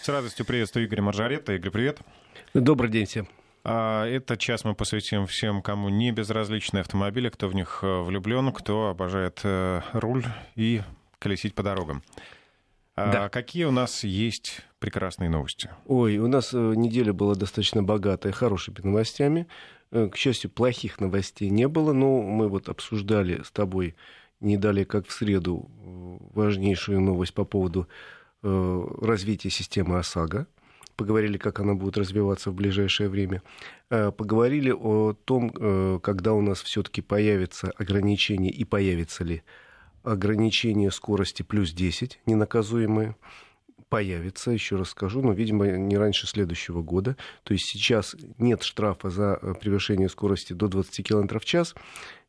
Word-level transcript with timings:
С 0.00 0.08
радостью 0.08 0.46
приветствую 0.46 0.86
Игоря 0.86 1.02
Маржарета. 1.02 1.54
Игорь, 1.54 1.70
привет. 1.70 1.98
Добрый 2.54 2.88
день 2.88 3.04
всем. 3.04 3.28
А, 3.64 4.06
этот 4.06 4.38
час 4.38 4.64
мы 4.64 4.74
посвятим 4.74 5.26
всем, 5.26 5.60
кому 5.60 5.88
не 5.88 6.12
безразличны 6.12 6.78
автомобили, 6.78 7.28
кто 7.28 7.48
в 7.48 7.54
них 7.54 7.80
э, 7.82 8.00
влюблен, 8.02 8.52
кто 8.52 8.88
обожает 8.88 9.40
э, 9.42 9.82
руль 9.92 10.24
и 10.54 10.82
колесить 11.18 11.54
по 11.54 11.62
дорогам. 11.62 12.02
А 12.94 13.12
да. 13.12 13.28
Какие 13.28 13.64
у 13.64 13.70
нас 13.70 14.04
есть 14.04 14.60
прекрасные 14.78 15.30
новости? 15.30 15.68
Ой, 15.86 16.18
у 16.18 16.28
нас 16.28 16.54
э, 16.54 16.56
неделя 16.56 17.12
была 17.12 17.34
достаточно 17.34 17.82
богатая 17.82 18.32
хорошими 18.32 18.76
новостями. 18.82 19.46
К 19.90 20.16
счастью, 20.16 20.50
плохих 20.50 21.00
новостей 21.00 21.50
не 21.50 21.66
было, 21.66 21.92
но 21.92 22.22
мы 22.22 22.48
вот 22.48 22.68
обсуждали 22.68 23.42
с 23.42 23.50
тобой 23.50 23.96
не 24.40 24.56
далее, 24.56 24.84
как 24.84 25.08
в 25.08 25.12
среду, 25.12 25.68
важнейшую 26.34 27.00
новость 27.00 27.34
по 27.34 27.44
поводу 27.44 27.88
развития 28.42 29.50
системы 29.50 29.98
ОСАГО. 29.98 30.46
Поговорили, 30.98 31.38
как 31.38 31.60
она 31.60 31.74
будет 31.74 31.96
развиваться 31.96 32.50
в 32.50 32.54
ближайшее 32.54 33.08
время, 33.08 33.40
э, 33.88 34.10
поговорили 34.10 34.72
о 34.72 35.12
том, 35.12 35.52
э, 35.54 36.00
когда 36.02 36.32
у 36.32 36.40
нас 36.40 36.60
все-таки 36.60 37.02
появится 37.02 37.70
ограничение 37.78 38.50
и 38.50 38.64
появится 38.64 39.22
ли 39.22 39.44
ограничение 40.02 40.90
скорости 40.90 41.42
плюс 41.42 41.72
10 41.72 42.18
ненаказуемые. 42.26 43.14
Появится, 43.88 44.50
еще 44.50 44.74
раз 44.74 44.90
скажу, 44.90 45.22
но, 45.22 45.32
видимо, 45.32 45.68
не 45.68 45.96
раньше 45.96 46.26
следующего 46.26 46.82
года. 46.82 47.16
То 47.44 47.54
есть 47.54 47.66
сейчас 47.66 48.16
нет 48.36 48.64
штрафа 48.64 49.08
за 49.08 49.38
э, 49.40 49.54
превышение 49.54 50.08
скорости 50.08 50.52
до 50.52 50.66
20 50.66 51.06
км 51.06 51.38
в 51.38 51.44
час 51.44 51.76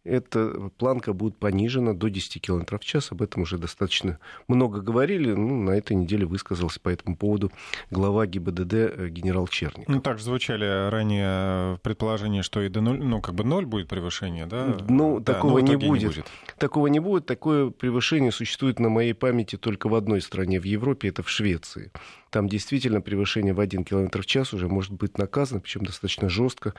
эта 0.05 0.71
планка 0.77 1.13
будет 1.13 1.37
понижена 1.37 1.93
до 1.93 2.09
10 2.09 2.41
км 2.41 2.77
в 2.77 2.85
час. 2.85 3.11
Об 3.11 3.21
этом 3.21 3.43
уже 3.43 3.57
достаточно 3.57 4.19
много 4.47 4.81
говорили. 4.81 5.33
Ну, 5.33 5.61
на 5.61 5.71
этой 5.71 5.95
неделе 5.95 6.25
высказался 6.25 6.79
по 6.79 6.89
этому 6.89 7.17
поводу 7.17 7.51
глава 7.91 8.25
ГИБДД 8.25 8.73
э, 8.73 9.09
генерал 9.09 9.47
Черник. 9.47 9.87
Ну, 9.87 10.01
также 10.01 10.23
звучали 10.23 10.89
ранее 10.89 11.77
предположения, 11.79 12.43
что 12.43 12.61
и 12.61 12.69
до 12.69 12.81
нуль, 12.81 13.03
ну, 13.03 13.21
как 13.21 13.35
бы 13.35 13.43
ноль 13.43 13.65
будет 13.65 13.89
превышение, 13.89 14.45
да? 14.45 14.77
Ну, 14.87 15.19
да, 15.19 15.33
такого 15.33 15.59
не 15.59 15.75
будет. 15.75 16.01
не 16.01 16.07
будет. 16.07 16.25
Такого 16.57 16.87
не 16.87 16.99
будет. 16.99 17.25
Такое 17.25 17.69
превышение 17.69 18.31
существует 18.31 18.79
на 18.79 18.89
моей 18.89 19.13
памяти 19.13 19.57
только 19.57 19.89
в 19.89 19.95
одной 19.95 20.21
стране 20.21 20.59
в 20.59 20.63
Европе, 20.63 21.09
это 21.09 21.23
в 21.23 21.29
Швеции. 21.29 21.91
Там 22.29 22.47
действительно 22.47 23.01
превышение 23.01 23.53
в 23.53 23.59
1 23.59 23.83
км 23.83 24.21
в 24.21 24.25
час 24.25 24.53
уже 24.53 24.67
может 24.67 24.93
быть 24.93 25.17
наказано, 25.17 25.59
причем 25.59 25.83
достаточно 25.83 26.29
жестко 26.29 26.73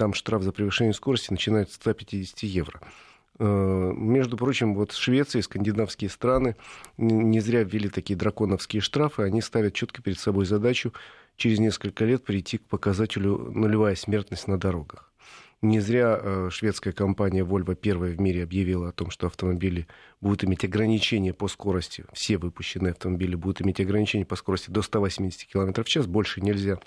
там 0.00 0.14
штраф 0.14 0.42
за 0.42 0.50
превышение 0.50 0.94
скорости 0.94 1.30
начинается 1.30 1.74
с 1.74 1.76
150 1.76 2.42
евро. 2.44 2.59
Э, 3.38 3.92
между 3.96 4.36
прочим, 4.36 4.74
вот 4.74 4.92
Швеция 4.92 5.40
и 5.40 5.42
скандинавские 5.42 6.10
страны 6.10 6.56
не 6.98 7.40
зря 7.40 7.62
ввели 7.62 7.88
такие 7.88 8.16
драконовские 8.16 8.82
штрафы. 8.82 9.22
Они 9.22 9.40
ставят 9.40 9.74
четко 9.74 10.02
перед 10.02 10.18
собой 10.18 10.44
задачу 10.44 10.92
через 11.36 11.58
несколько 11.58 12.04
лет 12.04 12.22
прийти 12.22 12.58
к 12.58 12.66
показателю 12.66 13.38
нулевая 13.38 13.94
смертность 13.94 14.46
на 14.46 14.58
дорогах. 14.58 15.10
Не 15.62 15.80
зря 15.80 16.18
э, 16.20 16.48
шведская 16.50 16.92
компания 16.92 17.42
Volvo 17.42 17.74
первая 17.74 18.12
в 18.12 18.20
мире 18.20 18.42
объявила 18.42 18.88
о 18.88 18.92
том, 18.92 19.10
что 19.10 19.26
автомобили 19.26 19.86
будут 20.20 20.44
иметь 20.44 20.64
ограничения 20.64 21.34
по 21.34 21.48
скорости. 21.48 22.04
Все 22.12 22.38
выпущенные 22.38 22.92
автомобили 22.92 23.34
будут 23.36 23.60
иметь 23.60 23.80
ограничения 23.80 24.24
по 24.24 24.36
скорости 24.36 24.70
до 24.70 24.80
180 24.80 25.46
км 25.46 25.82
в 25.82 25.86
час. 25.86 26.06
Больше 26.06 26.40
нельзя. 26.40 26.78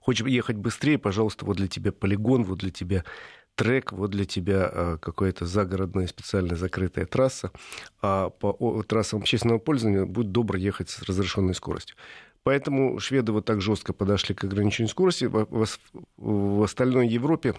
Хочешь 0.00 0.26
ехать 0.26 0.56
быстрее, 0.56 0.98
пожалуйста, 0.98 1.44
вот 1.44 1.56
для 1.56 1.68
тебя 1.68 1.90
полигон, 1.90 2.44
вот 2.44 2.60
для 2.60 2.70
тебя 2.70 3.04
трек, 3.56 3.92
вот 3.92 4.10
для 4.10 4.24
тебя 4.24 4.70
а, 4.70 4.98
какая-то 4.98 5.46
загородная 5.46 6.06
специальная 6.06 6.56
закрытая 6.56 7.06
трасса, 7.06 7.50
а 8.00 8.30
по 8.30 8.82
трассам 8.84 9.20
общественного 9.20 9.58
пользования 9.58 10.04
будет 10.04 10.30
добро 10.30 10.56
ехать 10.56 10.90
с 10.90 11.02
разрешенной 11.02 11.54
скоростью. 11.54 11.96
Поэтому 12.44 13.00
шведы 13.00 13.32
вот 13.32 13.44
так 13.44 13.60
жестко 13.60 13.92
подошли 13.92 14.32
к 14.32 14.44
ограничению 14.44 14.88
скорости. 14.88 15.28
В 16.16 16.62
остальной 16.62 17.08
Европе 17.08 17.56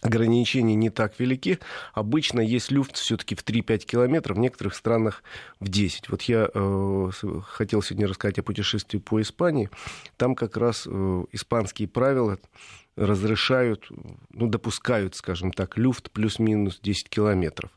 ограничения 0.00 0.74
не 0.74 0.90
так 0.90 1.18
велики. 1.18 1.58
Обычно 1.92 2.40
есть 2.40 2.70
люфт 2.70 2.96
все-таки 2.96 3.34
в 3.34 3.44
3-5 3.44 3.78
километров, 3.80 4.36
в 4.36 4.40
некоторых 4.40 4.74
странах 4.74 5.22
в 5.60 5.68
10. 5.68 6.08
Вот 6.08 6.22
я 6.22 6.48
э, 6.52 7.10
хотел 7.46 7.82
сегодня 7.82 8.08
рассказать 8.08 8.38
о 8.38 8.42
путешествии 8.42 8.98
по 8.98 9.20
Испании. 9.20 9.70
Там 10.16 10.34
как 10.34 10.56
раз 10.56 10.86
э, 10.86 11.24
испанские 11.32 11.88
правила 11.88 12.38
разрешают, 12.98 13.88
ну, 14.30 14.48
допускают, 14.48 15.14
скажем 15.14 15.52
так, 15.52 15.78
люфт 15.78 16.10
плюс-минус 16.10 16.80
10 16.82 17.08
километров. 17.08 17.70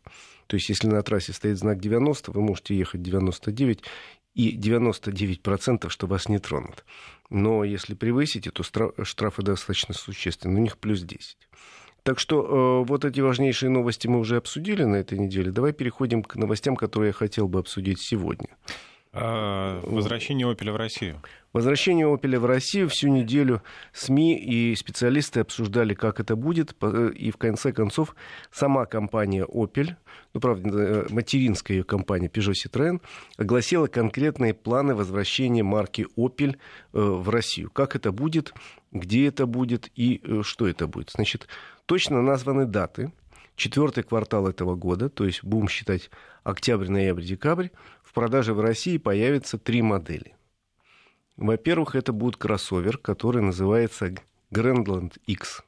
То 0.47 0.55
есть, 0.55 0.69
если 0.69 0.87
на 0.87 1.01
трассе 1.01 1.33
стоит 1.33 1.57
знак 1.57 1.79
90, 1.79 2.31
вы 2.31 2.41
можете 2.41 2.75
ехать 2.75 3.01
99, 3.01 3.83
и 4.33 4.57
99%, 4.57 5.89
что 5.89 6.07
вас 6.07 6.29
не 6.29 6.39
тронут. 6.39 6.85
Но 7.29 7.63
если 7.63 7.93
превысите, 7.93 8.51
то 8.51 8.63
штрафы 8.63 9.41
достаточно 9.41 9.93
существенны. 9.93 10.59
У 10.59 10.63
них 10.63 10.77
плюс 10.77 11.01
10. 11.01 11.38
Так 12.03 12.19
что 12.19 12.81
э, 12.83 12.88
вот 12.88 13.05
эти 13.05 13.19
важнейшие 13.19 13.69
новости 13.69 14.07
мы 14.07 14.19
уже 14.19 14.38
обсудили 14.38 14.83
на 14.83 14.95
этой 14.95 15.19
неделе. 15.19 15.51
Давай 15.51 15.71
переходим 15.71 16.23
к 16.23 16.35
новостям, 16.35 16.75
которые 16.75 17.09
я 17.09 17.13
хотел 17.13 17.47
бы 17.47 17.59
обсудить 17.59 17.99
сегодня. 17.99 18.49
А, 19.13 19.81
возвращение 19.83 20.49
Опеля 20.49 20.72
в 20.72 20.77
Россию. 20.77 21.22
Возвращение 21.51 22.11
Опеля 22.11 22.39
в 22.39 22.45
Россию 22.45 22.88
всю 22.88 23.09
неделю 23.09 23.61
СМИ 23.91 24.38
и 24.38 24.73
специалисты 24.75 25.41
обсуждали, 25.41 25.94
как 25.94 26.22
это 26.22 26.38
будет, 26.38 26.73
и 26.81 27.29
в 27.29 27.35
конце 27.35 27.73
концов 27.73 28.16
сама 28.51 28.85
компания 28.85 29.44
Opel, 29.44 29.95
ну, 30.33 30.39
правда, 30.39 30.69
э, 30.69 31.05
материнская 31.09 31.77
ее 31.77 31.83
компания 31.83 32.29
Peugeot 32.29 32.53
Citroën, 32.53 33.01
огласила 33.35 33.88
конкретные 33.88 34.53
планы 34.53 34.95
возвращения 34.95 35.61
марки 35.61 36.07
Opel 36.16 36.55
э, 36.55 36.55
в 36.94 37.27
Россию. 37.29 37.69
Как 37.69 37.97
это 37.97 38.13
будет, 38.13 38.53
где 38.94 39.27
это 39.27 39.45
будет 39.45 39.91
и 39.94 40.21
э, 40.23 40.44
что 40.44 40.67
это 40.67 40.88
будет. 40.88 41.09
Значит, 41.09 41.50
точно 41.85 42.21
названы 42.21 42.66
даты. 42.66 43.11
Четвертый 43.57 44.03
квартал 44.03 44.47
этого 44.47 44.75
года, 44.75 45.09
то 45.09 45.25
есть 45.25 45.44
будем 45.44 45.67
считать 45.67 46.09
октябрь, 46.44 46.89
ноябрь, 46.89 47.23
декабрь, 47.23 47.67
в 48.11 48.13
продаже 48.13 48.53
в 48.53 48.59
России 48.59 48.97
появится 48.97 49.57
три 49.57 49.81
модели. 49.81 50.35
Во-первых, 51.38 51.95
это 51.95 52.11
будет 52.11 52.35
кроссовер, 52.35 52.97
который 52.97 53.41
называется 53.41 54.13
Grandland 54.53 55.13
X. 55.27 55.63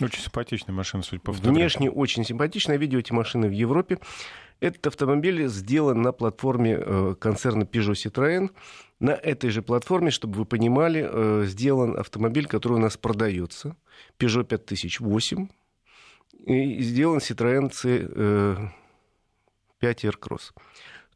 Очень 0.00 0.22
симпатичная 0.22 0.74
машина, 0.74 1.02
судя 1.02 1.20
по 1.20 1.34
фотографии. 1.34 1.58
Внешне 1.58 1.90
очень 1.90 2.24
симпатичная. 2.24 2.78
Видео 2.78 3.00
эти 3.00 3.12
машины 3.12 3.48
в 3.48 3.50
Европе. 3.50 3.98
Этот 4.60 4.86
автомобиль 4.86 5.46
сделан 5.48 6.00
на 6.00 6.12
платформе 6.12 6.78
э, 6.80 7.14
концерна 7.20 7.64
Peugeot 7.64 7.92
Citroën. 7.92 8.48
На 8.98 9.10
этой 9.10 9.50
же 9.50 9.60
платформе, 9.60 10.10
чтобы 10.10 10.38
вы 10.38 10.46
понимали, 10.46 11.06
э, 11.06 11.44
сделан 11.44 11.98
автомобиль, 11.98 12.46
который 12.46 12.78
у 12.78 12.80
нас 12.80 12.96
продается. 12.96 13.76
Peugeot 14.18 14.44
5008. 14.44 15.48
И 16.46 16.80
сделан 16.80 17.18
Citroën 17.18 17.70
C5 17.70 18.70
Aircross. 19.82 20.54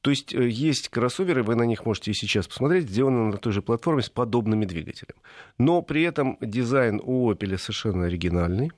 То 0.02 0.10
есть 0.10 0.34
э, 0.34 0.48
есть 0.48 0.88
кроссоверы, 0.88 1.42
вы 1.42 1.54
на 1.54 1.62
них 1.62 1.86
можете 1.86 2.10
и 2.10 2.14
сейчас 2.14 2.48
посмотреть, 2.48 2.90
сделаны 2.90 3.30
на 3.30 3.38
той 3.38 3.52
же 3.52 3.62
платформе 3.62 4.02
с 4.02 4.10
подобными 4.10 4.64
двигателями. 4.64 5.20
Но 5.58 5.80
при 5.80 6.02
этом 6.02 6.36
дизайн 6.40 7.00
у 7.02 7.30
Opel 7.30 7.56
совершенно 7.56 8.06
оригинальный. 8.06 8.72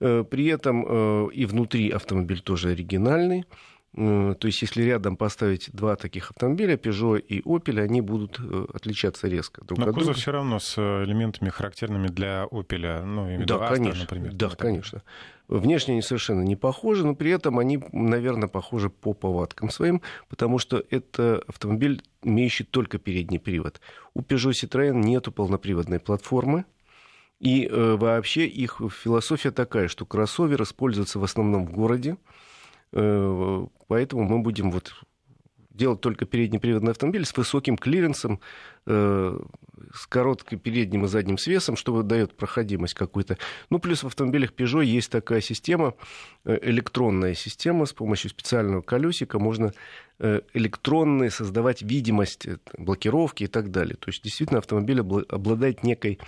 Э, 0.00 0.24
при 0.30 0.46
этом 0.46 0.84
э, 0.86 1.28
и 1.32 1.46
внутри 1.46 1.90
автомобиль 1.90 2.40
тоже 2.40 2.68
оригинальный. 2.68 3.46
То 3.94 4.38
есть, 4.44 4.62
если 4.62 4.82
рядом 4.84 5.18
поставить 5.18 5.70
два 5.70 5.96
таких 5.96 6.30
автомобиля, 6.30 6.76
Peugeot 6.76 7.18
и 7.18 7.42
Opel, 7.42 7.78
они 7.78 8.00
будут 8.00 8.40
отличаться 8.72 9.28
резко 9.28 9.62
друг 9.66 9.78
Но 9.78 9.86
от 9.86 9.94
кузов 9.94 10.16
все 10.16 10.32
равно 10.32 10.58
с 10.60 10.78
элементами, 10.78 11.50
характерными 11.50 12.08
для 12.08 12.44
Opel, 12.50 13.04
ну, 13.04 13.28
я 13.28 13.44
да, 13.44 13.56
Astra, 13.56 13.68
конечно, 13.68 14.00
например. 14.00 14.32
Да, 14.32 14.48
конечно. 14.48 15.02
Внешне 15.46 15.92
они 15.92 16.00
совершенно 16.00 16.40
не 16.40 16.56
похожи, 16.56 17.04
но 17.04 17.14
при 17.14 17.32
этом 17.32 17.58
они, 17.58 17.84
наверное, 17.92 18.48
похожи 18.48 18.88
по 18.88 19.12
повадкам 19.12 19.68
своим, 19.68 20.00
потому 20.30 20.58
что 20.58 20.82
это 20.88 21.42
автомобиль, 21.46 22.02
имеющий 22.22 22.64
только 22.64 22.96
передний 22.96 23.38
привод. 23.38 23.82
У 24.14 24.22
Peugeot 24.22 24.52
Citroën 24.52 24.94
нету 24.94 25.32
полноприводной 25.32 26.00
платформы, 26.00 26.64
и 27.40 27.66
э, 27.66 27.96
вообще 27.96 28.46
их 28.46 28.80
философия 28.90 29.50
такая, 29.50 29.88
что 29.88 30.06
кроссовер 30.06 30.62
используется 30.62 31.18
в 31.18 31.24
основном 31.24 31.66
в 31.66 31.72
городе, 31.72 32.12
э, 32.12 32.16
поэтому 32.92 34.24
мы 34.24 34.38
будем 34.40 34.70
вот 34.70 34.92
делать 35.74 36.00
только 36.00 36.26
переднеприводный 36.26 36.92
автомобиль 36.92 37.24
с 37.24 37.36
высоким 37.36 37.76
клиренсом, 37.76 38.40
э, 38.86 39.38
с 39.94 40.06
коротким 40.06 40.58
передним 40.58 41.04
и 41.04 41.08
задним 41.08 41.38
свесом, 41.38 41.76
что 41.76 42.02
дает 42.02 42.36
проходимость 42.36 42.94
какую-то. 42.94 43.38
Ну, 43.70 43.78
плюс 43.78 44.02
в 44.02 44.06
автомобилях 44.06 44.52
Peugeot 44.52 44.84
есть 44.84 45.10
такая 45.10 45.40
система, 45.40 45.94
э, 46.44 46.58
электронная 46.62 47.34
система, 47.34 47.86
с 47.86 47.92
помощью 47.92 48.30
специального 48.30 48.82
колесика 48.82 49.38
можно 49.38 49.72
э, 50.18 50.40
электронные 50.54 51.30
создавать 51.30 51.82
видимость 51.82 52.46
э, 52.46 52.58
блокировки 52.78 53.44
и 53.44 53.48
так 53.48 53.70
далее. 53.70 53.96
То 53.96 54.10
есть, 54.10 54.22
действительно, 54.22 54.58
автомобиль 54.58 55.00
обладает 55.00 55.82
некой 55.82 56.18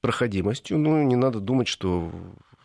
проходимостью. 0.00 0.78
Ну, 0.78 1.02
не 1.02 1.16
надо 1.16 1.40
думать, 1.40 1.68
что 1.68 2.12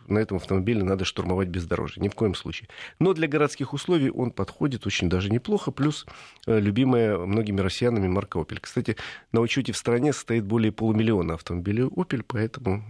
на 0.08 0.20
этом 0.20 0.38
автомобиле 0.38 0.84
надо 0.84 1.06
штурмовать 1.06 1.50
бездорожье. 1.50 2.02
Ни 2.02 2.10
в 2.10 2.16
коем 2.16 2.36
случае. 2.36 2.70
Но 3.00 3.14
для 3.14 3.28
городских 3.28 3.74
условий 3.74 4.10
он 4.10 4.32
подходит 4.32 4.86
очень 4.86 5.10
даже 5.10 5.30
неплохо. 5.30 5.72
Плюс 5.72 6.06
э, 6.46 6.60
любимая 6.60 7.18
многими 7.18 7.62
россиянами 7.62 8.08
марка 8.08 8.40
Opel. 8.40 8.60
Кстати, 8.62 8.96
на 9.32 9.42
учете 9.42 9.72
в 9.72 9.78
стране 9.78 10.14
состоит 10.14 10.46
более 10.46 10.72
полумиллиона 10.72 11.36
автомобилей 11.36 11.84
Opel, 11.84 12.24
поэтому 12.28 12.84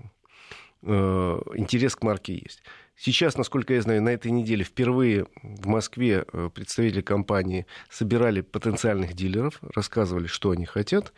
э, 0.83 0.87
интерес 1.55 1.95
к 1.95 2.03
марке 2.03 2.33
есть. 2.33 2.63
Сейчас, 2.95 3.37
насколько 3.37 3.73
я 3.73 3.81
знаю, 3.81 4.01
на 4.01 4.09
этой 4.09 4.31
неделе 4.31 4.63
впервые 4.63 5.27
в 5.43 5.67
Москве 5.67 6.25
э, 6.31 6.49
представители 6.53 7.01
компании 7.01 7.67
собирали 7.89 8.41
потенциальных 8.41 9.13
дилеров, 9.13 9.59
рассказывали, 9.75 10.25
что 10.25 10.51
они 10.51 10.65
хотят, 10.65 11.13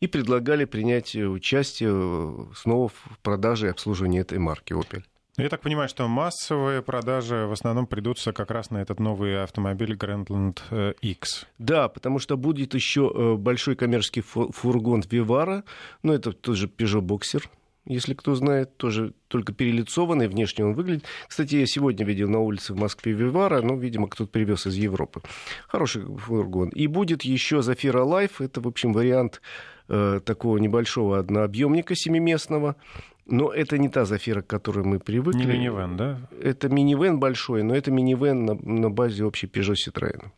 и 0.00 0.06
предлагали 0.06 0.64
принять 0.64 1.14
участие 1.16 2.46
снова 2.54 2.88
в 2.88 3.18
продаже 3.22 3.66
и 3.66 3.70
обслуживании 3.70 4.20
этой 4.20 4.38
марки 4.38 4.72
Opel. 4.72 5.02
Я 5.36 5.48
так 5.48 5.62
понимаю, 5.62 5.88
что 5.88 6.06
массовые 6.06 6.80
продажи 6.80 7.46
в 7.46 7.52
основном 7.52 7.88
придутся 7.88 8.32
как 8.32 8.52
раз 8.52 8.70
на 8.70 8.78
этот 8.78 9.00
новый 9.00 9.42
автомобиль 9.42 9.94
Grandland 9.94 10.60
э, 10.70 10.94
X. 11.00 11.46
Да, 11.58 11.88
потому 11.88 12.20
что 12.20 12.36
будет 12.36 12.74
еще 12.74 13.36
большой 13.36 13.74
коммерческий 13.74 14.20
фургон 14.20 15.00
Vivaro, 15.00 15.64
ну 16.04 16.12
это 16.12 16.30
тоже 16.32 16.68
Peugeot 16.68 17.00
Boxer, 17.00 17.42
если 17.86 18.14
кто 18.14 18.34
знает, 18.34 18.76
тоже 18.76 19.12
только 19.28 19.52
перелицованный, 19.52 20.28
внешне 20.28 20.64
он 20.64 20.74
выглядит. 20.74 21.04
Кстати, 21.28 21.56
я 21.56 21.66
сегодня 21.66 22.06
видел 22.06 22.28
на 22.30 22.38
улице 22.38 22.72
в 22.72 22.78
Москве 22.78 23.12
Vivaro, 23.12 23.60
ну, 23.60 23.76
видимо, 23.76 24.08
кто-то 24.08 24.30
привез 24.30 24.66
из 24.66 24.76
Европы. 24.76 25.20
Хороший 25.68 26.04
фургон. 26.04 26.70
И 26.70 26.86
будет 26.86 27.22
еще 27.22 27.60
Zafira 27.60 28.02
Life, 28.02 28.40
это, 28.40 28.60
в 28.60 28.68
общем, 28.68 28.94
вариант 28.94 29.42
э, 29.88 30.20
такого 30.24 30.56
небольшого 30.58 31.18
однообъемника 31.18 31.94
семиместного. 31.94 32.76
Но 33.26 33.52
это 33.52 33.78
не 33.78 33.88
та 33.88 34.04
Zafira, 34.04 34.42
к 34.42 34.46
которой 34.46 34.84
мы 34.84 34.98
привыкли. 34.98 35.44
Не 35.44 35.46
минивэн, 35.46 35.96
да? 35.96 36.20
Это 36.42 36.68
минивэн 36.68 37.18
большой, 37.18 37.62
но 37.62 37.74
это 37.74 37.90
минивэн 37.90 38.44
на, 38.44 38.54
на 38.54 38.90
базе 38.90 39.24
общей 39.24 39.46
Peugeot 39.46 39.74
Citroën. 39.74 40.30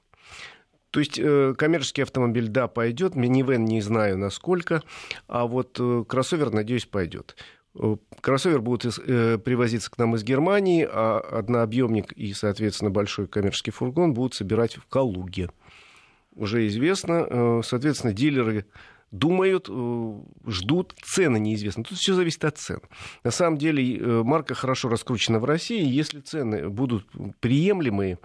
То 0.90 1.00
есть 1.00 1.18
э, 1.18 1.54
коммерческий 1.58 2.02
автомобиль, 2.02 2.48
да, 2.48 2.68
пойдет, 2.68 3.16
минивэн 3.16 3.64
не 3.64 3.80
знаю 3.80 4.16
насколько, 4.16 4.82
а 5.26 5.46
вот 5.46 5.76
э, 5.78 6.04
кроссовер, 6.08 6.52
надеюсь, 6.52 6.86
пойдет. 6.86 7.36
Э, 7.74 7.96
кроссовер 8.20 8.60
будет 8.60 8.94
привозиться 9.44 9.90
к 9.90 9.98
нам 9.98 10.14
из 10.14 10.24
Германии, 10.24 10.88
а 10.90 11.18
однообъемник 11.18 12.12
и, 12.12 12.32
соответственно, 12.32 12.90
большой 12.90 13.26
коммерческий 13.26 13.72
фургон 13.72 14.14
будут 14.14 14.34
собирать 14.34 14.76
в 14.76 14.86
Калуге. 14.86 15.50
Уже 16.34 16.66
известно, 16.66 17.62
соответственно, 17.62 18.12
дилеры 18.12 18.66
думают, 19.10 19.68
ждут, 20.46 20.94
цены 21.02 21.38
неизвестны. 21.38 21.84
Тут 21.84 21.98
все 21.98 22.14
зависит 22.14 22.44
от 22.44 22.58
цен. 22.58 22.80
На 23.24 23.30
самом 23.30 23.56
деле 23.58 24.22
марка 24.24 24.54
хорошо 24.54 24.88
раскручена 24.88 25.38
в 25.38 25.44
России. 25.44 25.84
Если 25.84 26.20
цены 26.20 26.68
будут 26.68 27.06
приемлемые, 27.40 28.18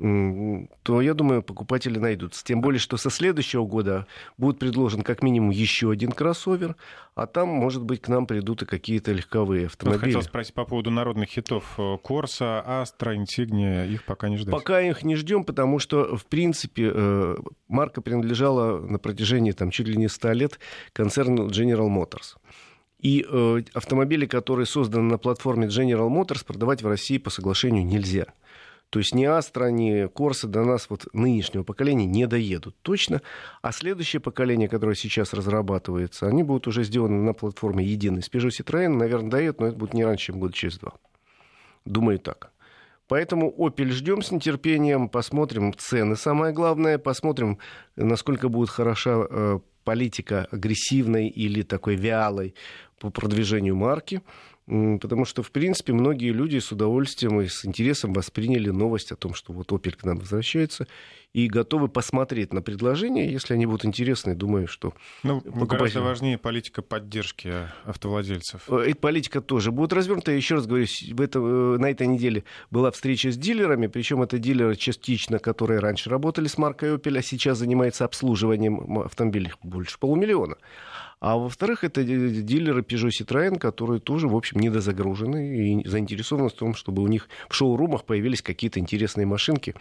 то, 0.00 1.02
я 1.02 1.12
думаю, 1.12 1.42
покупатели 1.42 1.98
найдутся. 1.98 2.42
Тем 2.42 2.62
более, 2.62 2.78
что 2.78 2.96
со 2.96 3.10
следующего 3.10 3.66
года 3.66 4.06
будет 4.38 4.58
предложен 4.58 5.02
как 5.02 5.22
минимум 5.22 5.50
еще 5.50 5.90
один 5.90 6.12
кроссовер, 6.12 6.76
а 7.14 7.26
там, 7.26 7.48
может 7.48 7.82
быть, 7.82 8.00
к 8.00 8.08
нам 8.08 8.26
придут 8.26 8.62
и 8.62 8.66
какие-то 8.66 9.12
легковые 9.12 9.66
автомобили. 9.66 10.12
хотел 10.12 10.22
спросить 10.22 10.54
по 10.54 10.64
поводу 10.64 10.90
народных 10.90 11.28
хитов. 11.28 11.78
Корса, 12.02 12.62
Астра, 12.64 13.14
Инсигния, 13.14 13.84
их 13.84 14.04
пока 14.04 14.30
не 14.30 14.38
ждем. 14.38 14.52
Пока 14.52 14.80
их 14.80 15.02
не 15.02 15.16
ждем, 15.16 15.44
потому 15.44 15.78
что, 15.78 16.16
в 16.16 16.24
принципе, 16.24 16.90
э, 16.94 17.36
марка 17.68 18.00
принадлежала 18.00 18.80
на 18.80 18.98
протяжении 18.98 19.52
там, 19.52 19.70
чуть 19.70 19.86
ли 19.86 19.96
не 19.96 20.08
100 20.08 20.32
лет 20.32 20.60
концерну 20.94 21.48
General 21.48 21.88
Motors. 21.88 22.36
И 23.00 23.26
э, 23.28 23.62
автомобили, 23.74 24.24
которые 24.24 24.66
созданы 24.66 25.10
на 25.10 25.18
платформе 25.18 25.66
General 25.66 26.08
Motors, 26.08 26.44
продавать 26.46 26.82
в 26.82 26.86
России 26.86 27.18
по 27.18 27.28
соглашению 27.28 27.84
нельзя. 27.84 28.26
То 28.90 28.98
есть 28.98 29.14
ни 29.14 29.24
Астра, 29.24 29.66
ни 29.66 30.08
Корса 30.08 30.48
до 30.48 30.64
нас 30.64 30.90
вот 30.90 31.06
нынешнего 31.12 31.62
поколения 31.62 32.06
не 32.06 32.26
доедут 32.26 32.74
точно. 32.82 33.22
А 33.62 33.70
следующее 33.70 34.20
поколение, 34.20 34.68
которое 34.68 34.96
сейчас 34.96 35.32
разрабатывается, 35.32 36.26
они 36.26 36.42
будут 36.42 36.66
уже 36.66 36.82
сделаны 36.82 37.22
на 37.22 37.32
платформе 37.32 37.84
единой. 37.84 38.22
С 38.22 38.28
Peugeot 38.28 38.48
Citroën, 38.48 38.88
наверное, 38.88 39.30
дает, 39.30 39.60
но 39.60 39.68
это 39.68 39.76
будет 39.76 39.94
не 39.94 40.04
раньше, 40.04 40.26
чем 40.26 40.40
года 40.40 40.52
через 40.52 40.78
два. 40.78 40.92
Думаю 41.84 42.18
так. 42.18 42.50
Поэтому 43.06 43.52
Opel 43.56 43.90
ждем 43.90 44.22
с 44.22 44.30
нетерпением, 44.32 45.08
посмотрим 45.08 45.72
цены, 45.76 46.16
самое 46.16 46.52
главное, 46.52 46.98
посмотрим, 46.98 47.58
насколько 47.96 48.48
будет 48.48 48.70
хороша 48.70 49.26
э, 49.28 49.58
политика 49.84 50.46
агрессивной 50.50 51.28
или 51.28 51.62
такой 51.62 51.96
вялой 51.96 52.54
по 53.00 53.10
продвижению 53.10 53.76
марки 53.76 54.22
потому 55.00 55.24
что, 55.24 55.42
в 55.42 55.50
принципе, 55.50 55.92
многие 55.92 56.30
люди 56.30 56.58
с 56.58 56.70
удовольствием 56.70 57.40
и 57.40 57.48
с 57.48 57.64
интересом 57.64 58.12
восприняли 58.12 58.70
новость 58.70 59.10
о 59.10 59.16
том, 59.16 59.34
что 59.34 59.52
вот 59.52 59.72
Opel 59.72 59.96
к 59.96 60.04
нам 60.04 60.18
возвращается, 60.18 60.86
и 61.32 61.48
готовы 61.48 61.88
посмотреть 61.88 62.52
на 62.52 62.62
предложения, 62.62 63.30
если 63.30 63.54
они 63.54 63.66
будут 63.66 63.84
интересны. 63.84 64.34
Думаю, 64.34 64.68
что... 64.68 64.94
Ну, 65.22 65.40
покупатель... 65.40 65.78
гораздо 65.78 66.02
важнее 66.02 66.38
политика 66.38 66.82
поддержки 66.82 67.52
автовладельцев. 67.84 68.62
Э, 68.68 68.84
эта 68.86 68.98
политика 68.98 69.40
тоже 69.40 69.72
будет 69.72 69.92
развернута. 69.92 70.32
Еще 70.32 70.56
раз 70.56 70.66
говорю, 70.66 70.86
в 70.86 71.20
этом, 71.20 71.74
э, 71.74 71.78
на 71.78 71.90
этой 71.90 72.06
неделе 72.06 72.44
была 72.70 72.90
встреча 72.90 73.30
с 73.30 73.36
дилерами, 73.36 73.88
причем 73.88 74.22
это 74.22 74.38
дилеры 74.38 74.76
частично, 74.76 75.38
которые 75.38 75.80
раньше 75.80 76.10
работали 76.10 76.46
с 76.46 76.58
маркой 76.58 76.94
Opel, 76.94 77.18
а 77.18 77.22
сейчас 77.22 77.58
занимаются 77.58 78.04
обслуживанием 78.04 79.00
автомобилей 79.00 79.52
больше 79.62 79.98
полумиллиона. 79.98 80.56
А 81.20 81.36
во-вторых, 81.36 81.84
это 81.84 82.02
дилеры 82.02 82.80
Peugeot 82.80 83.10
Citroën, 83.10 83.58
которые 83.58 84.00
тоже, 84.00 84.26
в 84.26 84.34
общем, 84.34 84.58
недозагружены 84.58 85.82
и 85.82 85.86
заинтересованы 85.86 86.48
в 86.48 86.54
том, 86.54 86.74
чтобы 86.74 87.02
у 87.02 87.08
них 87.08 87.28
в 87.50 87.54
шоу-румах 87.54 88.04
появились 88.04 88.40
какие-то 88.40 88.80
интересные 88.80 89.26
машинки, 89.26 89.74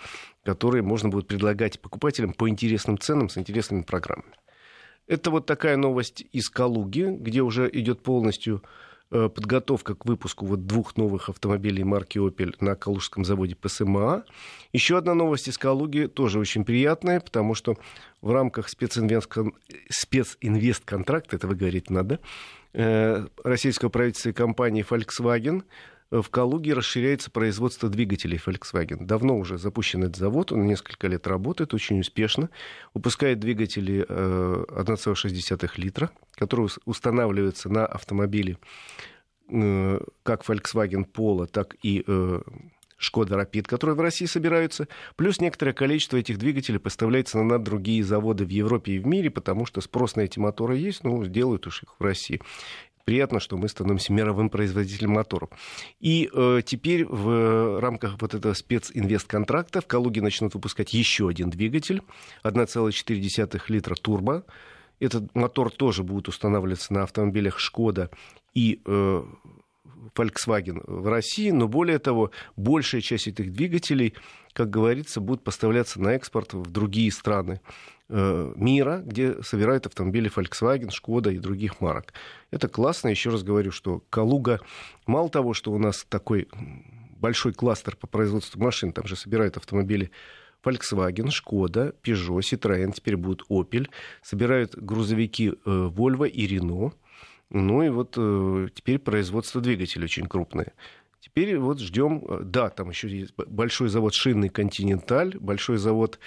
которые 0.43 0.83
можно 0.83 1.07
будет 1.07 1.27
предлагать 1.27 1.79
покупателям 1.79 2.33
по 2.33 2.49
интересным 2.49 2.97
ценам 2.99 3.29
с 3.29 3.37
интересными 3.37 3.83
программами. 3.83 4.33
Это 5.07 5.31
вот 5.31 5.45
такая 5.45 5.77
новость 5.77 6.25
из 6.33 6.49
Калуги, 6.49 7.03
где 7.09 7.41
уже 7.41 7.69
идет 7.71 8.03
полностью 8.03 8.61
подготовка 9.09 9.95
к 9.95 10.05
выпуску 10.05 10.45
вот 10.45 10.67
двух 10.67 10.95
новых 10.97 11.29
автомобилей 11.29 11.83
марки 11.83 12.19
Opel 12.19 12.55
на 12.59 12.75
Калужском 12.75 13.25
заводе 13.25 13.55
ПСМА. 13.55 14.23
Еще 14.71 14.97
одна 14.97 15.15
новость 15.15 15.47
из 15.47 15.57
Калуги, 15.57 16.05
тоже 16.05 16.37
очень 16.39 16.63
приятная, 16.63 17.19
потому 17.19 17.55
что 17.55 17.75
в 18.21 18.31
рамках 18.31 18.69
специнвест-контракта, 18.69 21.35
это 21.35 21.47
вы 21.47 21.55
говорить 21.55 21.89
надо, 21.89 22.19
э, 22.73 23.25
российского 23.43 23.89
правительства 23.89 24.29
и 24.29 24.33
компании 24.33 24.85
Volkswagen 24.87 25.63
в 26.11 26.29
Калуге 26.29 26.73
расширяется 26.73 27.29
производство 27.29 27.89
двигателей 27.89 28.39
Volkswagen. 28.43 29.05
Давно 29.05 29.37
уже 29.37 29.57
запущен 29.57 30.03
этот 30.03 30.15
завод, 30.15 30.51
он 30.51 30.65
несколько 30.65 31.07
лет 31.07 31.27
работает, 31.27 31.73
очень 31.73 31.99
успешно. 31.99 32.49
Выпускает 32.93 33.39
двигатели 33.39 34.05
1,6 34.07 35.59
э, 35.61 35.81
литра, 35.81 36.09
которые 36.35 36.69
устанавливаются 36.85 37.69
на 37.69 37.85
автомобиле 37.85 38.57
э, 39.49 39.99
как 40.23 40.43
Volkswagen 40.45 41.05
Polo, 41.11 41.45
так 41.45 41.75
и 41.83 42.03
Шкода 42.99 43.37
Рапид, 43.37 43.65
которые 43.65 43.95
в 43.95 44.01
России 44.01 44.25
собираются, 44.25 44.89
плюс 45.15 45.39
некоторое 45.39 45.71
количество 45.71 46.17
этих 46.17 46.37
двигателей 46.37 46.79
поставляется 46.79 47.41
на 47.41 47.57
другие 47.57 48.03
заводы 48.03 48.45
в 48.45 48.49
Европе 48.49 48.93
и 48.93 48.99
в 48.99 49.07
мире, 49.07 49.29
потому 49.29 49.65
что 49.65 49.79
спрос 49.79 50.17
на 50.17 50.21
эти 50.21 50.37
моторы 50.37 50.75
есть, 50.75 51.05
ну, 51.05 51.25
делают 51.25 51.65
уж 51.65 51.83
их 51.83 51.95
в 51.97 52.03
России 52.03 52.41
приятно, 53.09 53.39
что 53.39 53.57
мы 53.57 53.67
становимся 53.69 54.13
мировым 54.13 54.51
производителем 54.51 55.13
моторов. 55.13 55.49
И 55.99 56.29
э, 56.31 56.61
теперь 56.63 57.07
в 57.07 57.79
рамках 57.79 58.21
вот 58.21 58.35
этого 58.35 58.53
специнвестконтракта 58.53 59.81
в 59.81 59.87
Калуге 59.87 60.21
начнут 60.21 60.53
выпускать 60.53 60.93
еще 60.93 61.27
один 61.27 61.49
двигатель, 61.49 62.03
1,4 62.43 63.61
литра 63.69 63.95
турбо. 63.95 64.45
Этот 64.99 65.33
мотор 65.33 65.71
тоже 65.71 66.03
будет 66.03 66.27
устанавливаться 66.27 66.93
на 66.93 67.01
автомобилях 67.01 67.57
Шкода 67.57 68.11
и 68.53 68.79
э, 68.85 69.23
Volkswagen 70.15 70.83
в 70.85 71.07
России, 71.07 71.49
но 71.49 71.67
более 71.67 71.97
того, 71.97 72.29
большая 72.57 73.01
часть 73.01 73.27
этих 73.27 73.51
двигателей, 73.51 74.13
как 74.53 74.69
говорится, 74.69 75.19
будет 75.19 75.43
поставляться 75.43 75.99
на 75.99 76.09
экспорт 76.09 76.53
в 76.53 76.69
другие 76.69 77.11
страны. 77.11 77.59
Э, 78.11 78.53
мира, 78.55 79.03
где 79.05 79.39
собирают 79.43 79.85
автомобили 79.85 80.31
Volkswagen, 80.35 80.89
Шкода 80.89 81.29
и 81.29 81.37
других 81.37 81.79
марок. 81.79 82.11
Это 82.49 82.67
классно. 82.67 83.09
Еще 83.09 83.29
раз 83.29 83.43
говорю, 83.43 83.71
что 83.71 84.03
Калуга, 84.09 84.61
мало 85.05 85.29
того, 85.29 85.53
что 85.53 85.71
у 85.71 85.77
нас 85.77 86.07
такой 86.09 86.47
большой 87.19 87.53
кластер 87.53 87.95
по 87.95 88.07
производству 88.07 88.59
машин, 88.59 88.93
там 88.93 89.05
же 89.05 89.15
собирают 89.15 89.57
автомобили 89.57 90.09
Volkswagen, 90.63 91.29
Шкода, 91.29 91.93
Peugeot, 92.01 92.39
Citroën, 92.39 92.91
теперь 92.93 93.15
будет 93.15 93.43
Opel, 93.47 93.87
собирают 94.23 94.75
грузовики 94.75 95.49
э, 95.49 95.53
Volvo 95.63 96.27
и 96.27 96.47
Renault. 96.47 96.93
Ну 97.51 97.83
и 97.83 97.89
вот 97.89 98.15
э, 98.17 98.69
теперь 98.73 98.97
производство 98.97 99.61
двигателей 99.61 100.05
очень 100.05 100.25
крупное. 100.25 100.73
Теперь 101.19 101.59
вот 101.59 101.79
ждем, 101.79 102.23
да, 102.41 102.69
там 102.71 102.89
еще 102.89 103.07
есть 103.07 103.35
большой 103.35 103.89
завод 103.89 104.15
шинный 104.15 104.49
Континенталь, 104.49 105.37
большой 105.37 105.77
завод 105.77 106.17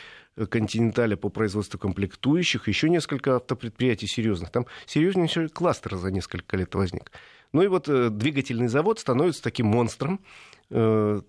Континенталя 0.49 1.17
по 1.17 1.29
производству 1.29 1.79
комплектующих, 1.79 2.69
еще 2.69 2.89
несколько 2.89 3.37
автопредприятий 3.37 4.09
серьезных. 4.09 4.51
Там 4.51 4.67
серьезнейший 4.87 5.49
кластер 5.49 5.97
за 5.97 6.11
несколько 6.11 6.57
лет 6.57 6.75
возник. 6.75 7.11
Ну 7.53 7.62
и 7.62 7.67
вот 7.67 7.89
э, 7.89 8.09
двигательный 8.09 8.69
завод 8.69 8.99
становится 8.99 9.43
таким 9.43 9.67
монстром. 9.67 10.21
300 10.71 11.23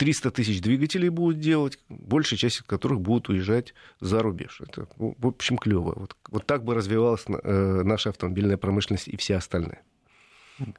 э, 0.00 0.30
тысяч 0.32 0.60
двигателей 0.60 1.08
будут 1.08 1.38
делать, 1.38 1.78
большая 1.88 2.36
часть 2.36 2.56
из 2.56 2.62
которых 2.62 3.00
будут 3.00 3.28
уезжать 3.28 3.74
за 4.00 4.20
рубеж. 4.22 4.60
Это, 4.60 4.88
в 4.96 5.26
общем, 5.26 5.56
клево. 5.56 5.94
Вот, 5.94 6.16
вот 6.28 6.46
так 6.46 6.64
бы 6.64 6.74
развивалась 6.74 7.24
э, 7.28 7.82
наша 7.84 8.10
автомобильная 8.10 8.56
промышленность 8.56 9.06
и 9.06 9.16
все 9.16 9.36
остальные. 9.36 9.82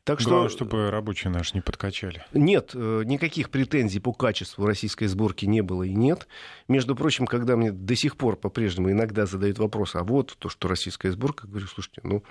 Так 0.03 0.19
что... 0.19 0.29
Главное, 0.29 0.50
чтобы 0.50 0.91
рабочие 0.91 1.31
наши 1.31 1.55
не 1.55 1.62
подкачали. 1.62 2.25
Нет, 2.33 2.74
никаких 2.74 3.50
претензий 3.50 4.00
по 4.00 4.13
качеству 4.13 4.65
российской 4.65 5.07
сборки 5.07 5.45
не 5.45 5.62
было 5.62 5.83
и 5.83 5.93
нет. 5.93 6.27
Между 6.67 6.95
прочим, 6.95 7.25
когда 7.25 7.55
мне 7.55 7.71
до 7.71 7.95
сих 7.95 8.17
пор 8.17 8.36
по-прежнему 8.36 8.91
иногда 8.91 9.25
задают 9.25 9.57
вопрос, 9.59 9.95
а 9.95 10.03
вот 10.03 10.36
то, 10.38 10.50
что 10.50 10.67
российская 10.67 11.12
сборка, 11.12 11.48
говорю, 11.48 11.67
слушайте, 11.67 12.01
ну, 12.03 12.24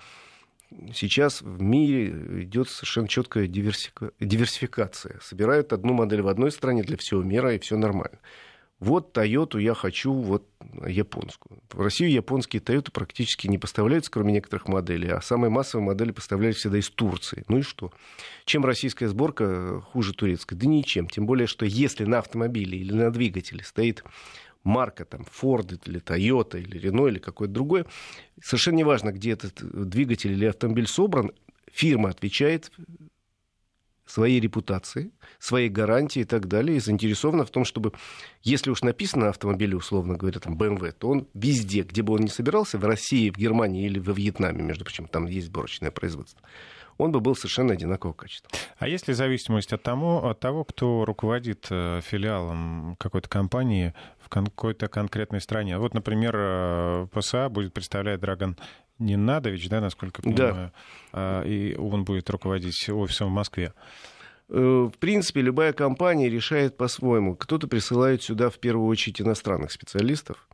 сейчас 0.93 1.41
в 1.41 1.63
мире 1.63 2.43
идет 2.43 2.69
совершенно 2.69 3.09
четкая 3.09 3.47
диверсификация. 3.47 5.19
Собирают 5.23 5.73
одну 5.73 5.95
модель 5.95 6.21
в 6.21 6.29
одной 6.29 6.53
стране 6.53 6.83
для 6.83 6.99
всего 6.99 7.23
мира, 7.23 7.55
и 7.55 7.59
все 7.59 7.79
нормально. 7.79 8.19
Вот 8.81 9.17
Toyota 9.17 9.61
я 9.61 9.75
хочу, 9.75 10.13
вот 10.13 10.47
японскую. 10.87 11.61
В 11.73 11.81
Россию 11.81 12.13
японские 12.13 12.63
Toyota 12.63 12.93
практически 12.93 13.49
не 13.49 13.59
поставляются, 13.59 14.11
кроме 14.11 14.33
некоторых 14.33 14.69
моделей, 14.69 15.09
а 15.09 15.21
самые 15.21 15.51
массовые 15.51 15.85
модели 15.85 16.13
поставляются 16.13 16.61
всегда 16.61 16.79
из 16.79 16.89
Турции. 16.89 17.45
Ну 17.49 17.59
и 17.59 17.63
что? 17.63 17.93
Чем 18.45 18.65
российская 18.65 19.09
сборка 19.09 19.81
хуже 19.81 20.13
турецкой? 20.13 20.55
Да 20.55 20.67
ничем. 20.67 21.09
Тем 21.09 21.27
более, 21.27 21.49
что 21.49 21.67
если 21.67 22.05
на 22.05 22.19
автомобиле 22.19 22.79
или 22.79 22.93
на 22.93 23.11
двигателе 23.11 23.65
стоит 23.65 24.05
марка, 24.63 25.05
там, 25.05 25.23
Ford 25.23 25.81
или 25.87 26.01
Toyota 26.01 26.61
или 26.61 26.81
Renault 26.81 27.09
или 27.09 27.19
какой-то 27.19 27.53
другой, 27.53 27.85
совершенно 28.41 28.77
неважно, 28.77 29.11
где 29.11 29.33
этот 29.33 29.55
двигатель 29.89 30.33
или 30.33 30.47
автомобиль 30.47 30.87
собран, 30.87 31.33
фирма 31.73 32.11
отвечает 32.11 32.71
своей 34.09 34.41
репутации, 34.41 35.13
своей 35.39 35.69
гарантии 35.69 36.21
и 36.21 36.25
так 36.25 36.49
далее, 36.49 36.79
и 36.79 36.81
заинтересована 36.81 37.45
в 37.45 37.51
том, 37.51 37.65
чтобы, 37.65 37.93
если 38.43 38.71
уж 38.71 38.83
написано 38.83 39.25
на 39.25 39.31
автомобиле, 39.31 39.77
условно 39.77 40.17
говоря, 40.17 40.41
там 40.41 40.57
BMW, 40.57 40.93
то 40.93 41.09
он 41.09 41.29
везде, 41.35 41.83
где 41.83 42.03
бы 42.03 42.15
он 42.15 42.21
ни 42.21 42.29
собирался, 42.29 42.79
в 42.79 42.85
России, 42.85 43.31
в 43.31 43.37
Германии 43.37 43.87
или 43.87 43.99
во 43.99 44.13
Вьетнаме, 44.13 44.63
между 44.63 44.85
прочим, 44.85 45.07
там 45.07 45.27
есть 45.27 45.49
сборочное 45.49 45.91
производство, 45.91 46.41
он 46.97 47.13
бы 47.13 47.21
был 47.21 47.37
совершенно 47.37 47.75
одинакового 47.75 48.15
качества. 48.15 48.51
А 48.79 48.89
есть 48.89 49.07
ли 49.07 49.15
зависимость 49.15 49.73
от 49.73 49.83
того, 49.83 50.29
от 50.29 50.41
того 50.41 50.65
кто 50.65 51.05
руководит 51.05 51.69
э, 51.71 52.01
филиалом 52.03 52.97
какой-то 52.99 53.29
компании 53.29 53.95
в 54.19 54.29
какой-то 54.29 54.89
конкретной 54.89 55.41
стране? 55.41 55.79
Вот, 55.79 55.95
например, 55.95 56.35
э, 56.37 57.07
ПСА 57.13 57.49
будет 57.49 57.73
представлять 57.73 58.21
Драгон 58.21 58.57
Ненадович, 58.99 59.69
да, 59.69 59.81
насколько 59.81 60.23
я 60.25 60.35
понимаю, 60.35 60.73
да. 61.13 61.43
и 61.45 61.75
он 61.77 62.05
будет 62.05 62.29
руководить 62.31 62.89
офисом 62.89 63.29
в 63.29 63.33
Москве. 63.33 63.73
Э, 64.49 64.89
в 64.93 64.99
принципе, 64.99 65.43
любая 65.43 65.73
компания 65.73 66.29
решает 66.29 66.77
по-своему. 66.77 67.37
Кто-то 67.37 67.69
присылает 67.69 68.23
сюда 68.23 68.51
в 68.51 68.59
первую 68.59 68.89
очередь 68.89 69.21
иностранных 69.21 69.73
специалистов, 69.73 70.49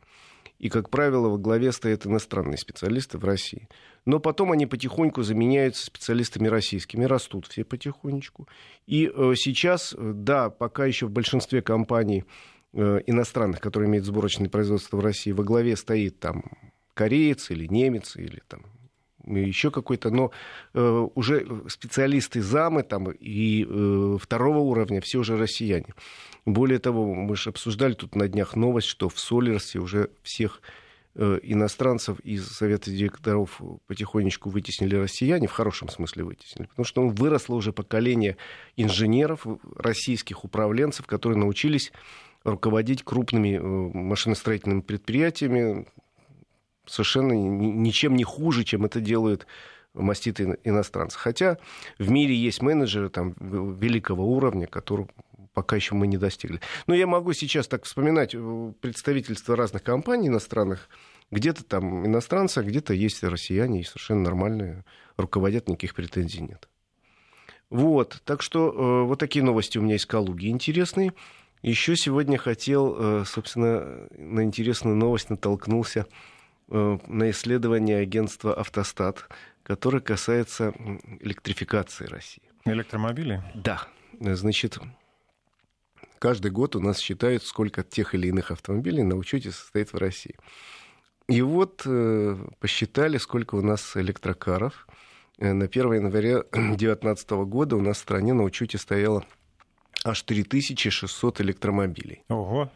и, 0.59 0.69
как 0.69 0.89
правило, 0.89 1.27
во 1.27 1.37
главе 1.37 1.71
стоят 1.71 2.05
иностранные 2.05 2.57
специалисты 2.57 3.17
в 3.17 3.25
России. 3.25 3.67
Но 4.05 4.19
потом 4.19 4.51
они 4.51 4.65
потихоньку 4.65 5.21
заменяются 5.23 5.85
специалистами 5.85 6.47
российскими, 6.47 7.05
растут 7.05 7.47
все 7.47 7.63
потихонечку. 7.63 8.47
И 8.85 9.11
э, 9.13 9.33
сейчас, 9.35 9.95
да, 9.97 10.49
пока 10.49 10.85
еще 10.85 11.07
в 11.07 11.11
большинстве 11.11 11.61
компаний 11.61 12.23
э, 12.73 12.99
иностранных, 13.07 13.59
которые 13.59 13.89
имеют 13.89 14.05
сборочное 14.05 14.49
производство 14.49 14.97
в 14.97 15.01
России, 15.01 15.31
во 15.31 15.43
главе 15.43 15.75
стоит 15.75 16.19
там 16.19 16.43
кореец 16.95 17.51
или 17.51 17.67
немец 17.67 18.15
или 18.15 18.41
там 18.47 18.63
еще 19.27 19.71
какой-то, 19.71 20.09
но 20.09 20.31
э, 20.73 21.07
уже 21.15 21.45
специалисты 21.67 22.41
замы 22.41 22.83
там 22.83 23.11
и 23.11 23.65
э, 23.67 24.17
второго 24.21 24.59
уровня 24.59 25.01
все 25.01 25.19
уже 25.19 25.37
россияне. 25.37 25.93
Более 26.45 26.79
того, 26.79 27.13
мы 27.13 27.35
же 27.35 27.49
обсуждали 27.49 27.93
тут 27.93 28.15
на 28.15 28.27
днях 28.27 28.55
новость, 28.55 28.87
что 28.87 29.09
в 29.09 29.19
Солерсе 29.19 29.79
уже 29.79 30.11
всех 30.21 30.61
э, 31.15 31.39
иностранцев 31.41 32.19
из 32.19 32.47
совета 32.47 32.91
директоров 32.91 33.61
потихонечку 33.87 34.49
вытеснили 34.49 34.95
россияне, 34.95 35.47
в 35.47 35.51
хорошем 35.53 35.89
смысле 35.89 36.23
вытеснили, 36.23 36.67
потому 36.67 36.85
что 36.85 37.07
выросло 37.07 37.55
уже 37.55 37.73
поколение 37.73 38.37
инженеров, 38.75 39.47
российских 39.75 40.43
управленцев, 40.43 41.07
которые 41.07 41.39
научились 41.39 41.91
руководить 42.43 43.03
крупными 43.03 43.55
э, 43.55 43.59
машиностроительными 43.59 44.81
предприятиями, 44.81 45.87
совершенно 46.87 47.33
ничем 47.33 48.15
не 48.15 48.23
хуже, 48.23 48.63
чем 48.63 48.85
это 48.85 48.99
делают 48.99 49.47
маститые 49.93 50.57
иностранцы. 50.63 51.17
Хотя 51.17 51.57
в 51.97 52.09
мире 52.09 52.35
есть 52.35 52.61
менеджеры 52.61 53.09
там, 53.09 53.33
великого 53.39 54.25
уровня, 54.25 54.67
которых 54.67 55.07
пока 55.53 55.77
еще 55.77 55.95
мы 55.95 56.05
не 56.05 56.17
достигли. 56.17 56.59
Но 56.85 56.93
я 56.93 57.07
могу 57.07 57.33
сейчас 57.33 57.67
так 57.67 57.85
вспоминать 57.85 58.35
э, 58.35 58.73
представительства 58.81 59.55
разных 59.55 59.83
компаний 59.83 60.27
иностранных, 60.27 60.89
где-то 61.31 61.63
там 61.63 62.05
иностранцы, 62.05 62.59
а 62.59 62.63
где-то 62.63 62.93
есть 62.93 63.23
россияне, 63.23 63.81
и 63.81 63.83
совершенно 63.83 64.21
нормальные, 64.21 64.83
руководят, 65.17 65.69
никаких 65.69 65.95
претензий 65.95 66.41
нет. 66.41 66.67
Вот, 67.69 68.21
так 68.25 68.41
что 68.41 68.69
э, 68.69 69.07
вот 69.07 69.17
такие 69.17 69.43
новости 69.43 69.77
у 69.77 69.81
меня 69.81 69.95
из 69.95 70.05
Калуги 70.05 70.49
интересные. 70.49 71.13
Еще 71.61 71.95
сегодня 71.95 72.37
хотел, 72.37 72.95
э, 72.97 73.23
собственно, 73.25 74.07
на 74.17 74.43
интересную 74.43 74.95
новость 74.95 75.29
натолкнулся 75.29 76.05
на 76.67 77.29
исследование 77.29 77.99
агентства 77.99 78.53
«Автостат», 78.53 79.27
которое 79.63 79.99
касается 79.99 80.73
электрификации 81.19 82.05
России. 82.05 82.43
Электромобили? 82.65 83.43
Да. 83.53 83.87
Значит, 84.19 84.79
каждый 86.19 86.51
год 86.51 86.75
у 86.75 86.79
нас 86.79 86.99
считают, 86.99 87.43
сколько 87.43 87.83
тех 87.83 88.15
или 88.15 88.27
иных 88.27 88.51
автомобилей 88.51 89.03
на 89.03 89.15
учете 89.15 89.51
состоит 89.51 89.93
в 89.93 89.97
России. 89.97 90.35
И 91.27 91.41
вот 91.41 91.83
э, 91.85 92.37
посчитали, 92.59 93.17
сколько 93.17 93.55
у 93.55 93.61
нас 93.61 93.97
электрокаров. 93.97 94.87
Э, 95.39 95.53
на 95.53 95.65
1 95.65 95.93
января 95.93 96.43
2019 96.51 97.29
года 97.31 97.75
у 97.75 97.81
нас 97.81 97.97
в 97.97 98.01
стране 98.01 98.33
на 98.33 98.43
учете 98.43 98.77
стояло 98.77 99.25
аж 100.03 100.21
3600 100.21 101.41
электромобилей. 101.41 102.23
Ого! 102.29 102.71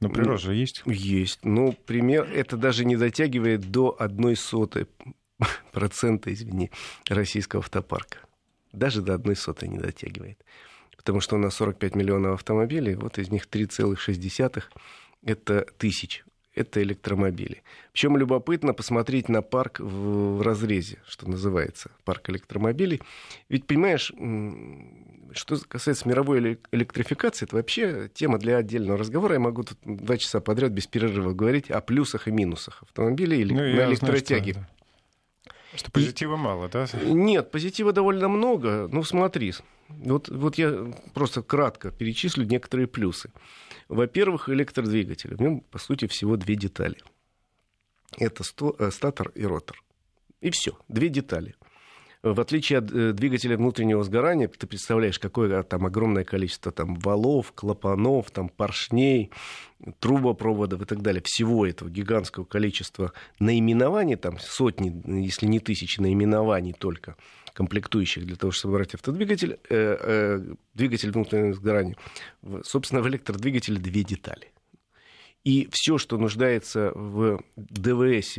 Но 0.00 0.10
прирост 0.10 0.44
же 0.44 0.54
есть? 0.54 0.82
Есть. 0.84 1.44
Ну, 1.44 1.72
пример, 1.72 2.30
это 2.30 2.56
даже 2.56 2.84
не 2.84 2.96
дотягивает 2.96 3.70
до 3.70 3.96
одной 3.98 4.36
сотой 4.36 4.86
процента, 5.72 6.32
извини, 6.32 6.70
российского 7.08 7.60
автопарка. 7.62 8.18
Даже 8.72 9.00
до 9.00 9.14
одной 9.14 9.36
сотой 9.36 9.68
не 9.68 9.78
дотягивает. 9.78 10.44
Потому 10.96 11.20
что 11.20 11.36
у 11.36 11.38
нас 11.38 11.54
45 11.54 11.94
миллионов 11.94 12.34
автомобилей, 12.34 12.94
вот 12.94 13.18
из 13.18 13.30
них 13.30 13.46
3,6 13.46 14.62
это 15.22 15.66
тысяч 15.78 16.24
это 16.56 16.82
электромобили. 16.82 17.62
Причем 17.92 18.16
любопытно 18.16 18.72
посмотреть 18.72 19.28
на 19.28 19.42
парк 19.42 19.78
в 19.78 20.42
разрезе, 20.42 20.98
что 21.06 21.28
называется, 21.30 21.90
парк 22.04 22.30
электромобилей. 22.30 23.02
Ведь, 23.48 23.66
понимаешь, 23.66 24.10
что 25.32 25.56
касается 25.68 26.08
мировой 26.08 26.58
электрификации, 26.72 27.46
это 27.46 27.56
вообще 27.56 28.10
тема 28.12 28.38
для 28.38 28.56
отдельного 28.56 28.98
разговора. 28.98 29.34
Я 29.34 29.40
могу 29.40 29.62
тут 29.62 29.78
два 29.84 30.16
часа 30.16 30.40
подряд 30.40 30.72
без 30.72 30.86
перерыва 30.86 31.32
говорить 31.32 31.70
о 31.70 31.80
плюсах 31.80 32.28
и 32.28 32.30
минусах 32.30 32.82
автомобилей 32.82 33.40
или 33.40 33.52
ну, 33.52 33.60
на 33.60 33.90
электротяге. 33.90 34.52
Знаю, 34.52 34.66
что, 35.70 35.78
что 35.78 35.90
позитива 35.90 36.34
и... 36.34 36.38
мало, 36.38 36.68
да? 36.68 36.86
Нет, 37.04 37.50
позитива 37.50 37.92
довольно 37.92 38.28
много. 38.28 38.88
Ну, 38.90 39.02
смотри, 39.02 39.52
вот, 39.88 40.28
вот 40.28 40.56
я 40.56 40.92
просто 41.14 41.42
кратко 41.42 41.90
перечислю 41.90 42.44
некоторые 42.44 42.86
плюсы. 42.86 43.30
Во-первых, 43.88 44.48
электродвигатель. 44.48 45.34
В 45.34 45.40
нем, 45.40 45.60
по 45.60 45.78
сути, 45.78 46.06
всего 46.06 46.36
две 46.36 46.56
детали. 46.56 46.96
Это 48.18 48.42
сто, 48.42 48.74
э, 48.78 48.90
статор 48.90 49.30
и 49.34 49.44
ротор. 49.44 49.82
И 50.40 50.50
все, 50.50 50.78
две 50.88 51.08
детали. 51.08 51.54
В 52.34 52.40
отличие 52.40 52.78
от 52.80 52.90
э, 52.90 53.12
двигателя 53.12 53.56
внутреннего 53.56 54.02
сгорания, 54.02 54.48
ты 54.48 54.66
представляешь, 54.66 55.18
какое 55.18 55.62
там 55.62 55.86
огромное 55.86 56.24
количество 56.24 56.72
там, 56.72 56.94
валов, 56.96 57.52
клапанов, 57.52 58.30
там, 58.30 58.48
поршней, 58.48 59.30
трубопроводов 60.00 60.82
и 60.82 60.84
так 60.84 61.02
далее. 61.02 61.22
Всего 61.24 61.66
этого 61.66 61.88
гигантского 61.88 62.44
количества 62.44 63.12
наименований, 63.38 64.16
там 64.16 64.38
сотни, 64.38 65.02
если 65.22 65.46
не 65.46 65.60
тысячи 65.60 66.00
наименований 66.00 66.72
только– 66.72 67.16
комплектующих 67.56 68.26
для 68.26 68.36
того, 68.36 68.52
чтобы 68.52 68.72
собрать 68.72 68.94
автодвигатель, 68.94 69.58
э, 69.70 69.96
э, 69.98 70.54
двигатель 70.74 71.10
внутреннего 71.10 71.54
сгорания. 71.54 71.96
Собственно, 72.62 73.00
в 73.00 73.08
электродвигателе 73.08 73.78
две 73.78 74.04
детали. 74.04 74.52
И 75.42 75.66
все, 75.72 75.96
что 75.96 76.18
нуждается 76.18 76.92
в 76.94 77.40
ДВС, 77.56 78.38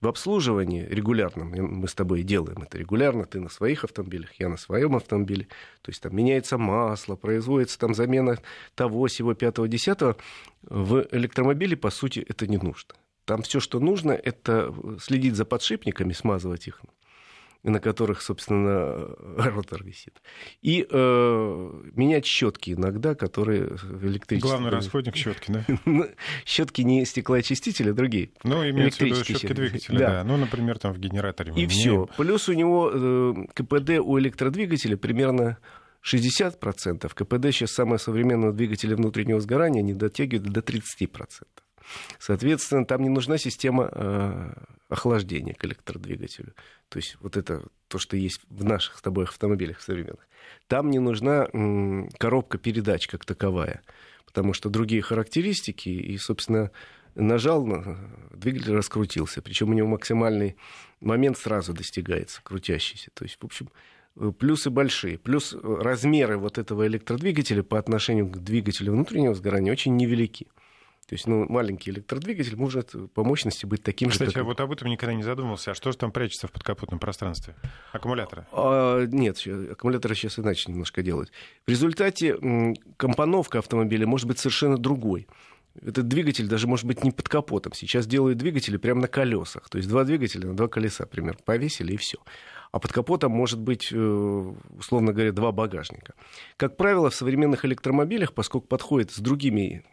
в 0.00 0.08
обслуживании 0.08 0.84
регулярном, 0.84 1.50
мы 1.50 1.88
с 1.88 1.94
тобой 1.94 2.22
делаем 2.22 2.62
это 2.62 2.78
регулярно, 2.78 3.24
ты 3.24 3.40
на 3.40 3.48
своих 3.48 3.84
автомобилях, 3.84 4.30
я 4.38 4.48
на 4.48 4.56
своем 4.56 4.96
автомобиле, 4.96 5.46
то 5.82 5.90
есть 5.90 6.02
там 6.02 6.14
меняется 6.14 6.58
масло, 6.58 7.16
производится 7.16 7.78
там 7.78 7.94
замена 7.94 8.38
того, 8.74 9.06
всего 9.06 9.34
пятого, 9.34 9.68
десятого, 9.68 10.16
в 10.62 11.06
электромобиле, 11.10 11.76
по 11.76 11.90
сути, 11.90 12.24
это 12.28 12.46
не 12.46 12.58
нужно. 12.58 12.94
Там 13.24 13.42
все, 13.42 13.60
что 13.60 13.80
нужно, 13.80 14.12
это 14.12 14.74
следить 15.00 15.34
за 15.36 15.44
подшипниками, 15.44 16.12
смазывать 16.12 16.66
их, 16.68 16.80
на 17.70 17.80
которых, 17.80 18.22
собственно, 18.22 19.08
ротор 19.36 19.82
висит. 19.82 20.20
И 20.62 20.86
э, 20.88 21.80
менять 21.94 22.26
щетки 22.26 22.72
иногда, 22.72 23.14
которые 23.14 23.76
электрические. 24.02 24.40
Главный 24.40 24.70
расходник 24.70 25.16
щетки, 25.16 25.50
да? 25.50 25.64
Ну, 25.84 26.06
щетки 26.44 26.82
не 26.82 27.04
стеклоочистители, 27.04 27.90
а 27.90 27.94
другие. 27.94 28.30
Ну, 28.42 28.68
имеется 28.68 29.04
в 29.04 29.06
виду 29.06 29.24
щетки 29.24 29.52
двигателя, 29.52 29.98
да. 29.98 30.08
да. 30.08 30.24
Ну, 30.24 30.36
например, 30.36 30.78
там 30.78 30.92
в 30.92 30.98
генераторе. 30.98 31.52
И 31.56 31.66
все. 31.66 32.08
Плюс 32.16 32.48
у 32.48 32.52
него 32.52 32.90
э, 32.92 33.34
КПД 33.54 33.98
у 34.00 34.18
электродвигателя 34.18 34.96
примерно 34.96 35.58
60%. 36.04 37.08
КПД 37.14 37.54
сейчас 37.54 37.72
самого 37.72 37.96
современного 37.96 38.52
двигателя 38.52 38.94
внутреннего 38.96 39.40
сгорания 39.40 39.82
не 39.82 39.94
дотягивает 39.94 40.52
до 40.52 40.60
30%. 40.60 41.08
Соответственно, 42.18 42.84
там 42.84 43.02
не 43.02 43.08
нужна 43.08 43.38
система 43.38 43.88
э, 43.92 44.52
охлаждения 44.88 45.54
к 45.54 45.64
электродвигателю. 45.64 46.54
То 46.88 46.98
есть 46.98 47.16
вот 47.20 47.36
это 47.36 47.66
то, 47.88 47.98
что 47.98 48.16
есть 48.16 48.40
в 48.48 48.64
наших 48.64 48.98
с 48.98 49.02
тобой 49.02 49.24
автомобилях 49.24 49.80
современных. 49.80 50.26
Там 50.66 50.90
не 50.90 50.98
нужна 50.98 51.48
коробка 52.18 52.58
передач 52.58 53.06
как 53.06 53.24
таковая, 53.24 53.82
потому 54.26 54.52
что 54.52 54.68
другие 54.68 55.02
характеристики, 55.02 55.88
и, 55.88 56.16
собственно, 56.18 56.70
нажал, 57.14 57.66
двигатель 58.32 58.74
раскрутился. 58.74 59.42
Причем 59.42 59.70
у 59.70 59.74
него 59.74 59.88
максимальный 59.88 60.56
момент 61.00 61.38
сразу 61.38 61.72
достигается, 61.72 62.40
крутящийся. 62.42 63.10
То 63.14 63.24
есть, 63.24 63.38
в 63.40 63.44
общем, 63.44 63.70
плюсы 64.38 64.70
большие. 64.70 65.18
Плюс 65.18 65.54
размеры 65.62 66.38
вот 66.38 66.58
этого 66.58 66.86
электродвигателя 66.86 67.62
по 67.62 67.78
отношению 67.78 68.26
к 68.28 68.38
двигателю 68.38 68.92
внутреннего 68.92 69.34
сгорания 69.34 69.72
очень 69.72 69.96
невелики. 69.96 70.48
То 71.06 71.14
есть, 71.14 71.26
ну, 71.26 71.46
маленький 71.48 71.90
электродвигатель 71.90 72.56
может 72.56 72.94
по 73.12 73.24
мощности 73.24 73.66
быть 73.66 73.82
таким 73.82 74.08
Кстати, 74.08 74.24
же. 74.24 74.30
Кстати, 74.30 74.42
как... 74.42 74.46
вот 74.46 74.60
об 74.60 74.72
этом 74.72 74.88
никогда 74.88 75.14
не 75.14 75.22
задумывался. 75.22 75.72
А 75.72 75.74
что 75.74 75.92
же 75.92 75.98
там 75.98 76.12
прячется 76.12 76.48
в 76.48 76.52
подкапотном 76.52 76.98
пространстве? 76.98 77.54
Аккумуляторы? 77.92 78.46
А, 78.52 79.04
нет, 79.04 79.38
аккумуляторы 79.46 80.14
сейчас 80.14 80.38
иначе 80.38 80.70
немножко 80.70 81.02
делают. 81.02 81.30
В 81.66 81.70
результате 81.70 82.36
компоновка 82.96 83.58
автомобиля 83.58 84.06
может 84.06 84.26
быть 84.26 84.38
совершенно 84.38 84.78
другой. 84.78 85.26
Этот 85.82 86.06
двигатель 86.06 86.46
даже 86.46 86.68
может 86.68 86.86
быть 86.86 87.02
не 87.02 87.10
под 87.10 87.28
капотом. 87.28 87.72
Сейчас 87.72 88.06
делают 88.06 88.38
двигатели 88.38 88.76
прямо 88.76 89.02
на 89.02 89.08
колесах. 89.08 89.68
То 89.68 89.78
есть 89.78 89.88
два 89.88 90.04
двигателя 90.04 90.46
на 90.46 90.56
два 90.56 90.68
колеса, 90.68 91.04
примерно, 91.04 91.40
повесили 91.44 91.94
и 91.94 91.96
все. 91.96 92.18
А 92.70 92.78
под 92.78 92.92
капотом 92.92 93.32
может 93.32 93.60
быть, 93.60 93.92
э, 93.92 94.54
условно 94.78 95.12
говоря, 95.12 95.32
два 95.32 95.52
багажника. 95.52 96.14
Как 96.56 96.76
правило, 96.76 97.10
в 97.10 97.14
современных 97.14 97.64
электромобилях, 97.64 98.34
поскольку 98.34 98.66
подходит 98.68 99.10
с 99.10 99.18
другими 99.18 99.84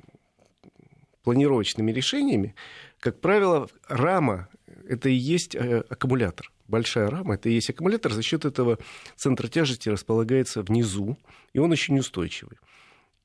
планировочными 1.24 1.92
решениями, 1.92 2.56
как 3.00 3.20
правило, 3.20 3.68
рама— 3.88 4.50
это 4.88 5.10
и 5.10 5.14
есть 5.14 5.56
э, 5.56 5.84
аккумулятор. 5.90 6.52
Большая 6.68 7.10
рама— 7.10 7.34
это 7.36 7.50
и 7.50 7.54
есть 7.54 7.70
аккумулятор. 7.70 8.14
За 8.14 8.22
счет 8.22 8.46
этого 8.46 8.78
центр 9.16 9.50
тяжести 9.50 9.90
располагается 9.90 10.62
внизу, 10.62 11.18
и 11.54 11.60
он 11.60 11.72
очень 11.72 11.98
устойчивый. 12.00 12.58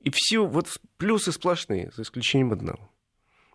И 0.01 0.11
все 0.13 0.47
вот 0.47 0.81
плюсы 0.97 1.33
сплошные, 1.33 1.91
за 1.95 2.03
исключением 2.03 2.53
одного. 2.53 2.91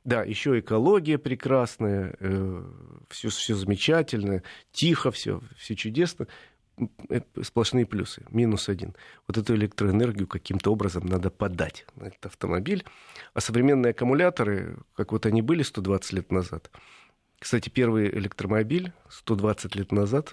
Да, 0.04 0.24
еще 0.24 0.60
экология 0.60 1.20
прекрасная, 1.20 2.16
э, 2.20 2.64
все, 3.10 3.30
все 3.30 3.56
замечательно, 3.56 4.42
тихо, 4.72 5.12
все, 5.12 5.42
все 5.58 5.76
чудесно 5.76 6.28
сплошные 7.42 7.86
плюсы. 7.86 8.24
Минус 8.30 8.70
один. 8.70 8.96
Вот 9.28 9.38
эту 9.38 9.56
электроэнергию 9.56 10.28
каким-то 10.28 10.72
образом 10.72 11.06
надо 11.06 11.30
подать 11.30 11.86
на 11.96 12.06
этот 12.06 12.26
автомобиль. 12.26 12.86
А 13.34 13.42
современные 13.42 13.92
аккумуляторы, 13.92 14.78
как 14.96 15.12
вот 15.12 15.26
они 15.26 15.42
были 15.42 15.64
120 15.64 16.14
лет 16.14 16.32
назад, 16.32 16.72
кстати, 17.42 17.70
первый 17.70 18.08
электромобиль 18.10 18.94
120 19.10 19.76
лет 19.76 19.92
назад 19.92 20.32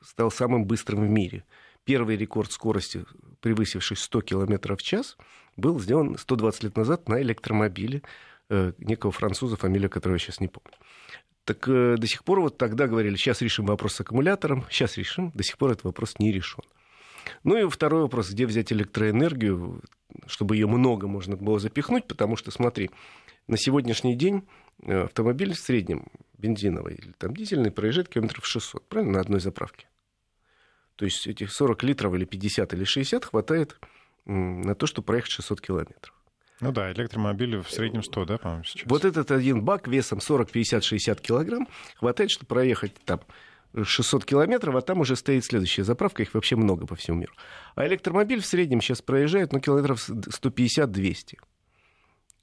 стал 0.00 0.30
самым 0.30 0.64
быстрым 0.64 1.04
в 1.04 1.10
мире. 1.10 1.44
Первый 1.84 2.16
рекорд 2.16 2.52
скорости, 2.52 3.04
превысивший 3.40 3.96
100 3.96 4.20
км 4.20 4.76
в 4.76 4.82
час, 4.82 5.16
был 5.56 5.80
сделан 5.80 6.16
120 6.16 6.62
лет 6.62 6.76
назад 6.76 7.08
на 7.08 7.20
электромобиле 7.20 8.02
э, 8.48 8.72
некого 8.78 9.10
француза, 9.10 9.56
фамилия 9.56 9.88
которого 9.88 10.14
я 10.14 10.18
сейчас 10.20 10.38
не 10.38 10.46
помню. 10.46 10.76
Так 11.50 11.66
э, 11.66 11.96
до 11.98 12.06
сих 12.06 12.22
пор 12.22 12.42
вот 12.42 12.58
тогда 12.58 12.86
говорили, 12.86 13.16
сейчас 13.16 13.42
решим 13.42 13.66
вопрос 13.66 13.94
с 13.94 14.00
аккумулятором, 14.02 14.64
сейчас 14.70 14.96
решим, 14.96 15.32
до 15.34 15.42
сих 15.42 15.58
пор 15.58 15.72
этот 15.72 15.82
вопрос 15.82 16.14
не 16.20 16.30
решен. 16.30 16.62
Ну 17.42 17.56
и 17.56 17.68
второй 17.68 18.02
вопрос, 18.02 18.30
где 18.30 18.46
взять 18.46 18.72
электроэнергию, 18.72 19.82
чтобы 20.28 20.54
ее 20.54 20.68
много 20.68 21.08
можно 21.08 21.36
было 21.36 21.58
запихнуть, 21.58 22.06
потому 22.06 22.36
что, 22.36 22.52
смотри, 22.52 22.92
на 23.48 23.56
сегодняшний 23.56 24.14
день 24.14 24.46
э, 24.84 25.06
автомобиль 25.06 25.54
в 25.54 25.58
среднем 25.58 26.06
бензиновый 26.38 26.94
или 26.94 27.10
там 27.18 27.34
дизельный 27.34 27.72
проезжает 27.72 28.08
километров 28.08 28.46
600, 28.46 28.86
правильно, 28.86 29.14
на 29.14 29.20
одной 29.22 29.40
заправке. 29.40 29.88
То 30.94 31.04
есть 31.04 31.26
этих 31.26 31.50
40 31.50 31.82
литров 31.82 32.14
или 32.14 32.26
50 32.26 32.74
или 32.74 32.84
60 32.84 33.24
хватает 33.24 33.76
на 34.24 34.76
то, 34.76 34.86
чтобы 34.86 35.06
проехать 35.06 35.32
600 35.32 35.60
километров. 35.60 36.14
Ну 36.60 36.72
да, 36.72 36.92
электромобили 36.92 37.60
в 37.60 37.70
среднем 37.70 38.02
100, 38.02 38.24
да, 38.26 38.38
по-моему, 38.38 38.64
сейчас. 38.64 38.86
Вот 38.88 39.04
этот 39.04 39.30
один 39.30 39.62
бак 39.62 39.88
весом 39.88 40.20
40, 40.20 40.50
50, 40.50 40.84
60 40.84 41.20
килограмм 41.20 41.68
хватает, 41.96 42.30
чтобы 42.30 42.48
проехать 42.48 42.94
там 43.04 43.20
600 43.82 44.24
километров, 44.24 44.74
а 44.74 44.80
там 44.82 45.00
уже 45.00 45.16
стоит 45.16 45.44
следующая 45.44 45.84
заправка, 45.84 46.22
их 46.22 46.34
вообще 46.34 46.56
много 46.56 46.86
по 46.86 46.96
всему 46.96 47.18
миру. 47.18 47.32
А 47.76 47.86
электромобиль 47.86 48.40
в 48.40 48.46
среднем 48.46 48.80
сейчас 48.80 49.00
проезжает, 49.00 49.52
ну, 49.52 49.60
километров 49.60 50.08
150-200. 50.08 51.38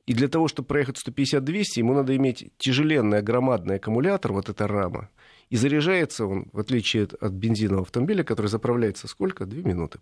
И 0.07 0.13
для 0.13 0.29
того, 0.29 0.47
чтобы 0.47 0.67
проехать 0.67 0.97
150-200, 1.05 1.63
ему 1.75 1.93
надо 1.93 2.15
иметь 2.15 2.49
тяжеленный, 2.57 3.21
громадный 3.21 3.75
аккумулятор, 3.75 4.31
вот 4.31 4.49
эта 4.49 4.65
рама. 4.65 5.09
И 5.49 5.57
заряжается 5.57 6.25
он, 6.25 6.49
в 6.53 6.59
отличие 6.59 7.03
от 7.03 7.33
бензинового 7.33 7.83
автомобиля, 7.83 8.23
который 8.23 8.47
заправляется 8.47 9.07
сколько? 9.07 9.45
Две 9.45 9.63
минуты 9.63 9.99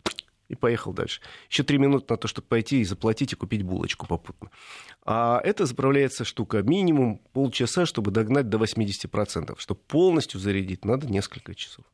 и 0.50 0.56
поехал 0.56 0.94
дальше. 0.94 1.22
Еще 1.50 1.64
три 1.64 1.78
минуты 1.78 2.06
на 2.10 2.18
то, 2.18 2.28
чтобы 2.28 2.48
пойти 2.48 2.82
и 2.82 2.86
заплатить 2.86 3.34
и 3.34 3.36
купить 3.36 3.64
булочку 3.64 4.08
попутно. 4.08 4.52
А 5.04 5.42
это 5.44 5.66
заправляется 5.66 6.24
штука 6.24 6.62
минимум 6.62 7.20
полчаса, 7.34 7.86
чтобы 7.86 8.12
догнать 8.12 8.50
до 8.50 8.58
80%. 8.58 9.56
Чтобы 9.58 9.80
полностью 9.88 10.40
зарядить, 10.40 10.86
надо 10.86 11.08
несколько 11.08 11.56
часов. 11.56 11.86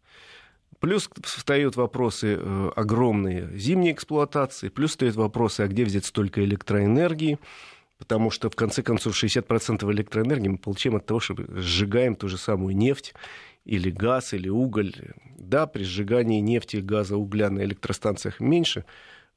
Плюс 0.79 1.09
встают 1.23 1.75
вопросы 1.75 2.39
э, 2.39 2.71
огромные 2.75 3.55
зимней 3.55 3.91
эксплуатации, 3.91 4.69
плюс 4.69 4.91
встают 4.91 5.15
вопросы, 5.15 5.61
а 5.61 5.67
где 5.67 5.85
взять 5.85 6.05
столько 6.05 6.43
электроэнергии, 6.43 7.37
потому 7.99 8.31
что, 8.31 8.49
в 8.49 8.55
конце 8.55 8.81
концов, 8.81 9.13
60% 9.13 9.91
электроэнергии 9.91 10.47
мы 10.47 10.57
получаем 10.57 10.95
от 10.95 11.05
того, 11.05 11.19
что 11.19 11.35
сжигаем 11.49 12.15
ту 12.15 12.27
же 12.27 12.39
самую 12.39 12.75
нефть 12.75 13.13
или 13.65 13.89
газ, 13.89 14.33
или 14.33 14.49
уголь. 14.49 14.93
Да, 15.37 15.67
при 15.67 15.83
сжигании 15.83 16.39
нефти, 16.39 16.77
газа, 16.77 17.17
угля 17.17 17.49
на 17.49 17.63
электростанциях 17.63 18.39
меньше 18.39 18.85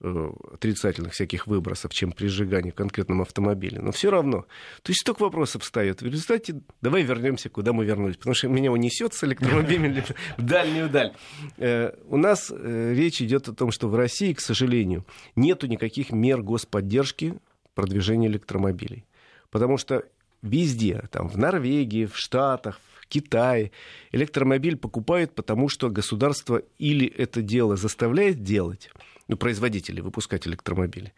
э, 0.00 0.30
отрицательных 0.52 1.12
всяких 1.12 1.46
выбросов, 1.46 1.92
чем 1.92 2.12
при 2.12 2.28
сжигании 2.28 2.70
в 2.70 2.74
конкретном 2.74 3.22
автомобиле. 3.22 3.80
Но 3.80 3.90
все 3.92 4.10
равно. 4.10 4.46
То 4.82 4.90
есть 4.90 5.00
столько 5.00 5.22
вопросов 5.22 5.62
встает. 5.62 6.02
В 6.02 6.06
результате 6.06 6.60
давай 6.80 7.02
вернемся, 7.02 7.48
куда 7.48 7.72
мы 7.72 7.84
вернулись. 7.84 8.16
Потому 8.16 8.34
что 8.34 8.48
меня 8.48 8.70
унесет 8.70 9.14
с 9.14 9.24
электромобилем 9.24 10.02
в 10.36 10.42
дальнюю 10.42 10.88
даль. 10.88 11.12
Э, 11.58 11.92
у 12.06 12.16
нас 12.16 12.52
э, 12.54 12.94
речь 12.94 13.20
идет 13.20 13.48
о 13.48 13.54
том, 13.54 13.70
что 13.70 13.88
в 13.88 13.96
России, 13.96 14.32
к 14.32 14.40
сожалению, 14.40 15.04
нету 15.36 15.66
никаких 15.66 16.12
мер 16.12 16.42
господдержки 16.42 17.34
продвижения 17.74 18.28
электромобилей. 18.28 19.04
Потому 19.50 19.78
что 19.78 20.04
везде, 20.42 21.04
там, 21.10 21.28
в 21.28 21.36
Норвегии, 21.36 22.06
в 22.06 22.16
Штатах, 22.16 22.80
Китай 23.08 23.72
электромобиль 24.12 24.76
покупают, 24.76 25.34
потому 25.34 25.68
что 25.68 25.90
государство 25.90 26.62
или 26.78 27.06
это 27.06 27.42
дело 27.42 27.76
заставляет 27.76 28.42
делать, 28.42 28.90
ну, 29.28 29.36
производители 29.36 30.00
выпускать 30.00 30.46
электромобили, 30.46 31.12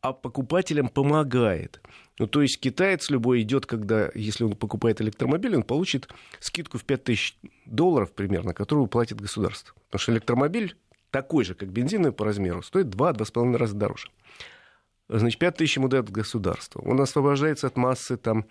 а 0.00 0.12
покупателям 0.12 0.88
помогает. 0.88 1.80
Ну, 2.18 2.26
то 2.26 2.42
есть 2.42 2.58
китаец 2.60 3.10
любой 3.10 3.42
идет, 3.42 3.66
когда, 3.66 4.10
если 4.14 4.44
он 4.44 4.56
покупает 4.56 5.00
электромобиль, 5.00 5.56
он 5.56 5.62
получит 5.62 6.08
скидку 6.40 6.78
в 6.78 6.84
5000 6.84 7.36
долларов 7.66 8.12
примерно, 8.12 8.54
которую 8.54 8.86
платит 8.88 9.20
государство. 9.20 9.74
Потому 9.86 10.00
что 10.00 10.12
электромобиль 10.12 10.76
такой 11.10 11.44
же, 11.44 11.54
как 11.54 11.70
бензиновый 11.70 12.12
по 12.12 12.24
размеру, 12.24 12.62
стоит 12.62 12.86
2-2,5 12.86 13.56
раза 13.56 13.74
дороже. 13.74 14.08
Значит, 15.08 15.38
5 15.38 15.56
тысяч 15.56 15.76
ему 15.76 15.88
дает 15.88 16.10
государство. 16.10 16.82
Он 16.82 17.00
освобождается 17.00 17.66
от 17.66 17.76
массы 17.76 18.18
там, 18.18 18.44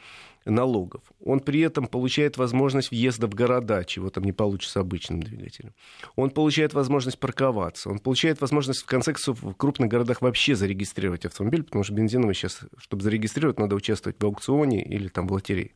налогов. 0.45 1.03
Он 1.23 1.39
при 1.39 1.59
этом 1.59 1.85
получает 1.85 2.37
возможность 2.37 2.89
въезда 2.89 3.27
в 3.27 3.35
города, 3.35 3.83
чего 3.83 4.09
там 4.09 4.23
не 4.23 4.31
получится 4.31 4.79
обычным 4.79 5.21
двигателем. 5.21 5.73
Он 6.15 6.31
получает 6.31 6.73
возможность 6.73 7.19
парковаться. 7.19 7.89
Он 7.89 7.99
получает 7.99 8.41
возможность, 8.41 8.81
в 8.81 8.85
конце 8.85 9.13
концов, 9.13 9.41
в 9.41 9.53
крупных 9.53 9.89
городах 9.89 10.21
вообще 10.21 10.55
зарегистрировать 10.55 11.25
автомобиль, 11.25 11.63
потому 11.63 11.83
что 11.83 11.93
бензиновый 11.93 12.33
сейчас, 12.33 12.61
чтобы 12.77 13.03
зарегистрировать, 13.03 13.59
надо 13.59 13.75
участвовать 13.75 14.17
в 14.19 14.25
аукционе 14.25 14.83
или 14.83 15.09
там 15.09 15.27
в 15.27 15.33
лотерее. 15.33 15.71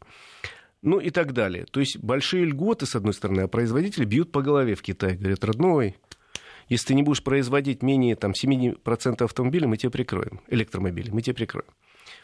Ну 0.81 0.99
и 0.99 1.11
так 1.11 1.33
далее. 1.33 1.65
То 1.69 1.79
есть 1.79 1.99
большие 1.99 2.45
льготы, 2.45 2.87
с 2.87 2.95
одной 2.95 3.13
стороны, 3.13 3.41
а 3.41 3.47
производители 3.47 4.03
бьют 4.03 4.31
по 4.31 4.41
голове 4.41 4.73
в 4.73 4.81
Китае. 4.81 5.15
Говорят, 5.15 5.43
родной, 5.43 5.95
если 6.71 6.87
ты 6.87 6.93
не 6.95 7.03
будешь 7.03 7.23
производить 7.23 7.83
менее 7.83 8.15
там, 8.15 8.31
7% 8.31 9.23
автомобилей, 9.23 9.67
мы 9.67 9.77
тебя 9.77 9.91
прикроем, 9.91 10.41
электромобилей, 10.47 11.11
мы 11.11 11.21
тебя 11.21 11.35
прикроем. 11.35 11.67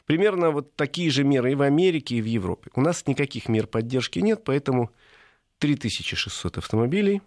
Примерно 0.05 0.51
вот 0.51 0.75
такие 0.75 1.11
же 1.11 1.23
меры 1.23 1.51
и 1.51 1.55
в 1.55 1.61
Америке, 1.61 2.15
и 2.15 2.21
в 2.21 2.25
Европе. 2.25 2.71
У 2.73 2.81
нас 2.81 3.05
никаких 3.07 3.49
мер 3.49 3.67
поддержки 3.67 4.19
нет, 4.19 4.43
поэтому 4.43 4.91
3600 5.59 6.57
автомобилей 6.57 7.21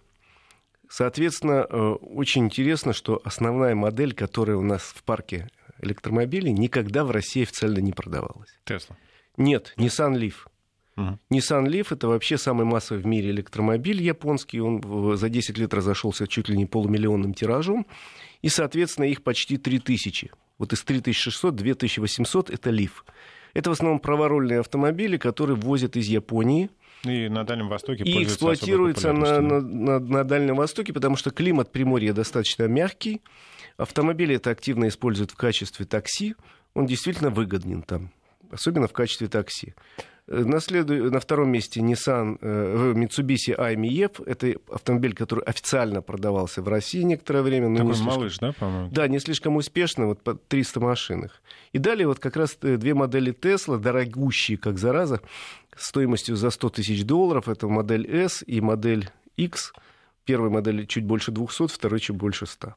Соответственно, 0.90 1.62
очень 1.62 2.46
интересно, 2.46 2.92
что 2.92 3.20
основная 3.22 3.76
модель, 3.76 4.12
которая 4.12 4.56
у 4.56 4.62
нас 4.62 4.82
в 4.82 5.04
парке 5.04 5.48
электромобилей, 5.78 6.50
никогда 6.50 7.04
в 7.04 7.12
России 7.12 7.44
официально 7.44 7.78
не 7.78 7.92
продавалась. 7.92 8.50
Тесла? 8.64 8.96
Нет, 9.36 9.72
Nissan 9.76 10.16
Leaf. 10.16 10.48
Uh-huh. 10.96 11.16
Nissan 11.30 11.66
Leaf 11.66 11.88
это 11.90 12.08
вообще 12.08 12.36
самый 12.36 12.66
массовый 12.66 13.02
в 13.02 13.06
мире 13.06 13.30
электромобиль 13.30 14.02
японский. 14.02 14.60
Он 14.60 15.16
за 15.16 15.28
10 15.28 15.58
лет 15.58 15.72
разошелся 15.72 16.26
чуть 16.26 16.48
ли 16.48 16.56
не 16.56 16.66
полумиллионным 16.66 17.34
тиражом. 17.34 17.86
И, 18.42 18.48
соответственно, 18.48 19.06
их 19.06 19.22
почти 19.22 19.56
3000. 19.56 20.30
Вот 20.58 20.72
из 20.72 20.82
3600 20.82 21.54
2800 21.54 22.50
это 22.50 22.70
Leaf. 22.70 22.90
Это 23.54 23.70
в 23.70 23.72
основном 23.72 23.98
праворульные 23.98 24.60
автомобили, 24.60 25.16
которые 25.16 25.56
возят 25.56 25.96
из 25.96 26.06
Японии. 26.06 26.70
И 27.04 27.28
на 27.28 27.44
Дальнем 27.44 27.68
Востоке 27.68 28.04
И 28.04 28.22
эксплуатируются 28.22 29.12
на, 29.12 29.40
на, 29.40 29.60
на, 29.60 29.98
на 29.98 30.24
Дальнем 30.24 30.56
Востоке, 30.56 30.92
потому 30.92 31.16
что 31.16 31.30
климат 31.30 31.72
Приморья 31.72 32.12
достаточно 32.12 32.64
мягкий. 32.64 33.22
Автомобили 33.78 34.36
это 34.36 34.50
активно 34.50 34.88
используют 34.88 35.30
в 35.30 35.36
качестве 35.36 35.86
такси. 35.86 36.34
Он 36.74 36.86
действительно 36.86 37.30
выгоден 37.30 37.82
там, 37.82 38.12
особенно 38.50 38.86
в 38.86 38.92
качестве 38.92 39.28
такси. 39.28 39.74
На, 40.30 40.60
следу... 40.60 41.10
на 41.10 41.18
втором 41.18 41.50
месте 41.50 41.80
Nissan, 41.80 42.38
э, 42.40 42.92
Mitsubishi 42.94 43.56
AMF. 43.58 44.22
Это 44.26 44.54
автомобиль, 44.72 45.12
который 45.12 45.44
официально 45.44 46.02
продавался 46.02 46.62
в 46.62 46.68
России 46.68 47.02
некоторое 47.02 47.42
время. 47.42 47.68
Но 47.68 47.78
Такой 47.78 47.94
слишком... 47.94 48.14
малыш, 48.14 48.38
да, 48.38 48.52
по-моему? 48.52 48.90
Да, 48.92 49.08
не 49.08 49.18
слишком 49.18 49.56
успешно, 49.56 50.06
вот 50.06 50.22
по 50.22 50.34
300 50.34 50.78
машинах. 50.78 51.42
И 51.72 51.78
далее 51.78 52.06
вот 52.06 52.20
как 52.20 52.36
раз 52.36 52.56
э, 52.62 52.76
две 52.76 52.94
модели 52.94 53.34
Tesla, 53.34 53.76
дорогущие, 53.76 54.56
как 54.56 54.78
зараза, 54.78 55.20
стоимостью 55.76 56.36
за 56.36 56.50
100 56.50 56.68
тысяч 56.70 57.04
долларов. 57.04 57.48
Это 57.48 57.66
модель 57.66 58.06
S 58.08 58.44
и 58.46 58.60
модель 58.60 59.10
X. 59.36 59.72
Первая 60.24 60.50
модель 60.50 60.86
чуть 60.86 61.04
больше 61.04 61.32
200, 61.32 61.66
второй 61.66 61.98
чуть 61.98 62.16
больше 62.16 62.46
100. 62.46 62.74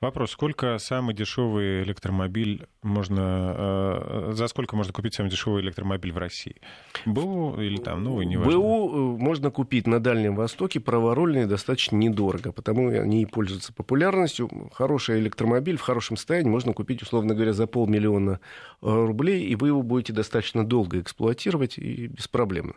Вопрос, 0.00 0.30
сколько 0.30 0.78
самый 0.78 1.14
дешевый 1.14 1.82
электромобиль 1.82 2.66
можно... 2.82 3.54
Э, 3.58 4.32
за 4.32 4.48
сколько 4.48 4.74
можно 4.74 4.94
купить 4.94 5.12
самый 5.12 5.28
дешевый 5.28 5.60
электромобиль 5.60 6.10
в 6.10 6.16
России? 6.16 6.56
БУ 7.04 7.60
или 7.60 7.76
там 7.76 8.02
новый, 8.02 8.24
неважно? 8.24 8.58
БУ 8.58 8.88
э, 8.88 9.18
можно 9.18 9.50
купить 9.50 9.86
на 9.86 10.00
Дальнем 10.00 10.36
Востоке, 10.36 10.80
праворульные 10.80 11.46
достаточно 11.46 11.96
недорого, 11.96 12.50
потому 12.50 12.88
они 12.88 13.20
и 13.20 13.26
пользуются 13.26 13.74
популярностью. 13.74 14.48
Хороший 14.72 15.20
электромобиль 15.20 15.76
в 15.76 15.82
хорошем 15.82 16.16
состоянии 16.16 16.48
можно 16.48 16.72
купить, 16.72 17.02
условно 17.02 17.34
говоря, 17.34 17.52
за 17.52 17.66
полмиллиона 17.66 18.40
э, 18.80 18.86
рублей, 18.86 19.44
и 19.48 19.54
вы 19.54 19.68
его 19.68 19.82
будете 19.82 20.14
достаточно 20.14 20.64
долго 20.64 20.98
эксплуатировать 20.98 21.76
и 21.76 22.06
беспроблемно, 22.06 22.72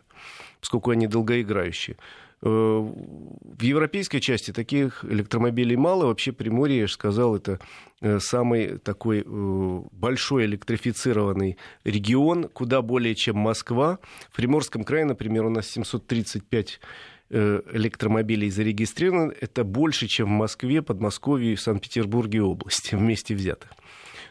поскольку 0.60 0.92
они 0.92 1.08
долгоиграющие. 1.08 1.96
Э, 2.46 2.50
в 2.50 3.62
европейской 3.62 4.20
части 4.20 4.52
таких 4.52 5.06
электромобилей 5.06 5.78
мало. 5.78 6.08
Вообще 6.08 6.34
Приморье, 6.34 6.80
я 6.80 6.88
же 6.88 6.94
сказал, 6.94 7.38
это 7.38 7.60
э, 8.02 8.20
самый 8.20 8.80
такой 8.80 9.24
э, 9.26 9.82
большой 9.92 10.46
электрифицированный 10.46 11.58
регион, 11.86 12.50
куда 12.50 12.82
более, 12.82 13.16
чем 13.16 13.38
Москва. 13.38 14.00
В 14.30 14.36
Приморском 14.36 14.84
крае, 14.84 15.06
например, 15.06 15.46
у 15.46 15.50
нас 15.50 15.68
735 15.68 16.80
электромобилей 17.30 18.52
зарегистрировано. 18.52 19.34
Это 19.42 19.64
больше, 19.64 20.06
чем 20.08 20.28
в 20.28 20.32
Москве, 20.32 20.84
Подмосковье 20.84 21.54
и 21.54 21.56
Санкт-Петербурге 21.56 22.44
области 22.44 22.94
вместе 22.96 23.34
взятых. 23.34 23.72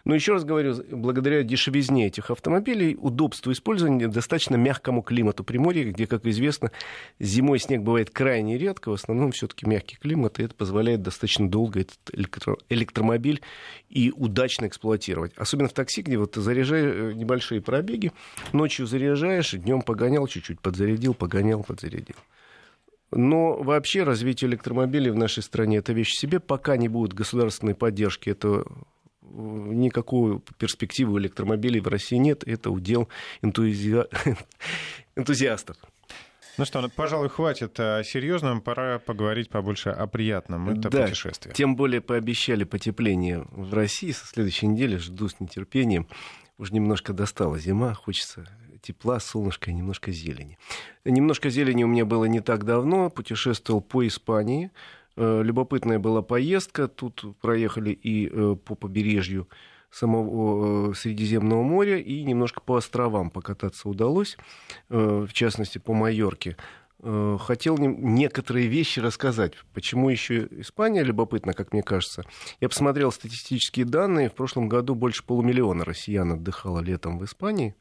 Но 0.04 0.14
еще 0.14 0.32
раз 0.32 0.44
говорю, 0.44 0.74
благодаря 0.90 1.42
дешевизне 1.44 2.08
этих 2.08 2.30
автомобилей, 2.30 2.96
удобству 3.00 3.52
использования, 3.52 4.08
достаточно 4.08 4.56
мягкому 4.56 5.02
климату 5.02 5.44
Приморья, 5.44 5.84
где, 5.84 6.06
как 6.06 6.26
известно, 6.26 6.72
зимой 7.20 7.60
снег 7.60 7.82
бывает 7.82 8.10
крайне 8.10 8.58
редко, 8.58 8.90
в 8.90 8.94
основном 8.94 9.30
все-таки 9.30 9.66
мягкий 9.66 9.96
климат, 9.96 10.40
и 10.40 10.44
это 10.44 10.54
позволяет 10.54 11.02
достаточно 11.02 11.48
долго 11.48 11.80
этот 11.80 11.98
электро- 12.12 12.58
электромобиль 12.68 13.42
и 13.88 14.12
удачно 14.14 14.66
эксплуатировать. 14.66 15.32
Особенно 15.36 15.68
в 15.68 15.72
такси, 15.72 16.02
где 16.02 16.18
вот 16.18 16.34
заряжаешь 16.34 16.94
э, 16.94 17.12
небольшие 17.14 17.60
пробеги, 17.60 18.12
ночью 18.52 18.86
заряжаешь, 18.86 19.52
днем 19.52 19.82
погонял 19.82 20.26
чуть-чуть, 20.26 20.60
подзарядил, 20.60 21.14
погонял, 21.14 21.62
подзарядил. 21.62 22.16
Но 23.12 23.62
вообще 23.62 24.04
развитие 24.04 24.48
электромобилей 24.48 25.10
в 25.10 25.16
нашей 25.16 25.42
стране 25.42 25.76
это 25.76 25.92
вещь 25.92 26.12
в 26.12 26.18
себе. 26.18 26.40
Пока 26.40 26.78
не 26.78 26.88
будет 26.88 27.12
государственной 27.12 27.74
поддержки, 27.74 28.30
это 28.30 28.64
никакой 29.32 30.40
перспективы 30.58 31.18
электромобилей 31.20 31.80
в 31.80 31.88
России 31.88 32.16
нет. 32.16 32.44
Это 32.46 32.70
удел 32.70 33.08
энтузи... 33.42 34.04
энтузиастов. 35.16 35.76
Ну 36.58 36.66
что, 36.66 36.82
ну, 36.82 36.90
пожалуй, 36.90 37.30
хватит 37.30 37.80
о 37.80 38.02
серьезном, 38.04 38.60
пора 38.60 38.98
поговорить 38.98 39.48
побольше 39.48 39.88
о 39.88 40.06
приятном. 40.06 40.68
Это 40.68 40.90
да, 40.90 41.04
путешествие. 41.04 41.54
Тем 41.54 41.76
более 41.76 42.02
пообещали 42.02 42.64
потепление 42.64 43.46
в 43.50 43.72
России 43.72 44.10
со 44.10 44.26
следующей 44.26 44.66
недели. 44.66 44.96
Жду 44.96 45.28
с 45.28 45.40
нетерпением. 45.40 46.06
Уже 46.58 46.74
немножко 46.74 47.14
достала 47.14 47.58
зима, 47.58 47.94
хочется 47.94 48.46
тепла, 48.82 49.18
солнышка 49.20 49.70
и 49.70 49.74
немножко 49.74 50.12
зелени. 50.12 50.58
Немножко 51.04 51.48
зелени 51.48 51.84
у 51.84 51.86
меня 51.86 52.04
было 52.04 52.26
не 52.26 52.40
так 52.40 52.64
давно. 52.64 53.08
Путешествовал 53.08 53.80
по 53.80 54.06
Испании. 54.06 54.70
Э, 55.16 55.42
любопытная 55.42 55.98
была 55.98 56.22
поездка. 56.22 56.88
Тут 56.88 57.24
проехали 57.40 57.90
и 57.90 58.28
э, 58.28 58.56
по 58.56 58.74
побережью 58.74 59.48
самого 59.90 60.90
э, 60.90 60.94
Средиземного 60.94 61.62
моря 61.62 61.98
и 61.98 62.22
немножко 62.24 62.60
по 62.60 62.76
островам 62.76 63.30
покататься 63.30 63.88
удалось, 63.88 64.38
в 64.88 65.28
частности 65.32 65.78
по 65.78 65.92
Майорке. 65.92 66.56
Хотел 67.40 67.78
некоторые 67.78 68.68
вещи 68.68 69.00
рассказать. 69.00 69.54
Почему 69.74 70.08
еще 70.08 70.46
Испания 70.52 71.02
любопытна, 71.02 71.52
как 71.52 71.72
мне 71.72 71.82
кажется. 71.82 72.22
Я 72.60 72.68
посмотрел 72.68 73.10
статистические 73.10 73.86
данные. 73.86 74.30
В 74.30 74.34
прошлом 74.34 74.68
году 74.68 74.94
больше 74.94 75.24
полумиллиона 75.24 75.84
россиян 75.84 76.30
отдыхало 76.30 76.78
летом 76.78 77.18
в 77.18 77.24
Испании. 77.24 77.74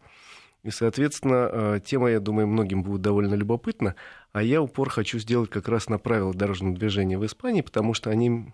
И, 0.64 0.72
соответственно, 0.72 1.80
тема, 1.86 2.10
я 2.10 2.20
думаю, 2.20 2.48
многим 2.48 2.82
будет 2.82 3.02
довольно 3.02 3.36
любопытна. 3.36 3.96
А 4.34 4.44
я 4.44 4.62
упор 4.62 4.90
хочу 4.90 5.20
сделать 5.20 5.50
как 5.50 5.68
раз 5.68 5.90
на 5.90 5.98
правила 5.98 6.34
дорожного 6.34 6.76
движения 6.76 7.18
в 7.18 7.26
Испании, 7.26 7.62
потому 7.62 7.94
что 7.94 8.10
они 8.10 8.54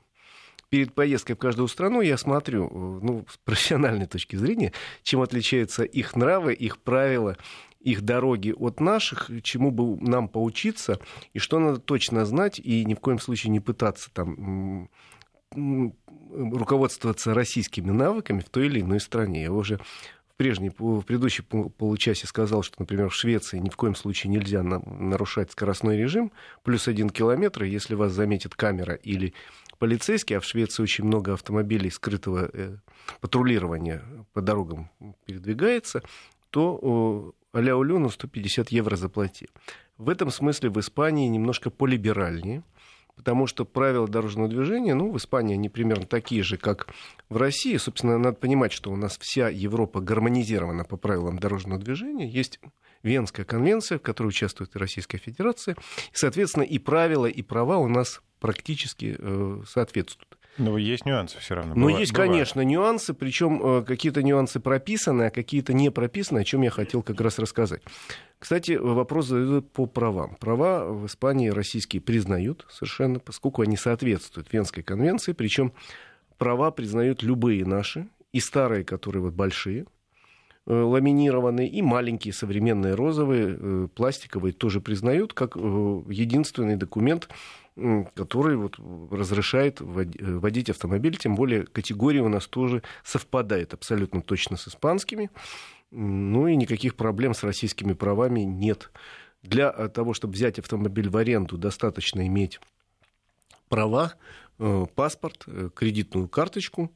перед 0.70 0.94
поездкой 0.94 1.36
в 1.36 1.40
каждую 1.40 1.68
страну 1.68 2.02
я 2.02 2.18
смотрю, 2.18 2.68
э, 2.68 3.00
ну, 3.04 3.26
с 3.30 3.38
профессиональной 3.38 4.08
точки 4.08 4.36
зрения, 4.36 4.74
чем 5.04 5.22
отличаются 5.22 5.84
их 5.84 6.16
нравы, 6.16 6.54
их 6.54 6.80
правила, 6.80 7.38
их 7.80 8.02
дороги 8.02 8.54
от 8.58 8.80
наших, 8.80 9.30
чему 9.44 9.72
бы 9.72 9.98
нам 9.98 10.28
поучиться, 10.28 11.00
и 11.34 11.40
что 11.40 11.60
надо 11.60 11.80
точно 11.80 12.26
знать, 12.26 12.60
и 12.60 12.84
ни 12.84 12.96
в 12.96 13.00
коем 13.00 13.20
случае 13.20 13.52
не 13.52 13.60
пытаться 13.60 14.12
там 14.12 14.90
руководствоваться 15.52 17.34
российскими 17.34 17.92
навыками 17.92 18.42
в 18.42 18.50
той 18.50 18.66
или 18.66 18.82
иной 18.82 19.00
стране. 19.00 19.44
Я 19.44 19.52
уже 19.54 19.80
прежний, 20.38 20.72
в 20.78 21.02
предыдущей 21.02 21.42
получасе 21.42 22.28
сказал, 22.28 22.64
что, 22.64 22.76
например, 22.80 23.10
в 23.10 23.16
Швеции 23.16 23.58
ни 23.58 23.70
в 23.70 23.76
коем 23.76 23.96
случае 23.96 24.32
нельзя 24.32 24.64
нарушать 24.64 25.52
скоростной 25.52 25.98
режим, 25.98 26.32
плюс 26.64 26.88
один 26.88 27.10
километр, 27.10 27.64
если 27.64 27.96
вас 27.96 28.14
заметит 28.14 28.56
камера 28.56 28.94
или 28.94 29.34
полицейский, 29.80 30.38
а 30.38 30.40
в 30.40 30.46
Швеции 30.46 30.84
очень 30.84 31.04
много 31.04 31.34
автомобилей 31.34 31.90
скрытого 31.90 32.50
э, 32.54 32.78
патрулирования 33.20 34.04
по 34.34 34.42
дорогам 34.42 34.90
передвигается, 35.26 36.04
то 36.52 37.34
э, 37.54 37.58
а-ля 37.58 37.76
Улюну 37.76 38.10
150 38.10 38.70
евро 38.70 38.96
заплати. 38.96 39.50
В 39.98 40.10
этом 40.10 40.30
смысле 40.30 40.70
в 40.70 40.80
Испании 40.80 41.28
немножко 41.28 41.70
полиберальнее– 41.70 42.64
потому 43.18 43.48
что 43.48 43.66
правила 43.66 44.08
дорожного 44.08 44.48
движения, 44.48 44.94
ну, 44.94 45.12
в 45.12 45.18
Испании 45.18 45.56
они 45.56 45.68
примерно 45.68 46.06
такие 46.06 46.44
же, 46.44 46.56
как 46.58 46.88
в 47.28 47.36
России. 47.36 47.76
Собственно, 47.76 48.18
надо 48.18 48.38
понимать, 48.38 48.72
что 48.72 48.92
у 48.92 48.96
нас 48.96 49.18
вся 49.20 49.50
Европа 49.50 50.00
гармонизирована 50.00 50.86
по 50.86 50.96
правилам 50.96 51.40
дорожного 51.40 51.82
движения. 51.82 52.30
Есть 52.30 52.60
Венская 53.04 53.46
конвенция, 53.46 53.98
в 53.98 54.02
которой 54.02 54.28
участвует 54.28 54.76
и 54.76 54.80
Российская 54.80 55.18
Федерация. 55.18 55.76
И, 55.76 56.16
соответственно, 56.16 56.64
и 56.64 56.80
правила, 56.80 57.26
и 57.26 57.42
права 57.42 57.78
у 57.78 57.88
нас 57.88 58.22
практически 58.40 59.16
э, 59.18 59.62
соответствуют. 59.68 60.38
Но 60.58 60.78
есть 60.78 61.06
нюансы 61.06 61.38
все 61.40 61.56
равно. 61.56 61.74
Ну, 61.76 61.90
есть, 61.90 62.14
бывает. 62.14 62.32
конечно, 62.32 62.62
нюансы, 62.62 63.14
причем 63.14 63.62
э, 63.64 63.84
какие-то 63.84 64.24
нюансы 64.24 64.60
прописаны, 64.60 65.24
а 65.24 65.30
какие-то 65.30 65.74
не 65.74 65.92
прописаны, 65.92 66.40
о 66.40 66.44
чем 66.44 66.64
я 66.64 66.72
хотел 66.72 67.04
как 67.04 67.22
раз 67.22 67.38
рассказать. 67.38 67.82
Кстати, 68.40 68.72
вопрос 68.74 69.28
задают 69.28 69.72
по 69.72 69.86
правам. 69.86 70.36
Права 70.40 70.86
в 70.86 71.06
Испании 71.06 71.50
российские 71.50 72.02
признают 72.02 72.66
совершенно, 72.70 73.20
поскольку 73.20 73.62
они 73.62 73.78
соответствуют 73.78 74.52
Венской 74.52 74.84
конвенции, 74.84 75.34
причем 75.34 75.74
права 76.38 76.72
признают 76.72 77.24
любые 77.24 77.66
наши, 77.66 78.08
и 78.32 78.40
старые, 78.40 78.84
которые 78.84 79.22
вот 79.22 79.34
большие, 79.34 79.86
э, 80.66 80.74
ламинированные, 80.74 81.68
и 81.68 81.82
маленькие 81.82 82.34
современные 82.34 82.96
розовые, 82.96 83.58
э, 83.60 83.88
пластиковые 83.94 84.54
тоже 84.54 84.82
признают 84.82 85.34
как 85.34 85.56
единственный 85.56 86.76
документ, 86.76 87.30
который 88.16 88.58
вот 88.58 88.80
разрешает 89.12 89.80
водить 89.80 90.70
автомобиль, 90.70 91.18
тем 91.18 91.36
более 91.36 91.66
категория 91.66 92.22
у 92.22 92.30
нас 92.30 92.48
тоже 92.48 92.82
совпадает 93.04 93.74
абсолютно 93.74 94.22
точно 94.22 94.58
с 94.58 94.68
испанскими, 94.68 95.30
ну 95.92 96.48
и 96.48 96.56
никаких 96.56 96.96
проблем 96.96 97.34
с 97.34 97.44
российскими 97.44 97.94
правами 97.94 98.42
нет. 98.42 98.92
Для 99.44 99.72
того, 99.90 100.14
чтобы 100.14 100.34
взять 100.34 100.60
автомобиль 100.60 101.10
в 101.10 101.18
аренду, 101.18 101.58
достаточно 101.58 102.26
иметь 102.28 102.60
права, 103.70 104.16
э, 104.60 104.86
паспорт, 104.96 105.44
э, 105.48 105.70
кредитную 105.74 106.28
карточку. 106.28 106.92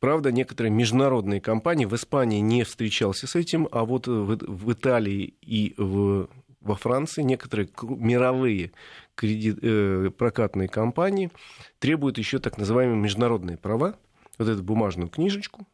Правда, 0.00 0.30
некоторые 0.30 0.72
международные 0.72 1.40
компании, 1.40 1.84
в 1.84 1.94
Испании 1.94 2.40
не 2.40 2.64
встречался 2.64 3.26
с 3.26 3.34
этим, 3.34 3.68
а 3.72 3.84
вот 3.84 4.06
в 4.06 4.72
Италии 4.72 5.34
и 5.40 5.74
в, 5.76 6.28
во 6.60 6.76
Франции 6.76 7.22
некоторые 7.22 7.68
мировые 7.82 8.72
кредит, 9.14 9.58
э, 9.62 10.10
прокатные 10.16 10.68
компании 10.68 11.30
требуют 11.78 12.18
еще 12.18 12.38
так 12.38 12.58
называемые 12.58 12.98
международные 12.98 13.56
права, 13.56 13.96
вот 14.38 14.48
эту 14.48 14.62
бумажную 14.62 15.08
книжечку, 15.08 15.66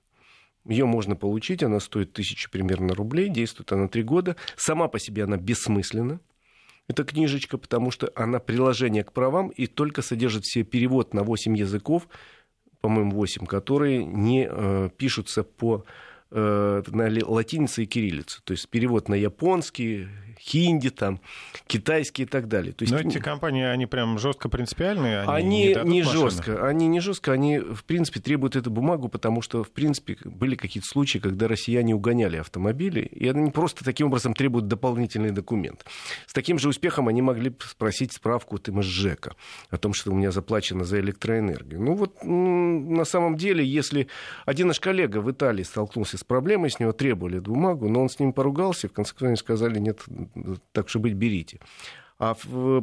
ее 0.66 0.86
можно 0.86 1.14
получить, 1.14 1.62
она 1.62 1.78
стоит 1.78 2.12
тысячу 2.12 2.50
примерно 2.50 2.94
рублей, 2.94 3.28
действует 3.28 3.70
она 3.72 3.86
три 3.86 4.02
года. 4.02 4.36
Сама 4.56 4.88
по 4.88 4.98
себе 4.98 5.24
она 5.24 5.36
бессмысленна, 5.36 6.20
эта 6.88 7.04
книжечка, 7.04 7.58
потому 7.58 7.90
что 7.90 8.10
она 8.14 8.38
приложение 8.38 9.04
к 9.04 9.12
правам 9.12 9.48
и 9.48 9.66
только 9.66 10.02
содержит 10.02 10.44
все 10.44 10.64
перевод 10.64 11.14
на 11.14 11.22
8 11.22 11.56
языков, 11.56 12.08
по-моему, 12.80 13.12
8, 13.12 13.46
которые 13.46 14.04
не 14.04 14.46
э, 14.50 14.90
пишутся 14.96 15.44
по 15.44 15.84
э, 16.30 16.82
на 16.86 17.10
латинице 17.26 17.84
и 17.84 17.86
кириллице. 17.86 18.42
То 18.44 18.52
есть 18.52 18.68
перевод 18.68 19.08
на 19.08 19.14
японский, 19.14 20.08
хинди, 20.38 20.90
там, 20.90 21.20
китайские 21.66 22.26
и 22.26 22.28
так 22.28 22.48
далее. 22.48 22.72
То 22.72 22.84
есть, 22.84 22.92
Но 22.92 23.00
эти 23.00 23.18
компании, 23.18 23.64
они 23.64 23.86
прям 23.86 24.18
жестко 24.18 24.48
принципиальные? 24.48 25.22
Они, 25.22 25.72
они 25.74 25.90
не, 25.90 25.96
не 25.98 26.02
жестко. 26.02 26.66
Они 26.66 26.86
не 26.86 27.00
жестко, 27.00 27.32
они, 27.32 27.58
в 27.58 27.84
принципе, 27.84 28.20
требуют 28.20 28.56
эту 28.56 28.70
бумагу, 28.70 29.08
потому 29.08 29.42
что, 29.42 29.62
в 29.62 29.70
принципе, 29.70 30.16
были 30.24 30.56
какие-то 30.56 30.88
случаи, 30.88 31.18
когда 31.18 31.48
россияне 31.48 31.94
угоняли 31.94 32.36
автомобили, 32.36 33.00
и 33.00 33.28
они 33.28 33.50
просто 33.50 33.84
таким 33.84 34.08
образом 34.08 34.34
требуют 34.34 34.68
дополнительный 34.68 35.30
документ. 35.30 35.84
С 36.26 36.32
таким 36.32 36.58
же 36.58 36.68
успехом 36.68 37.08
они 37.08 37.22
могли 37.22 37.54
спросить 37.60 38.12
справку 38.12 38.56
от 38.56 38.68
МСЖЭКа 38.68 39.34
о 39.70 39.76
том, 39.76 39.92
что 39.94 40.12
у 40.12 40.14
меня 40.14 40.30
заплачено 40.30 40.84
за 40.84 41.00
электроэнергию. 41.00 41.80
Ну 41.80 41.94
вот, 41.94 42.22
на 42.24 43.04
самом 43.04 43.36
деле, 43.36 43.64
если 43.64 44.08
один 44.46 44.68
наш 44.68 44.80
коллега 44.80 45.18
в 45.18 45.30
Италии 45.30 45.62
столкнулся 45.62 46.18
с 46.18 46.24
проблемой, 46.24 46.70
с 46.70 46.80
него 46.80 46.92
требовали 46.92 47.38
эту 47.38 47.52
бумагу, 47.52 47.88
но 47.88 48.02
он 48.02 48.08
с 48.08 48.18
ним 48.18 48.32
поругался, 48.32 48.86
и 48.86 48.90
в 48.90 48.92
конце 48.92 49.14
концов 49.14 49.38
сказали, 49.38 49.78
нет, 49.78 50.00
так 50.72 50.88
что 50.88 50.98
быть, 50.98 51.14
берите. 51.14 51.60
А 52.18 52.34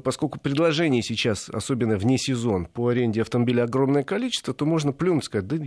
поскольку 0.03 0.39
предложений 0.39 1.03
сейчас, 1.03 1.49
особенно 1.49 1.95
вне 1.97 2.17
сезон, 2.17 2.65
по 2.65 2.89
аренде 2.89 3.21
автомобиля 3.21 3.63
огромное 3.63 4.03
количество, 4.03 4.53
то 4.53 4.65
можно 4.65 4.91
плюнуть, 4.91 5.25
сказать, 5.25 5.47
да 5.47 5.57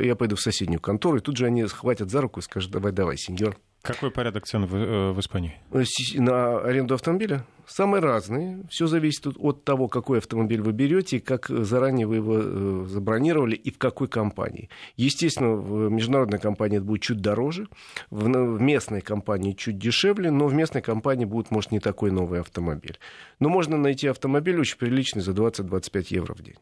я 0.00 0.16
пойду 0.16 0.36
в 0.36 0.40
соседнюю 0.40 0.80
контору, 0.80 1.18
и 1.18 1.20
тут 1.20 1.36
же 1.36 1.46
они 1.46 1.66
схватят 1.66 2.10
за 2.10 2.20
руку 2.20 2.40
и 2.40 2.42
скажут, 2.42 2.72
давай, 2.72 2.92
давай, 2.92 3.16
сеньор, 3.16 3.56
какой 3.88 4.10
порядок 4.10 4.46
цен 4.46 4.66
в, 4.66 4.76
э, 4.76 5.12
в 5.12 5.20
Испании? 5.20 5.56
Э, 5.72 5.82
на 6.20 6.58
аренду 6.58 6.94
автомобиля? 6.94 7.44
Самые 7.66 8.02
разные. 8.02 8.62
Все 8.70 8.86
зависит 8.86 9.26
от 9.26 9.64
того, 9.64 9.88
какой 9.88 10.18
автомобиль 10.18 10.60
вы 10.60 10.72
берете, 10.72 11.20
как 11.20 11.48
заранее 11.48 12.06
вы 12.06 12.16
его 12.16 12.38
э, 12.38 12.86
забронировали 12.86 13.56
и 13.56 13.70
в 13.70 13.78
какой 13.78 14.08
компании. 14.08 14.68
Естественно, 14.96 15.54
в 15.54 15.90
международной 15.90 16.38
компании 16.38 16.76
это 16.76 16.86
будет 16.86 17.02
чуть 17.02 17.20
дороже, 17.20 17.68
в 18.10 18.28
местной 18.28 19.00
компании 19.00 19.52
чуть 19.52 19.78
дешевле, 19.78 20.30
но 20.30 20.46
в 20.46 20.54
местной 20.54 20.82
компании 20.82 21.24
будет, 21.24 21.50
может, 21.50 21.72
не 21.72 21.80
такой 21.80 22.10
новый 22.10 22.40
автомобиль. 22.40 22.98
Но 23.40 23.48
можно 23.48 23.78
найти 23.78 24.06
автомобиль 24.06 24.60
очень 24.60 24.78
приличный 24.78 25.22
за 25.22 25.32
20-25 25.32 26.06
евро 26.10 26.34
в 26.34 26.42
день. 26.42 26.56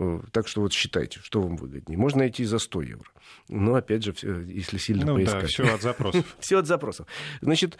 Э, 0.00 0.20
так 0.30 0.46
что 0.46 0.60
вот 0.60 0.72
считайте, 0.72 1.18
что 1.20 1.40
вам 1.40 1.56
выгоднее. 1.56 1.98
Можно 1.98 2.20
найти 2.20 2.44
за 2.44 2.60
100 2.60 2.82
евро. 2.82 3.10
Но, 3.48 3.74
опять 3.74 4.04
же, 4.04 4.14
если 4.46 4.78
сильно 4.78 5.06
ну, 5.06 5.16
поискать. 5.16 5.42
Да, 5.42 5.46
все 5.48 5.74
от 5.74 5.82
запросов. 5.82 6.36
все 6.38 6.58
от 6.58 6.66
запросов. 6.66 7.06
Значит, 7.40 7.78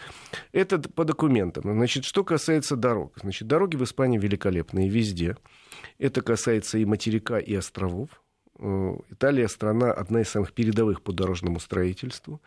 это 0.51 0.81
по 0.81 1.05
документам. 1.05 1.63
Значит, 1.63 2.05
что 2.05 2.25
касается 2.25 2.75
дорог. 2.75 3.15
Значит, 3.21 3.47
дороги 3.47 3.77
в 3.77 3.85
Испании 3.85 4.19
великолепные 4.19 4.89
везде. 4.89 5.37
Это 5.99 6.21
касается 6.21 6.79
и 6.79 6.85
материка, 6.85 7.39
и 7.39 7.55
островов. 7.55 8.09
Э, 8.59 8.97
Италия 9.11 9.47
страна 9.47 9.93
одна 9.93 10.23
из 10.23 10.29
самых 10.29 10.53
передовых 10.55 11.03
по 11.03 11.13
дорожному 11.13 11.61
строительству. 11.61 12.43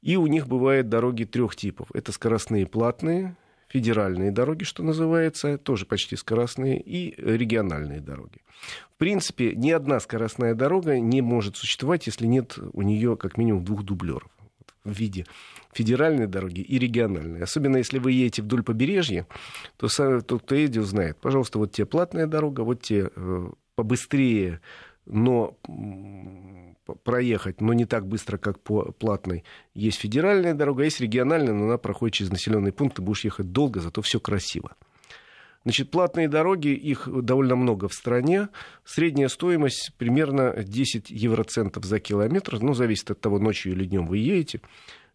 И 0.00 0.16
у 0.16 0.28
них 0.28 0.46
бывают 0.46 0.88
дороги 0.88 1.24
трех 1.24 1.56
типов. 1.56 1.88
Это 1.92 2.12
скоростные 2.12 2.68
платные, 2.68 3.36
федеральные 3.68 4.30
дороги, 4.30 4.64
что 4.64 4.82
называется, 4.82 5.58
тоже 5.58 5.86
почти 5.86 6.16
скоростные, 6.16 6.80
и 6.80 7.14
региональные 7.16 8.00
дороги. 8.00 8.40
В 8.94 8.98
принципе, 8.98 9.54
ни 9.54 9.70
одна 9.70 10.00
скоростная 10.00 10.54
дорога 10.54 10.98
не 10.98 11.22
может 11.22 11.56
существовать, 11.56 12.06
если 12.06 12.26
нет 12.26 12.58
у 12.72 12.82
нее 12.82 13.16
как 13.16 13.36
минимум 13.36 13.64
двух 13.64 13.84
дублеров 13.84 14.30
в 14.84 14.92
виде 14.92 15.26
федеральной 15.72 16.26
дороги 16.26 16.60
и 16.60 16.78
региональной. 16.78 17.42
Особенно 17.42 17.76
если 17.76 17.98
вы 17.98 18.12
едете 18.12 18.42
вдоль 18.42 18.62
побережья, 18.62 19.26
то 19.76 19.88
тот, 20.22 20.42
кто 20.42 20.54
ездил, 20.54 20.84
знает. 20.84 21.18
Пожалуйста, 21.18 21.58
вот 21.58 21.72
те 21.72 21.84
платная 21.84 22.26
дорога, 22.26 22.62
вот 22.62 22.82
те 22.82 23.10
э, 23.14 23.50
побыстрее, 23.74 24.60
но 25.08 25.56
проехать, 27.04 27.60
но 27.60 27.72
не 27.72 27.84
так 27.84 28.06
быстро, 28.06 28.38
как 28.38 28.60
по 28.60 28.92
платной. 28.92 29.44
Есть 29.74 29.98
федеральная 29.98 30.54
дорога, 30.54 30.84
есть 30.84 31.00
региональная, 31.00 31.52
но 31.52 31.64
она 31.66 31.78
проходит 31.78 32.14
через 32.14 32.30
населенные 32.30 32.72
пункты, 32.72 33.02
будешь 33.02 33.24
ехать 33.24 33.52
долго, 33.52 33.80
зато 33.80 34.00
все 34.02 34.20
красиво. 34.20 34.72
Значит, 35.64 35.90
платные 35.90 36.28
дороги, 36.28 36.68
их 36.68 37.08
довольно 37.22 37.56
много 37.56 37.88
в 37.88 37.92
стране. 37.92 38.48
Средняя 38.84 39.28
стоимость 39.28 39.92
примерно 39.98 40.54
10 40.62 41.10
евроцентов 41.10 41.84
за 41.84 42.00
километр. 42.00 42.58
Ну, 42.60 42.74
зависит 42.74 43.10
от 43.10 43.20
того, 43.20 43.38
ночью 43.38 43.72
или 43.72 43.84
днем 43.84 44.06
вы 44.06 44.18
едете. 44.18 44.60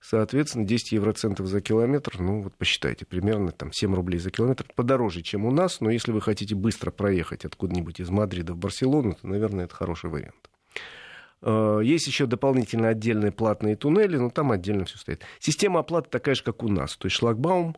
Соответственно, 0.04 0.66
10 0.66 0.92
евроцентов 0.92 1.48
за 1.48 1.62
километр, 1.62 2.20
ну, 2.20 2.42
вот 2.42 2.54
посчитайте, 2.58 3.06
примерно 3.06 3.54
там 3.54 3.72
7 3.72 3.96
рублей 3.96 4.20
за 4.20 4.32
километр. 4.32 4.66
Подороже, 4.76 5.22
чем 5.22 5.46
у 5.46 5.52
нас, 5.52 5.80
но 5.80 5.89
если 5.89 6.12
вы 6.12 6.20
хотите 6.20 6.56
быстро 6.56 6.92
проехать 6.92 7.46
откуда-нибудь 7.46 8.02
из 8.02 8.10
Мадрида 8.10 8.52
в 8.54 8.58
Барселону, 8.58 9.13
то, 9.13 9.26
наверное, 9.26 9.63
это 9.63 9.74
хороший 9.74 10.10
вариант. 10.10 10.50
Э, 11.42 11.80
есть 11.82 12.06
еще 12.06 12.26
дополнительно 12.26 12.89
отдельные 12.89 13.32
платные 13.32 13.78
туннели, 13.78 14.18
но 14.18 14.30
там 14.30 14.52
отдельно 14.52 14.84
все 14.84 14.98
стоит. 14.98 15.22
Система 15.39 15.80
оплаты 15.80 16.10
такая 16.10 16.36
же, 16.36 16.44
как 16.44 16.63
у 16.63 16.68
нас. 16.68 16.98
То 16.98 17.06
есть 17.06 17.16
шлагбаум, 17.16 17.78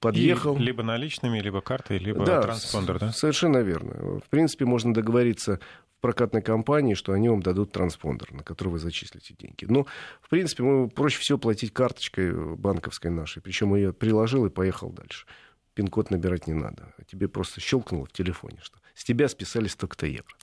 подъехал. 0.00 0.56
И 0.56 0.60
либо 0.60 0.82
наличными, 0.82 1.38
либо 1.38 1.60
картой, 1.60 1.98
либо 1.98 2.24
да, 2.24 2.42
транспондер, 2.42 2.98
да? 2.98 3.12
Совершенно 3.12 3.58
верно. 3.58 4.20
В 4.20 4.28
принципе, 4.28 4.64
можно 4.64 4.92
договориться 4.92 5.60
в 5.98 6.00
прокатной 6.00 6.42
компании, 6.42 6.94
что 6.94 7.12
они 7.12 7.28
вам 7.28 7.42
дадут 7.42 7.72
транспондер, 7.72 8.32
на 8.32 8.42
который 8.42 8.70
вы 8.70 8.78
зачислите 8.78 9.34
деньги. 9.38 9.66
Но, 9.68 9.86
в 10.22 10.28
принципе, 10.30 10.62
мы 10.62 10.88
проще 10.88 11.20
всего 11.20 11.38
платить 11.38 11.72
карточкой 11.72 12.56
банковской 12.56 13.10
нашей. 13.10 13.42
Причем 13.42 13.74
ее 13.74 13.92
приложил 13.92 14.46
и 14.46 14.50
поехал 14.50 14.90
дальше. 14.90 15.26
Пин-код 15.74 16.10
набирать 16.10 16.46
не 16.46 16.54
надо. 16.54 16.94
А 16.98 17.04
тебе 17.04 17.28
просто 17.28 17.60
щелкнуло 17.60 18.06
в 18.06 18.12
телефоне, 18.12 18.58
что 18.62 18.78
с 18.94 19.04
тебя 19.04 19.28
списали 19.28 19.66
столько-то 19.68 20.06
евро. 20.06 20.34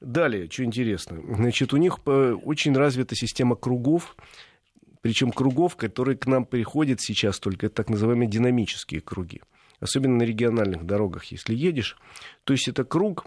Далее, 0.00 0.48
что 0.50 0.64
интересно. 0.64 1.20
Значит, 1.36 1.72
у 1.72 1.76
них 1.76 1.98
э, 2.06 2.32
очень 2.32 2.74
развита 2.74 3.14
система 3.14 3.56
кругов, 3.56 4.16
причем 5.02 5.30
кругов, 5.30 5.76
которые 5.76 6.16
к 6.16 6.26
нам 6.26 6.44
приходят 6.44 7.00
сейчас 7.00 7.38
только, 7.38 7.66
это 7.66 7.74
так 7.74 7.90
называемые 7.90 8.28
динамические 8.28 9.00
круги. 9.00 9.42
Особенно 9.80 10.16
на 10.16 10.22
региональных 10.22 10.86
дорогах, 10.86 11.24
если 11.26 11.54
едешь. 11.54 11.96
То 12.44 12.52
есть 12.52 12.68
это 12.68 12.84
круг, 12.84 13.26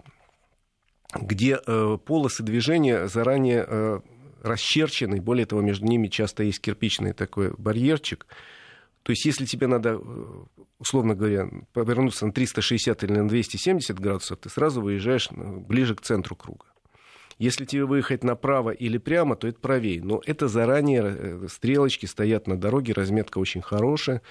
где 1.14 1.60
э, 1.64 1.98
полосы 2.04 2.42
движения 2.42 3.06
заранее 3.08 3.64
э, 3.68 4.00
расчерчены. 4.42 5.20
Более 5.20 5.46
того, 5.46 5.60
между 5.60 5.86
ними 5.86 6.08
часто 6.08 6.42
есть 6.42 6.60
кирпичный 6.60 7.12
такой 7.12 7.52
барьерчик. 7.56 8.26
То 9.02 9.12
есть 9.12 9.24
если 9.26 9.44
тебе 9.44 9.66
надо 9.66 10.00
э, 10.02 10.44
условно 10.78 11.14
говоря, 11.14 11.48
повернуться 11.72 12.26
на 12.26 12.32
360 12.32 13.04
или 13.04 13.12
на 13.12 13.28
270 13.28 13.98
градусов, 13.98 14.38
ты 14.38 14.48
сразу 14.48 14.80
выезжаешь 14.80 15.28
ближе 15.30 15.94
к 15.94 16.02
центру 16.02 16.36
круга. 16.36 16.66
Если 17.38 17.64
тебе 17.64 17.84
выехать 17.84 18.24
направо 18.24 18.70
или 18.70 18.98
прямо, 18.98 19.36
то 19.36 19.46
это 19.46 19.60
правее. 19.60 20.02
Но 20.02 20.22
это 20.24 20.48
заранее 20.48 21.02
э, 21.04 21.46
стрелочки 21.50 22.06
стоят 22.06 22.46
на 22.46 22.56
дороге, 22.56 22.94
разметка 22.94 23.38
очень 23.38 23.60
хорошая. 23.60 24.22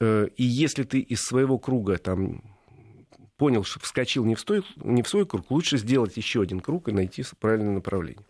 Э, 0.00 0.28
и 0.36 0.44
если 0.44 0.84
ты 0.84 1.00
из 1.00 1.22
своего 1.22 1.58
круга 1.58 1.98
там 1.98 2.42
понял, 3.36 3.64
что 3.64 3.80
вскочил 3.80 4.24
не 4.24 4.34
в, 4.34 4.40
стой, 4.40 4.64
не 4.76 5.02
в 5.02 5.08
свой 5.08 5.26
круг, 5.26 5.50
лучше 5.50 5.76
сделать 5.78 6.16
еще 6.16 6.42
один 6.42 6.60
круг 6.60 6.88
и 6.88 6.92
найти 6.92 7.22
правильное 7.38 7.72
направление. 7.72 8.24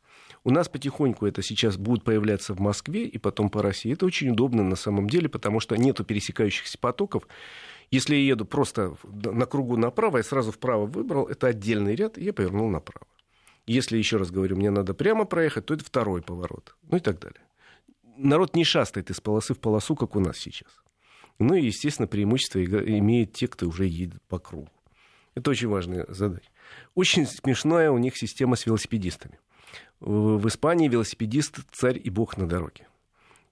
У 0.44 0.50
нас 0.50 0.68
потихоньку 0.68 1.26
это 1.26 1.42
сейчас 1.42 1.76
будет 1.76 2.04
появляться 2.04 2.54
в 2.54 2.60
Москве 2.60 3.04
и 3.04 3.18
потом 3.18 3.50
по 3.50 3.62
России. 3.62 3.92
Это 3.92 4.06
очень 4.06 4.30
удобно 4.30 4.62
на 4.62 4.76
самом 4.76 5.08
деле, 5.08 5.28
потому 5.28 5.60
что 5.60 5.76
нету 5.76 6.04
пересекающихся 6.04 6.78
потоков. 6.78 7.26
Если 7.90 8.14
я 8.14 8.22
еду 8.22 8.44
просто 8.44 8.94
на 9.04 9.46
кругу 9.46 9.76
направо, 9.76 10.18
я 10.18 10.22
сразу 10.22 10.52
вправо 10.52 10.86
выбрал, 10.86 11.26
это 11.26 11.48
отдельный 11.48 11.94
ряд, 11.94 12.18
и 12.18 12.24
я 12.24 12.32
повернул 12.32 12.68
направо. 12.68 13.06
Если, 13.68 13.98
еще 13.98 14.16
раз 14.16 14.30
говорю, 14.30 14.56
мне 14.56 14.70
надо 14.70 14.94
прямо 14.94 15.24
проехать, 15.24 15.66
то 15.66 15.74
это 15.74 15.84
второй 15.84 16.22
поворот. 16.22 16.74
Ну 16.82 16.96
и 16.96 17.00
так 17.00 17.20
далее. 17.20 17.40
Народ 18.16 18.56
не 18.56 18.64
шастает 18.64 19.10
из 19.10 19.20
полосы 19.20 19.54
в 19.54 19.60
полосу, 19.60 19.94
как 19.94 20.16
у 20.16 20.20
нас 20.20 20.38
сейчас. 20.38 20.70
Ну 21.38 21.54
и, 21.54 21.66
естественно, 21.66 22.08
преимущество 22.08 22.64
имеют 22.64 23.32
те, 23.32 23.46
кто 23.46 23.68
уже 23.68 23.86
едет 23.86 24.22
по 24.28 24.40
кругу. 24.40 24.70
Это 25.36 25.50
очень 25.50 25.68
важная 25.68 26.06
задача. 26.08 26.50
Очень 26.96 27.26
смешная 27.26 27.92
у 27.92 27.98
них 27.98 28.16
система 28.16 28.56
с 28.56 28.66
велосипедистами 28.66 29.38
в 30.00 30.46
Испании 30.46 30.88
велосипедист 30.88 31.58
царь 31.72 32.00
и 32.02 32.10
бог 32.10 32.36
на 32.36 32.48
дороге. 32.48 32.86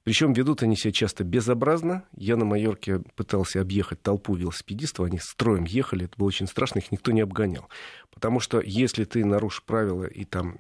Причем 0.07 0.35
ведут 0.35 0.63
они 0.63 0.77
себя 0.77 0.93
часто 0.93 1.25
безобразно. 1.25 2.05
Я 2.17 2.37
на 2.37 2.45
Майорке 2.45 3.01
пытался 3.17 3.61
объехать 3.61 4.01
толпу 4.03 4.37
велосипедистов, 4.37 5.05
они 5.05 5.19
строем 5.19 5.65
ехали, 5.65 6.05
это 6.05 6.15
было 6.17 6.29
очень 6.29 6.47
страшно, 6.47 6.79
их 6.79 6.93
никто 6.93 7.11
не 7.11 7.23
обгонял. 7.23 7.69
Потому 8.15 8.39
что 8.39 8.61
если 8.61 9.03
ты 9.03 9.25
нарушишь 9.25 9.65
правила 9.65 10.05
и 10.05 10.25
там 10.25 10.59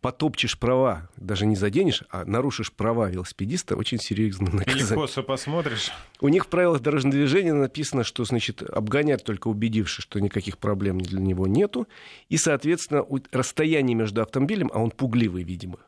потопчешь 0.00 0.58
права, 0.58 1.08
даже 1.16 1.46
не 1.46 1.54
заденешь, 1.54 2.02
а 2.10 2.24
нарушишь 2.24 2.72
права 2.72 3.08
велосипедиста, 3.08 3.76
очень 3.76 4.00
серьезно 4.00 4.46
наказание. 4.52 4.84
Или 4.84 4.94
косо 4.94 5.22
посмотришь. 5.22 5.92
У 6.20 6.26
них 6.26 6.46
в 6.46 6.48
правилах 6.48 6.82
дорожного 6.82 7.14
движения 7.14 7.52
написано, 7.52 8.02
что, 8.02 8.24
значит, 8.24 8.64
обгонять 8.64 9.22
только 9.22 9.46
убедившись, 9.46 10.02
что 10.02 10.18
никаких 10.18 10.58
проблем 10.58 11.00
для 11.00 11.20
него 11.20 11.46
нету. 11.46 11.86
И, 12.28 12.36
соответственно, 12.36 13.06
расстояние 13.30 13.94
между 13.94 14.22
автомобилем, 14.22 14.72
а 14.74 14.80
он 14.80 14.90
пугливый, 14.90 15.44
видимо, 15.44 15.78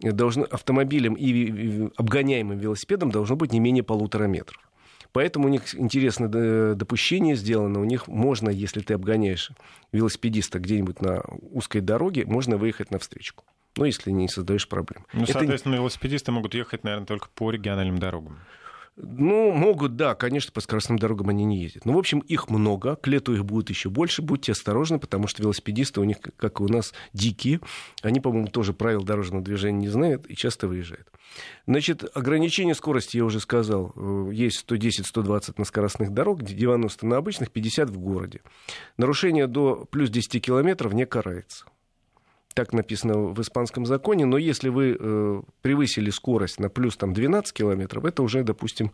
должно, 0.00 0.44
автомобилем 0.44 1.14
и 1.14 1.90
обгоняемым 1.96 2.58
велосипедом 2.58 3.10
должно 3.10 3.36
быть 3.36 3.52
не 3.52 3.60
менее 3.60 3.82
полутора 3.82 4.24
метров. 4.24 4.62
Поэтому 5.12 5.46
у 5.46 5.48
них 5.48 5.74
интересное 5.74 6.74
допущение 6.74 7.34
сделано. 7.34 7.80
У 7.80 7.84
них 7.84 8.08
можно, 8.08 8.50
если 8.50 8.80
ты 8.80 8.94
обгоняешь 8.94 9.50
велосипедиста 9.92 10.58
где-нибудь 10.58 11.00
на 11.00 11.22
узкой 11.50 11.80
дороге, 11.80 12.24
можно 12.26 12.56
выехать 12.56 12.90
на 12.90 12.98
встречку. 12.98 13.44
Ну, 13.76 13.84
если 13.84 14.10
не 14.10 14.28
создаешь 14.28 14.68
проблем. 14.68 15.06
Ну, 15.12 15.22
Это... 15.22 15.32
соответственно, 15.34 15.76
велосипедисты 15.76 16.32
могут 16.32 16.54
ехать, 16.54 16.84
наверное, 16.84 17.06
только 17.06 17.28
по 17.34 17.50
региональным 17.50 17.98
дорогам. 17.98 18.38
Ну, 19.00 19.52
могут, 19.52 19.94
да, 19.94 20.16
конечно, 20.16 20.50
по 20.50 20.60
скоростным 20.60 20.98
дорогам 20.98 21.28
они 21.28 21.44
не 21.44 21.62
ездят. 21.62 21.84
Но, 21.84 21.92
ну, 21.92 21.96
в 21.96 22.00
общем, 22.00 22.18
их 22.18 22.50
много, 22.50 22.96
к 22.96 23.06
лету 23.06 23.32
их 23.32 23.44
будет 23.44 23.70
еще 23.70 23.90
больше. 23.90 24.22
Будьте 24.22 24.52
осторожны, 24.52 24.98
потому 24.98 25.28
что 25.28 25.42
велосипедисты 25.42 26.00
у 26.00 26.04
них, 26.04 26.16
как 26.36 26.60
и 26.60 26.62
у 26.64 26.68
нас, 26.68 26.92
дикие. 27.12 27.60
Они, 28.02 28.18
по-моему, 28.18 28.48
тоже 28.48 28.72
правил 28.72 29.04
дорожного 29.04 29.42
движения 29.44 29.78
не 29.78 29.88
знают 29.88 30.26
и 30.28 30.34
часто 30.34 30.66
выезжают. 30.66 31.06
Значит, 31.66 32.04
ограничение 32.16 32.74
скорости, 32.74 33.18
я 33.18 33.24
уже 33.24 33.38
сказал, 33.38 33.92
э, 33.94 34.30
есть 34.32 34.64
110-120 34.68 35.54
на 35.58 35.64
скоростных 35.64 36.12
дорогах, 36.12 36.48
90 36.48 37.06
на 37.06 37.18
обычных, 37.18 37.52
50 37.52 37.90
в 37.90 37.98
городе. 37.98 38.40
Нарушение 38.96 39.46
до 39.46 39.86
плюс 39.90 40.10
10 40.10 40.40
километров 40.40 40.92
не 40.92 41.06
карается 41.06 41.66
так 42.58 42.72
написано 42.72 43.16
в 43.16 43.40
испанском 43.40 43.86
законе, 43.86 44.24
но 44.24 44.36
если 44.36 44.68
вы 44.68 44.96
э, 44.98 45.42
превысили 45.62 46.10
скорость 46.10 46.58
на 46.58 46.68
плюс 46.68 46.96
там, 46.96 47.12
12 47.12 47.52
километров, 47.52 48.04
это 48.04 48.20
уже, 48.24 48.42
допустим, 48.42 48.90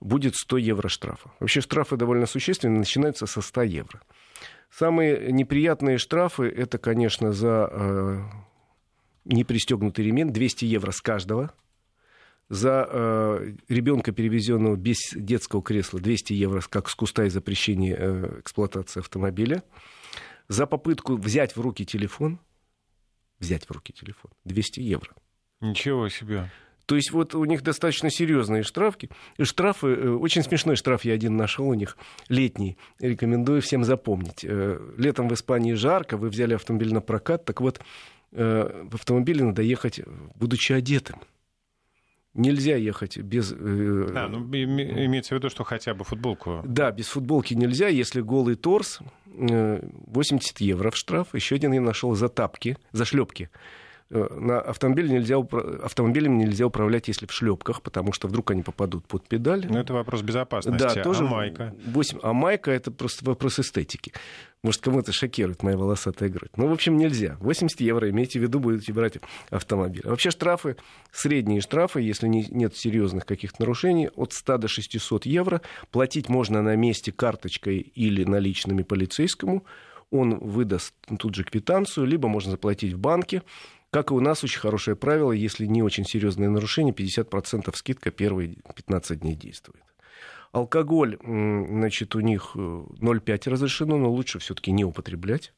будет 0.00 0.34
100 0.34 0.56
евро 0.56 0.88
штрафа. 0.88 1.30
Вообще 1.38 1.60
штрафы 1.60 1.98
довольно 1.98 2.24
существенные, 2.24 2.78
начинаются 2.78 3.26
со 3.26 3.42
100 3.42 3.62
евро. 3.64 4.00
Самые 4.70 5.30
неприятные 5.30 5.98
штрафы, 5.98 6.44
это, 6.44 6.78
конечно, 6.78 7.32
за 7.32 7.68
э, 7.70 8.20
непристегнутый 9.26 10.06
ремень, 10.06 10.32
200 10.32 10.64
евро 10.64 10.90
с 10.90 11.02
каждого. 11.02 11.52
За 12.48 12.88
э, 12.90 13.52
ребенка, 13.68 14.12
перевезенного 14.12 14.76
без 14.76 15.12
детского 15.14 15.62
кресла, 15.62 16.00
200 16.00 16.32
евро 16.32 16.62
как 16.66 16.88
с 16.88 16.94
куста 16.94 17.24
и 17.24 17.28
запрещение 17.28 17.94
э, 17.94 18.40
эксплуатации 18.40 19.00
автомобиля. 19.00 19.62
За 20.48 20.64
попытку 20.64 21.16
взять 21.16 21.56
в 21.56 21.60
руки 21.60 21.84
телефон– 21.84 22.40
взять 23.42 23.66
в 23.66 23.70
руки 23.70 23.92
телефон. 23.92 24.30
200 24.44 24.80
евро. 24.80 25.10
Ничего 25.60 26.08
себе. 26.08 26.50
То 26.86 26.96
есть 26.96 27.12
вот 27.12 27.34
у 27.34 27.44
них 27.44 27.62
достаточно 27.62 28.10
серьезные 28.10 28.62
штрафы. 28.62 29.08
Штрафы, 29.40 29.88
э, 29.88 30.10
очень 30.10 30.42
смешной 30.42 30.76
штраф 30.76 31.04
я 31.04 31.14
один 31.14 31.36
нашел 31.36 31.68
у 31.68 31.74
них, 31.74 31.96
летний. 32.28 32.76
Рекомендую 32.98 33.62
всем 33.62 33.84
запомнить. 33.84 34.44
Э, 34.44 34.78
летом 34.96 35.28
в 35.28 35.34
Испании 35.34 35.74
жарко, 35.74 36.16
вы 36.16 36.28
взяли 36.28 36.54
автомобиль 36.54 36.92
на 36.92 37.00
прокат, 37.00 37.44
так 37.44 37.60
вот 37.60 37.80
э, 38.32 38.84
в 38.90 38.94
автомобиле 38.94 39.44
надо 39.44 39.62
ехать, 39.62 40.00
будучи 40.34 40.72
одетым. 40.72 41.20
Нельзя 42.34 42.76
ехать 42.76 43.18
без... 43.18 43.50
Да, 43.50 44.28
ну, 44.28 44.42
имеется 44.46 45.34
в 45.34 45.38
виду, 45.38 45.50
что 45.50 45.64
хотя 45.64 45.92
бы 45.92 46.04
футболку. 46.04 46.62
Да, 46.64 46.90
без 46.90 47.08
футболки 47.08 47.52
нельзя, 47.52 47.88
если 47.88 48.22
голый 48.22 48.54
торс, 48.54 49.00
80 49.26 50.60
э, 50.60 50.64
евро 50.64 50.90
в 50.90 50.96
штраф. 50.96 51.34
Еще 51.34 51.56
один 51.56 51.72
я 51.72 51.80
нашел 51.80 52.14
за 52.14 52.28
тапки, 52.28 52.78
за 52.92 53.04
шлепки. 53.04 53.50
Э, 54.14 54.28
на 54.38 54.60
автомобиле 54.60 55.08
нельзя, 55.08 55.38
автомобилем 55.38 56.36
нельзя 56.36 56.66
управлять, 56.66 57.08
если 57.08 57.24
в 57.24 57.32
шлепках, 57.32 57.80
потому 57.80 58.12
что 58.12 58.28
вдруг 58.28 58.50
они 58.50 58.62
попадут 58.62 59.06
под 59.06 59.26
педаль. 59.26 59.66
Ну, 59.66 59.78
это 59.78 59.94
вопрос 59.94 60.20
безопасности. 60.20 60.78
Да, 60.78 60.90
а 60.90 61.02
тоже 61.02 61.24
майка? 61.24 61.74
8... 61.86 62.18
А 62.22 62.34
майка— 62.34 62.70
это 62.72 62.90
просто 62.90 63.24
вопрос 63.24 63.58
эстетики. 63.58 64.12
Может, 64.62 64.82
кому-то 64.82 65.12
шокирует 65.12 65.62
моя 65.62 65.78
волосатая 65.78 66.28
грудь. 66.28 66.50
Ну, 66.56 66.68
в 66.68 66.72
общем, 66.72 66.98
нельзя. 66.98 67.38
80 67.40 67.80
евро, 67.80 68.10
имейте 68.10 68.38
в 68.38 68.42
виду, 68.42 68.60
будете 68.60 68.92
брать 68.92 69.14
автомобиль. 69.48 70.02
А 70.04 70.10
вообще 70.10 70.30
штрафы, 70.30 70.76
средние 71.10 71.62
штрафы, 71.62 72.02
если 72.02 72.28
не, 72.28 72.46
нет 72.50 72.76
серьезных 72.76 73.24
каких-то 73.24 73.62
нарушений, 73.62 74.10
от 74.14 74.34
100 74.34 74.58
до 74.58 74.68
600 74.68 75.24
евро. 75.24 75.62
Платить 75.90 76.28
можно 76.28 76.60
на 76.60 76.76
месте 76.76 77.12
карточкой 77.12 77.78
или 77.78 78.24
наличными 78.24 78.82
полицейскому. 78.82 79.64
Он 80.10 80.38
выдаст 80.38 80.92
тут 81.18 81.34
же 81.34 81.44
квитанцию, 81.44 82.06
либо 82.06 82.28
можно 82.28 82.50
заплатить 82.50 82.92
в 82.92 82.98
банке. 82.98 83.42
Как 83.92 84.10
и 84.10 84.14
у 84.14 84.20
нас 84.20 84.42
очень 84.42 84.58
хорошее 84.58 84.96
правило, 84.96 85.32
если 85.32 85.66
не 85.66 85.82
очень 85.82 86.06
серьезные 86.06 86.48
нарушения, 86.48 86.92
50% 86.92 87.76
скидка 87.76 88.10
первые 88.10 88.56
15 88.74 89.20
дней 89.20 89.34
действует. 89.34 89.82
Алкоголь, 90.50 91.18
значит, 91.22 92.16
у 92.16 92.20
них 92.20 92.52
0,5 92.54 93.42
э, 93.46 93.50
разрешено, 93.50 93.98
но 93.98 94.10
лучше 94.10 94.38
все-таки 94.38 94.72
не 94.72 94.86
употреблять, 94.86 95.52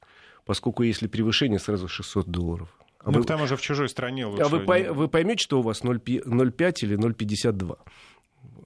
поскольку 0.45 0.83
если 0.83 1.07
превышение, 1.07 1.61
сразу 1.61 1.87
600 1.87 2.27
долларов. 2.29 2.69
А 2.99 3.13
ну, 3.13 3.19
вы... 3.19 3.25
к 3.25 3.27
тому 3.29 3.47
же 3.47 3.57
в 3.57 3.61
чужой 3.61 3.89
стране 3.89 4.27
лучше. 4.27 4.43
А 4.43 4.49
вы, 4.49 4.59
не... 4.59 4.93
вы 4.93 5.07
поймете, 5.07 5.45
что 5.45 5.61
у 5.61 5.63
вас 5.63 5.83
0,5 5.83 6.75
или 6.83 6.99
0,52. 6.99 7.79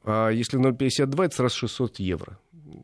А 0.04 0.30
если 0.30 0.58
0,52, 0.58 1.26
это 1.26 1.36
сразу 1.36 1.56
600 1.56 1.98
евро. 1.98 2.38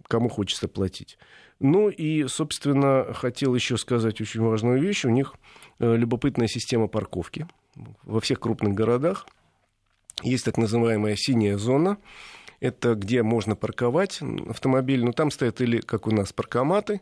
Кому 0.08 0.28
хочется 0.28 0.68
платить. 0.68 1.18
Ну 1.60 1.88
и, 1.88 2.26
собственно, 2.26 3.12
хотел 3.14 3.54
еще 3.54 3.76
сказать 3.76 4.20
очень 4.20 4.40
важную 4.40 4.80
вещь. 4.80 5.04
У 5.04 5.10
них 5.10 5.34
э, 5.78 5.96
любопытная 5.96 6.48
система 6.48 6.88
парковки 6.88 7.46
во 8.02 8.20
всех 8.20 8.40
крупных 8.40 8.74
городах. 8.74 9.26
Есть 10.22 10.44
так 10.44 10.58
называемая 10.58 11.16
синяя 11.16 11.56
зона. 11.56 11.98
Это 12.60 12.94
где 12.94 13.22
можно 13.22 13.56
парковать 13.56 14.20
автомобиль. 14.48 15.04
Но 15.04 15.12
там 15.12 15.30
стоят 15.30 15.60
или, 15.60 15.80
как 15.80 16.06
у 16.06 16.10
нас, 16.10 16.32
паркоматы, 16.32 17.00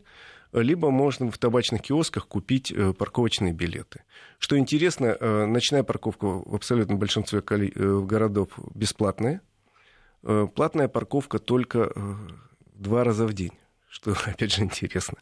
либо 0.52 0.90
можно 0.90 1.30
в 1.30 1.38
табачных 1.38 1.82
киосках 1.82 2.26
купить 2.26 2.70
э, 2.70 2.92
парковочные 2.92 3.52
билеты. 3.52 4.02
Что 4.38 4.58
интересно, 4.58 5.16
э, 5.18 5.46
ночная 5.46 5.82
парковка 5.82 6.26
в 6.26 6.54
абсолютном 6.54 6.98
большинстве 6.98 7.40
городов 7.40 8.48
бесплатная. 8.74 9.40
Платная 10.54 10.86
парковка 10.86 11.40
только 11.40 11.92
два 12.82 13.04
раза 13.04 13.26
в 13.26 13.32
день 13.32 13.52
что, 13.92 14.16
опять 14.26 14.52
же, 14.52 14.62
интересно. 14.62 15.18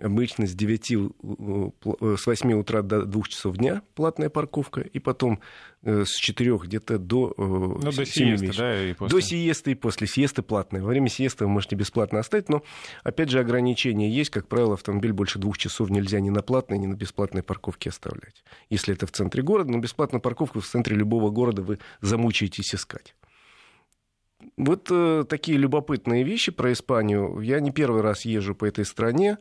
Обычно 0.00 0.46
с 0.46 0.54
9, 0.54 0.92
э, 0.92 2.16
с 2.16 2.26
8 2.26 2.52
утра 2.54 2.80
до 2.80 3.04
2 3.04 3.22
часов 3.24 3.58
дня 3.58 3.82
платная 3.94 4.30
парковка, 4.30 4.80
и 4.80 4.98
потом 4.98 5.40
э, 5.82 6.04
с 6.06 6.16
4 6.16 6.56
где-то 6.64 6.98
до 6.98 7.34
э, 7.36 7.42
ну, 7.42 7.78
до 7.78 8.06
сиесты, 8.06 8.52
да, 8.56 8.90
и 8.90 8.94
после. 8.94 9.14
До 9.14 9.20
сиесты 9.20 9.72
и 9.72 9.74
после 9.74 10.06
сиесты 10.06 10.40
платная. 10.40 10.80
Во 10.80 10.88
время 10.88 11.08
сиесты 11.08 11.44
вы 11.44 11.50
можете 11.50 11.76
бесплатно 11.76 12.20
оставить, 12.20 12.48
но, 12.48 12.62
опять 13.02 13.28
же, 13.28 13.38
ограничения 13.38 14.10
есть. 14.10 14.30
Как 14.30 14.48
правило, 14.48 14.74
автомобиль 14.74 15.12
больше 15.12 15.38
двух 15.38 15.58
часов 15.58 15.90
нельзя 15.90 16.20
ни 16.20 16.30
на 16.30 16.40
платной, 16.40 16.78
ни 16.78 16.86
на 16.86 16.94
бесплатной 16.94 17.42
парковке 17.42 17.90
оставлять. 17.90 18.44
Если 18.70 18.94
это 18.94 19.06
в 19.06 19.12
центре 19.12 19.42
города, 19.42 19.70
но 19.70 19.78
бесплатную 19.78 20.22
парковку 20.22 20.60
в 20.60 20.66
центре 20.66 20.96
любого 20.96 21.28
города 21.28 21.60
вы 21.60 21.80
замучаетесь 22.00 22.74
искать. 22.74 23.14
Вот 24.56 24.88
э, 24.90 25.24
такие 25.28 25.58
любопытные 25.58 26.24
вещи 26.24 26.52
про 26.52 26.72
Испанию. 26.72 27.40
Я 27.40 27.60
не 27.60 27.70
первый 27.70 28.02
раз 28.02 28.24
езжу 28.24 28.54
по 28.54 28.64
этой 28.64 28.84
стране. 28.84 29.38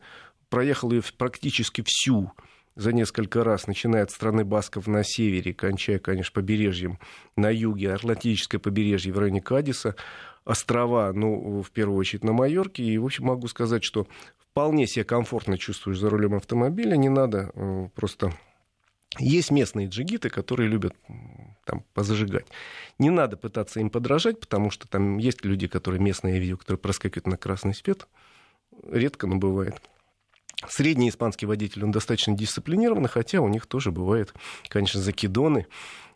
Проехал 0.50 0.92
ее 0.92 1.02
практически 1.18 1.84
всю 1.86 2.32
за 2.76 2.94
несколько 2.94 3.44
раз, 3.44 3.68
начиная 3.68 4.04
от 4.04 4.12
страны 4.12 4.46
Басков 4.46 4.88
на 4.88 5.04
севере, 5.04 5.54
кончая, 5.54 6.00
конечно, 6.00 6.34
побережьем 6.34 7.00
на 7.36 7.50
юге, 7.50 7.94
Атлантическое 7.94 8.60
побережье 8.60 9.14
в 9.14 9.20
районе 9.20 9.42
Кадиса, 9.42 9.96
острова, 10.46 11.12
ну, 11.14 11.62
в 11.62 11.72
первую 11.72 11.98
очередь, 11.98 12.24
на 12.24 12.32
Майорке. 12.32 12.84
И, 12.84 12.98
в 12.98 13.06
общем, 13.06 13.26
могу 13.26 13.48
сказать, 13.48 13.84
что 13.84 14.08
вполне 14.38 14.88
себя 14.88 15.04
комфортно 15.04 15.58
чувствуешь 15.58 16.00
за 16.00 16.10
рулем 16.10 16.36
автомобиля, 16.36 16.96
не 16.96 17.10
надо 17.10 17.52
э, 17.54 17.90
просто 17.94 18.34
есть 19.20 19.52
местные 19.52 19.88
джигиты, 19.88 20.30
которые 20.30 20.70
любят 20.70 20.96
там, 21.66 21.84
позажигать. 21.94 22.46
Не 22.98 23.10
надо 23.10 23.38
пытаться 23.38 23.80
им 23.80 23.90
подражать, 23.90 24.40
потому 24.40 24.72
что 24.72 24.88
там 24.88 25.18
есть 25.18 25.44
люди, 25.44 25.68
которые 25.68 26.02
местные, 26.02 26.36
я 26.36 26.40
видел, 26.40 26.58
которые 26.58 26.80
проскакивают 26.80 27.28
на 27.28 27.38
красный 27.38 27.74
свет. 27.74 28.08
Редко, 28.90 29.28
но 29.28 29.36
бывает. 29.36 29.82
Средний 30.68 31.10
испанский 31.10 31.46
водитель, 31.46 31.84
он 31.84 31.92
достаточно 31.92 32.36
дисциплинированный, 32.36 33.10
хотя 33.10 33.42
у 33.42 33.50
них 33.50 33.66
тоже 33.66 33.92
бывает, 33.92 34.34
конечно, 34.70 35.02
закидоны. 35.02 35.68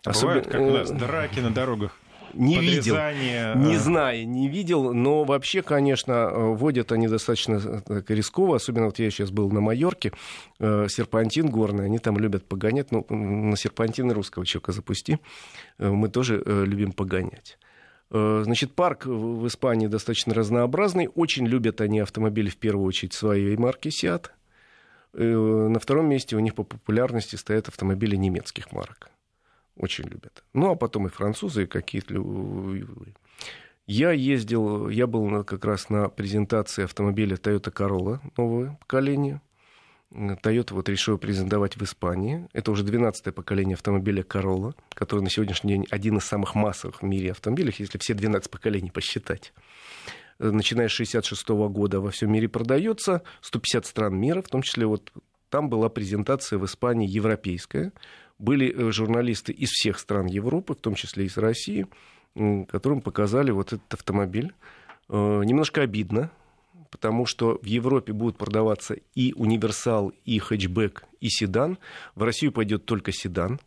Особенно... 0.03 0.43
как 0.43 0.61
у 0.61 0.69
нас, 0.69 0.91
драки 0.91 1.39
на 1.39 1.49
дорогах. 1.49 1.97
Не 2.33 2.59
видел, 2.59 2.95
не 2.95 3.77
зная, 3.77 4.25
не 4.25 4.47
видел, 4.47 4.93
но 4.93 5.23
вообще, 5.23 5.61
конечно, 5.61 6.29
водят 6.29 6.91
они 6.91 7.07
достаточно 7.07 7.83
рисково, 8.07 8.57
особенно 8.57 8.87
вот 8.87 8.99
я 8.99 9.09
сейчас 9.11 9.31
был 9.31 9.51
на 9.51 9.61
Майорке, 9.61 10.11
серпантин 10.59 11.49
горный, 11.49 11.85
они 11.85 11.99
там 11.99 12.17
любят 12.17 12.45
погонять, 12.45 12.91
ну, 12.91 13.05
на 13.09 13.55
серпантин 13.55 14.11
русского 14.11 14.45
человека 14.45 14.71
запусти, 14.71 15.19
мы 15.77 16.09
тоже 16.09 16.43
любим 16.45 16.91
погонять. 16.91 17.57
Значит, 18.11 18.73
парк 18.73 19.05
в 19.07 19.47
Испании 19.47 19.87
достаточно 19.87 20.33
разнообразный. 20.33 21.09
Очень 21.15 21.47
любят 21.47 21.81
они 21.81 21.99
автомобили, 21.99 22.49
в 22.49 22.57
первую 22.57 22.85
очередь, 22.85 23.13
своей 23.13 23.57
марки 23.57 23.87
Seat. 23.87 24.27
На 25.13 25.79
втором 25.79 26.07
месте 26.07 26.35
у 26.35 26.39
них 26.39 26.53
по 26.53 26.63
популярности 26.63 27.35
стоят 27.35 27.67
автомобили 27.67 28.15
немецких 28.15 28.71
марок 28.71 29.09
очень 29.77 30.05
любят. 30.05 30.43
Ну, 30.53 30.71
а 30.71 30.75
потом 30.75 31.07
и 31.07 31.09
французы, 31.09 31.63
и 31.63 31.67
какие-то... 31.67 32.15
Я 33.87 34.11
ездил, 34.11 34.89
я 34.89 35.05
был 35.05 35.43
как 35.43 35.63
раз 35.63 35.89
на 35.89 36.09
презентации 36.09 36.85
автомобиля 36.85 37.35
Toyota 37.35 37.71
Corolla 37.71 38.19
нового 38.35 38.77
поколения. 38.79 39.41
Toyota 40.11 40.73
вот 40.73 40.89
решила 40.89 41.17
презентовать 41.17 41.77
в 41.77 41.83
Испании. 41.83 42.47
Это 42.53 42.71
уже 42.71 42.83
12-е 42.83 43.31
поколение 43.31 43.75
автомобиля 43.75 44.23
Corolla, 44.23 44.73
который 44.93 45.21
на 45.21 45.29
сегодняшний 45.29 45.73
день 45.73 45.87
один 45.91 46.17
из 46.17 46.23
самых 46.23 46.55
массовых 46.55 47.01
в 47.01 47.05
мире 47.05 47.31
автомобилей, 47.31 47.73
если 47.77 47.97
все 47.99 48.13
12 48.13 48.49
поколений 48.49 48.91
посчитать. 48.91 49.53
Начиная 50.39 50.87
с 50.87 50.91
66 50.91 51.47
года 51.49 51.99
во 51.99 52.11
всем 52.11 52.31
мире 52.31 52.49
продается, 52.49 53.21
150 53.41 53.85
стран 53.85 54.17
мира, 54.17 54.41
в 54.41 54.47
том 54.47 54.63
числе 54.63 54.85
вот 54.85 55.11
там 55.49 55.69
была 55.69 55.89
презентация 55.89 56.59
в 56.59 56.65
Испании 56.65 57.07
европейская, 57.07 57.93
были 58.37 58.73
э, 58.73 58.91
журналисты 58.91 59.51
из 59.51 59.69
всех 59.69 59.99
стран 59.99 60.27
Европы, 60.27 60.73
в 60.73 60.77
том 60.77 60.95
числе 60.95 61.25
из 61.25 61.37
России, 61.37 61.87
которым 62.67 63.01
показали 63.01 63.51
вот 63.51 63.73
этот 63.73 63.93
автомобиль. 63.93 64.53
Э, 65.09 65.41
немножко 65.43 65.81
обидно, 65.81 66.31
потому 66.91 67.25
что 67.25 67.59
в 67.61 67.65
Европе 67.65 68.13
будут 68.13 68.37
продаваться 68.37 68.95
и 69.15 69.33
универсал, 69.33 70.11
и 70.25 70.39
хэтчбэк, 70.39 71.03
и 71.19 71.29
седан. 71.29 71.77
В 72.15 72.23
Россию 72.23 72.51
пойдет 72.51 72.85
только 72.85 73.11
седан. 73.11 73.59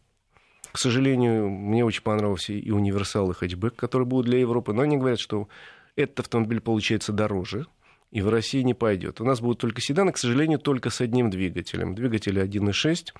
К 0.73 0.79
сожалению, 0.79 1.49
мне 1.49 1.85
очень 1.85 2.03
понравился 2.03 2.53
и 2.53 2.71
универсал, 2.71 3.31
и 3.31 3.35
хэтчбэк, 3.35 3.75
которые 3.75 4.07
будут 4.07 4.27
для 4.27 4.39
Европы. 4.39 4.73
Но 4.73 4.83
они 4.83 4.99
говорят, 4.99 5.19
что 5.19 5.49
этот 5.97 6.21
автомобиль 6.21 6.61
получается 6.61 7.13
дороже, 7.13 7.67
и 8.11 8.21
в 8.21 8.29
России 8.29 8.63
не 8.63 8.75
пойдет. 8.75 9.21
У 9.21 9.25
нас 9.25 9.41
будут 9.41 9.59
только 9.59 9.81
седаны, 9.81 10.13
к 10.13 10.19
сожалению, 10.19 10.59
только 10.59 10.91
с 10.91 11.01
одним 11.01 11.31
двигателем. 11.31 11.95
Двигатель 11.95 12.39
1.6 12.39 13.13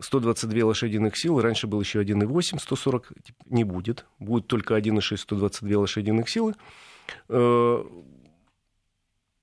122 0.00 0.66
лошадиных 0.66 1.16
силы, 1.16 1.42
раньше 1.42 1.66
был 1.66 1.80
еще 1.80 2.02
1,8, 2.02 2.58
140 2.58 3.12
не 3.46 3.64
будет, 3.64 4.06
будет 4.18 4.46
только 4.46 4.76
1,6, 4.76 5.16
122 5.16 5.78
лошадиных 5.80 6.28
силы. 6.28 6.54
Э, 7.28 7.84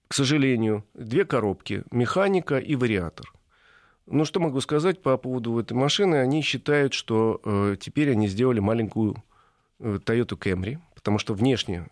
к 0.07 0.13
сожалению, 0.13 0.85
две 0.93 1.25
коробки, 1.25 1.83
механика 1.91 2.59
и 2.59 2.75
вариатор. 2.75 3.33
Ну, 4.05 4.25
что 4.25 4.39
могу 4.39 4.59
сказать 4.59 5.01
по 5.01 5.17
поводу 5.17 5.57
этой 5.57 5.73
машины? 5.73 6.15
Они 6.15 6.41
считают, 6.41 6.93
что 6.93 7.41
э, 7.43 7.77
теперь 7.79 8.11
они 8.11 8.27
сделали 8.27 8.59
маленькую 8.59 9.23
э, 9.79 9.99
Toyota 10.05 10.37
Camry, 10.37 10.77
потому 10.93 11.19
что 11.19 11.33
внешне 11.33 11.87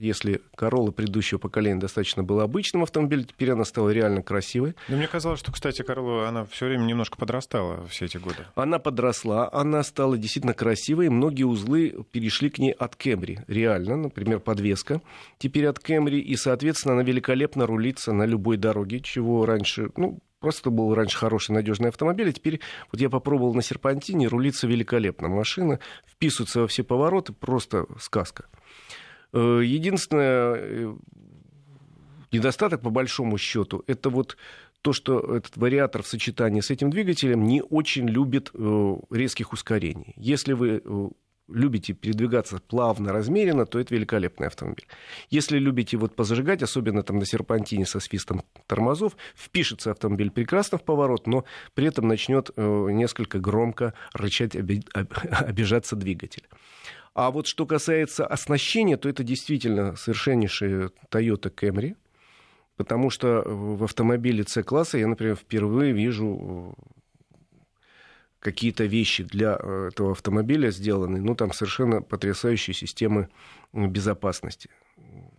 если 0.00 0.40
Королла 0.54 0.92
предыдущего 0.92 1.38
поколения 1.38 1.78
достаточно 1.78 2.22
была 2.22 2.44
обычным 2.44 2.82
автомобилем, 2.82 3.24
теперь 3.24 3.50
она 3.50 3.64
стала 3.64 3.90
реально 3.90 4.22
красивой. 4.22 4.74
Но 4.88 4.96
мне 4.96 5.06
казалось, 5.06 5.40
что, 5.40 5.52
кстати, 5.52 5.82
Королла, 5.82 6.28
она 6.28 6.44
все 6.46 6.66
время 6.66 6.84
немножко 6.84 7.16
подрастала 7.16 7.86
все 7.86 8.06
эти 8.06 8.16
годы. 8.16 8.46
Она 8.54 8.78
подросла, 8.78 9.50
она 9.52 9.82
стала 9.82 10.16
действительно 10.16 10.54
красивой. 10.54 11.10
Многие 11.10 11.44
узлы 11.44 12.04
перешли 12.10 12.48
к 12.48 12.58
ней 12.58 12.72
от 12.72 12.96
Кемри. 12.96 13.40
Реально, 13.46 13.96
например, 13.96 14.40
подвеска 14.40 15.02
теперь 15.38 15.66
от 15.66 15.78
Кемри. 15.78 16.18
И, 16.18 16.36
соответственно, 16.36 16.94
она 16.94 17.02
великолепно 17.02 17.66
рулится 17.66 18.12
на 18.12 18.24
любой 18.24 18.56
дороге, 18.56 19.00
чего 19.00 19.44
раньше, 19.44 19.90
ну, 19.96 20.18
просто 20.40 20.70
был 20.70 20.94
раньше 20.94 21.18
хороший 21.18 21.52
надежный 21.52 21.90
автомобиль, 21.90 22.30
а 22.30 22.32
теперь 22.32 22.60
вот 22.90 23.00
я 23.00 23.10
попробовал 23.10 23.54
на 23.54 23.62
серпантине, 23.62 24.26
рулиться 24.26 24.66
великолепно. 24.66 25.28
Машина 25.28 25.78
вписывается 26.06 26.60
во 26.60 26.66
все 26.66 26.82
повороты, 26.82 27.32
просто 27.32 27.86
сказка. 28.00 28.46
Э, 29.32 29.60
единственное, 29.64 30.54
э, 30.56 30.96
недостаток, 32.32 32.80
по 32.82 32.90
большому 32.90 33.38
счету, 33.38 33.84
это 33.86 34.10
вот 34.10 34.36
то, 34.82 34.92
что 34.92 35.36
этот 35.36 35.56
вариатор 35.56 36.02
в 36.02 36.06
сочетании 36.06 36.60
с 36.60 36.70
этим 36.70 36.90
двигателем 36.90 37.44
не 37.44 37.62
очень 37.62 38.08
любит 38.08 38.50
э, 38.54 38.96
резких 39.10 39.52
ускорений. 39.52 40.14
Если 40.16 40.52
вы 40.52 40.82
любите 41.48 41.92
передвигаться 41.92 42.60
плавно, 42.60 43.12
размеренно, 43.12 43.66
то 43.66 43.80
это 43.80 43.92
великолепный 43.92 44.46
автомобиль. 44.46 44.86
Если 45.30 45.58
любите 45.58 45.96
вот 45.96 46.14
позажигать, 46.14 46.62
особенно 46.62 47.02
там 47.02 47.18
на 47.18 47.26
серпантине 47.26 47.86
со 47.86 47.98
свистом 47.98 48.42
тормозов, 48.68 49.16
впишется 49.36 49.90
автомобиль 49.90 50.30
прекрасно 50.30 50.78
в 50.78 50.84
поворот, 50.84 51.26
но 51.26 51.44
при 51.74 51.88
этом 51.88 52.06
начнет 52.06 52.50
несколько 52.56 53.40
громко 53.40 53.94
рычать, 54.12 54.54
обижаться 55.30 55.96
двигатель. 55.96 56.46
А 57.20 57.30
вот 57.30 57.46
что 57.46 57.66
касается 57.66 58.26
оснащения, 58.26 58.96
то 58.96 59.06
это 59.06 59.22
действительно 59.22 59.94
совершеннейшая 59.94 60.90
Toyota 61.10 61.54
Camry, 61.54 61.94
потому 62.76 63.10
что 63.10 63.42
в 63.44 63.84
автомобиле 63.84 64.42
C-класса 64.42 64.96
я, 64.96 65.06
например, 65.06 65.36
впервые 65.36 65.92
вижу 65.92 66.74
э, 66.78 67.32
какие-то 68.38 68.84
вещи 68.84 69.22
для 69.22 69.58
э, 69.60 69.88
этого 69.92 70.12
автомобиля 70.12 70.70
сделаны, 70.70 71.20
ну, 71.20 71.34
там 71.34 71.52
совершенно 71.52 72.00
потрясающие 72.00 72.72
системы 72.72 73.28
безопасности 73.74 74.70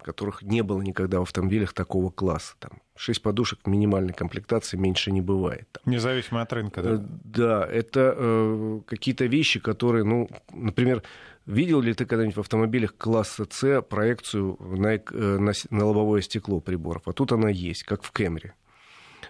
которых 0.02 0.42
не 0.42 0.64
было 0.64 0.82
никогда 0.82 1.20
в 1.20 1.24
автомобилях 1.24 1.74
такого 1.74 2.10
класса. 2.10 2.56
Там 2.60 2.72
шесть 2.96 3.22
подушек 3.22 3.66
минимальной 3.66 4.14
комплектации 4.14 4.78
меньше 4.78 5.12
не 5.12 5.22
бывает. 5.22 5.68
Там. 5.72 5.92
Независимо 5.92 6.42
от 6.42 6.52
рынка, 6.54 6.82
да? 6.82 6.90
Э, 6.94 6.98
да, 7.24 7.66
это 7.66 8.16
э, 8.18 8.82
какие-то 8.88 9.26
вещи, 9.26 9.60
которые, 9.60 10.04
ну, 10.04 10.30
например, 10.52 11.04
видел 11.52 11.82
ли 11.82 11.94
ты 11.94 12.06
когда-нибудь 12.06 12.38
в 12.38 12.40
автомобилях 12.40 12.96
класса 12.98 13.46
С 13.50 13.82
проекцию 13.82 14.58
на, 14.60 14.96
э, 14.96 15.02
на, 15.12 15.52
на 15.70 15.86
лобовое 15.86 16.22
стекло 16.22 16.60
приборов? 16.60 17.04
А 17.08 17.14
тут 17.14 17.32
она 17.32 17.50
есть, 17.50 17.84
как 17.84 18.04
в 18.04 18.12
Кемри. 18.12 18.54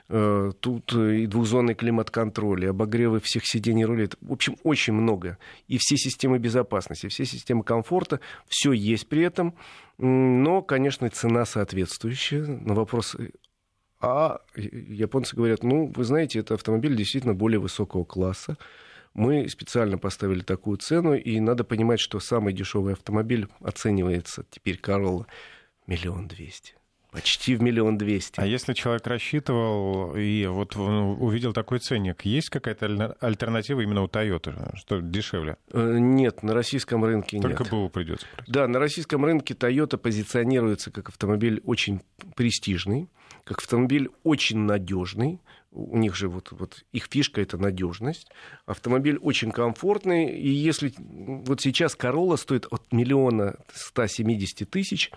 Э, 0.10 0.52
тут 0.60 0.94
и 0.94 1.26
двухзонный 1.26 1.74
климат-контроль, 1.74 2.66
и 2.66 2.68
обогревы 2.68 3.20
всех 3.20 3.46
сидений 3.46 3.86
рулей. 3.86 4.10
В 4.22 4.34
общем, 4.34 4.58
очень 4.64 4.94
много. 4.94 5.38
И 5.68 5.78
все 5.78 5.98
системы 5.98 6.38
безопасности, 6.38 7.08
все 7.08 7.26
системы 7.26 7.64
комфорта, 7.64 8.20
все 8.48 8.72
есть 8.72 9.08
при 9.08 9.24
этом. 9.24 9.56
Но, 9.98 10.62
конечно, 10.62 11.10
цена 11.10 11.46
соответствующая. 11.46 12.46
На 12.46 12.74
вопрос 12.74 13.16
а 14.02 14.42
японцы 14.56 15.36
говорят, 15.36 15.64
ну, 15.64 15.92
вы 15.96 16.04
знаете, 16.04 16.40
это 16.40 16.56
автомобиль 16.56 16.96
действительно 16.96 17.36
более 17.36 17.60
высокого 17.60 18.04
класса. 18.04 18.58
Мы 19.14 19.50
специально 19.50 19.98
поставили 19.98 20.42
такую 20.42 20.78
цену, 20.78 21.14
и 21.14 21.40
надо 21.40 21.64
понимать, 21.64 22.00
что 22.00 22.20
самый 22.20 22.54
дешевый 22.54 22.94
автомобиль 22.94 23.48
оценивается 23.60 24.46
теперь 24.50 24.80
Corolla 24.82 25.26
миллион 25.86 26.28
двести. 26.28 26.76
Почти 27.12 27.56
в 27.56 27.62
миллион 27.62 27.98
двести. 27.98 28.40
А 28.40 28.46
если 28.46 28.72
человек 28.72 29.06
рассчитывал 29.06 30.16
и 30.16 30.46
вот 30.46 30.78
увидел 30.78 31.52
такой 31.52 31.80
ценник, 31.80 32.24
есть 32.24 32.50
какая-то 32.50 33.18
альтернатива 33.20 33.82
именно 33.82 34.02
у 34.02 34.08
Toyota, 34.08 34.74
что 34.78 35.02
дешевле? 35.02 35.58
Э, 35.74 35.98
нет, 36.00 36.42
на 36.42 36.54
российском 36.54 37.04
рынке 37.04 37.42
Только 37.42 37.50
нет. 37.50 37.58
Только 37.58 37.76
БУ 37.76 37.90
придется. 37.90 38.26
Да, 38.48 38.66
на 38.70 38.80
российском 38.80 39.26
рынке 39.26 39.54
Toyota 39.54 39.98
позиционируется 39.98 40.90
как 40.90 41.10
автомобиль 41.10 41.62
очень 41.66 42.00
престижный, 42.38 43.10
как 43.44 43.58
автомобиль 43.58 44.10
очень 44.24 44.60
надежный. 44.60 45.42
У 45.72 45.98
них 45.98 46.16
же 46.16 46.28
вот, 46.28 46.52
вот 46.52 46.84
их 46.92 47.08
фишка 47.10 47.42
это 47.42 47.58
надежность. 47.58 48.28
Автомобиль 48.66 49.18
очень 49.18 49.52
комфортный. 49.52 50.30
И 50.30 50.50
если 50.50 50.94
вот 50.98 51.62
сейчас 51.62 51.96
Corolla 51.98 52.36
стоит 52.36 52.68
от 52.70 52.92
миллиона 52.92 53.56
170 53.74 54.70
тысяч, 54.70 55.12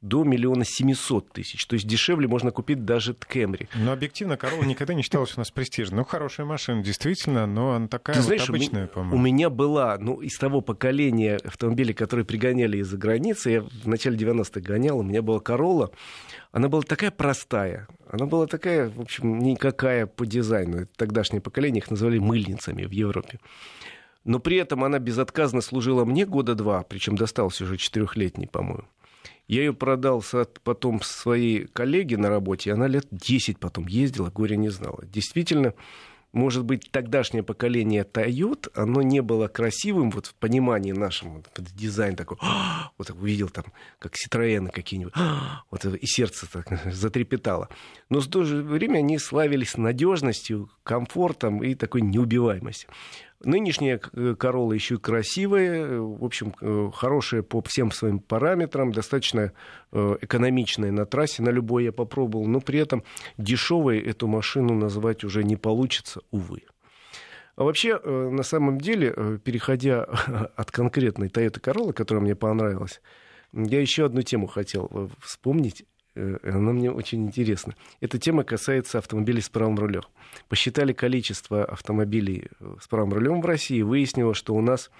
до 0.00 0.24
миллиона 0.24 0.64
семисот 0.64 1.30
тысяч. 1.30 1.66
То 1.66 1.74
есть 1.74 1.86
дешевле 1.86 2.26
можно 2.26 2.50
купить 2.50 2.84
даже 2.84 3.14
Кемри. 3.14 3.68
Но 3.74 3.92
объективно 3.92 4.36
Королла 4.36 4.64
никогда 4.64 4.94
не 4.94 5.02
считалась 5.02 5.36
у 5.36 5.40
нас 5.40 5.50
престижной. 5.50 5.98
Ну, 5.98 6.04
хорошая 6.04 6.46
машина, 6.46 6.82
действительно, 6.82 7.46
но 7.46 7.74
она 7.74 7.88
такая 7.88 8.14
Ты 8.14 8.22
вот 8.22 8.26
знаешь, 8.26 8.48
обычная, 8.48 8.86
по-моему. 8.86 9.16
У 9.16 9.18
меня 9.18 9.50
была, 9.50 9.98
ну, 9.98 10.20
из 10.20 10.38
того 10.38 10.62
поколения 10.62 11.36
автомобилей, 11.44 11.92
которые 11.92 12.24
пригоняли 12.24 12.78
из-за 12.78 12.96
границы, 12.96 13.50
я 13.50 13.60
в 13.62 13.86
начале 13.86 14.16
90-х 14.16 14.60
гонял, 14.60 14.98
у 14.98 15.02
меня 15.02 15.20
была 15.20 15.40
Королла. 15.40 15.90
Она 16.52 16.68
была 16.68 16.82
такая 16.82 17.10
простая, 17.10 17.86
она 18.10 18.26
была 18.26 18.46
такая, 18.46 18.88
в 18.88 19.00
общем, 19.00 19.38
никакая 19.38 20.06
по 20.06 20.26
дизайну. 20.26 20.86
Тогдашнее 20.96 21.40
поколение 21.40 21.80
их 21.80 21.90
называли 21.90 22.18
мыльницами 22.18 22.84
в 22.84 22.90
Европе. 22.90 23.38
Но 24.24 24.38
при 24.38 24.56
этом 24.56 24.84
она 24.84 24.98
безотказно 24.98 25.60
служила 25.60 26.04
мне 26.04 26.26
года 26.26 26.54
два, 26.54 26.82
причем 26.82 27.16
достался 27.16 27.64
уже 27.64 27.76
четырехлетний, 27.76 28.48
по-моему. 28.48 28.84
Я 29.50 29.62
ее 29.62 29.74
продал 29.74 30.22
потом 30.62 31.02
своей 31.02 31.66
коллеге 31.66 32.16
на 32.16 32.28
работе, 32.28 32.72
она 32.72 32.86
лет 32.86 33.08
10 33.10 33.58
потом 33.58 33.88
ездила, 33.88 34.30
горе 34.30 34.56
не 34.56 34.68
знала. 34.68 35.04
Действительно, 35.04 35.74
может 36.30 36.64
быть, 36.64 36.92
тогдашнее 36.92 37.42
поколение 37.42 38.04
Toyota, 38.04 38.70
оно 38.76 39.02
не 39.02 39.20
было 39.22 39.48
красивым 39.48 40.12
вот 40.12 40.26
в 40.26 40.34
понимании 40.34 40.92
нашем. 40.92 41.34
Вот, 41.34 41.48
дизайн 41.74 42.14
такой, 42.14 42.38
вот 42.96 43.08
так 43.08 43.16
увидел 43.20 43.48
там, 43.48 43.64
как 43.98 44.14
Citroёны 44.14 44.70
какие-нибудь, 44.70 45.14
вот 45.72 45.84
и 45.84 46.06
сердце 46.06 46.48
так 46.48 46.68
затрепетало. 46.92 47.68
Но 48.08 48.20
в 48.20 48.28
то 48.28 48.44
же 48.44 48.62
время 48.62 48.98
они 48.98 49.18
славились 49.18 49.76
надежностью, 49.76 50.70
комфортом 50.84 51.64
и 51.64 51.74
такой 51.74 52.02
неубиваемостью. 52.02 52.88
Нынешняя 53.42 53.96
Королла 53.98 54.74
еще 54.74 54.98
красивая, 54.98 55.98
в 55.98 56.22
общем, 56.22 56.54
э, 56.60 56.90
хорошая 56.94 57.42
по 57.42 57.62
всем 57.62 57.90
своим 57.90 58.18
параметрам, 58.18 58.92
достаточно 58.92 59.52
э, 59.92 60.16
экономичная 60.20 60.92
на 60.92 61.06
трассе, 61.06 61.42
на 61.42 61.48
любой 61.48 61.84
я 61.84 61.92
попробовал, 61.92 62.46
но 62.46 62.60
при 62.60 62.78
этом 62.80 63.02
дешевой 63.38 63.98
эту 63.98 64.26
машину 64.26 64.74
назвать 64.74 65.24
уже 65.24 65.42
не 65.42 65.56
получится, 65.56 66.20
увы. 66.30 66.64
А 67.56 67.64
вообще, 67.64 67.98
э, 68.02 68.28
на 68.30 68.42
самом 68.42 68.78
деле, 68.78 69.40
переходя 69.42 70.04
от 70.56 70.70
конкретной 70.70 71.28
Toyota 71.28 71.60
Corolla, 71.62 71.94
которая 71.94 72.22
мне 72.22 72.36
понравилась, 72.36 73.00
я 73.54 73.80
еще 73.80 74.04
одну 74.04 74.20
тему 74.20 74.48
хотел 74.48 75.10
вспомнить. 75.18 75.86
Э, 76.14 76.38
она 76.42 76.72
мне 76.72 76.90
очень 76.90 77.24
интересна. 77.26 77.74
Эта 78.00 78.18
тема 78.18 78.44
касается 78.44 78.98
автомобилей 78.98 79.40
с 79.40 79.48
правым 79.48 79.76
рулем. 79.76 80.02
Посчитали 80.48 80.92
количество 80.92 81.64
автомобилей 81.64 82.48
э, 82.58 82.76
с 82.80 82.88
правым 82.88 83.12
рулем 83.12 83.40
в 83.40 83.46
России 83.46 83.82
выяснилось, 83.82 84.36
что 84.36 84.54
у 84.54 84.60
нас 84.60 84.90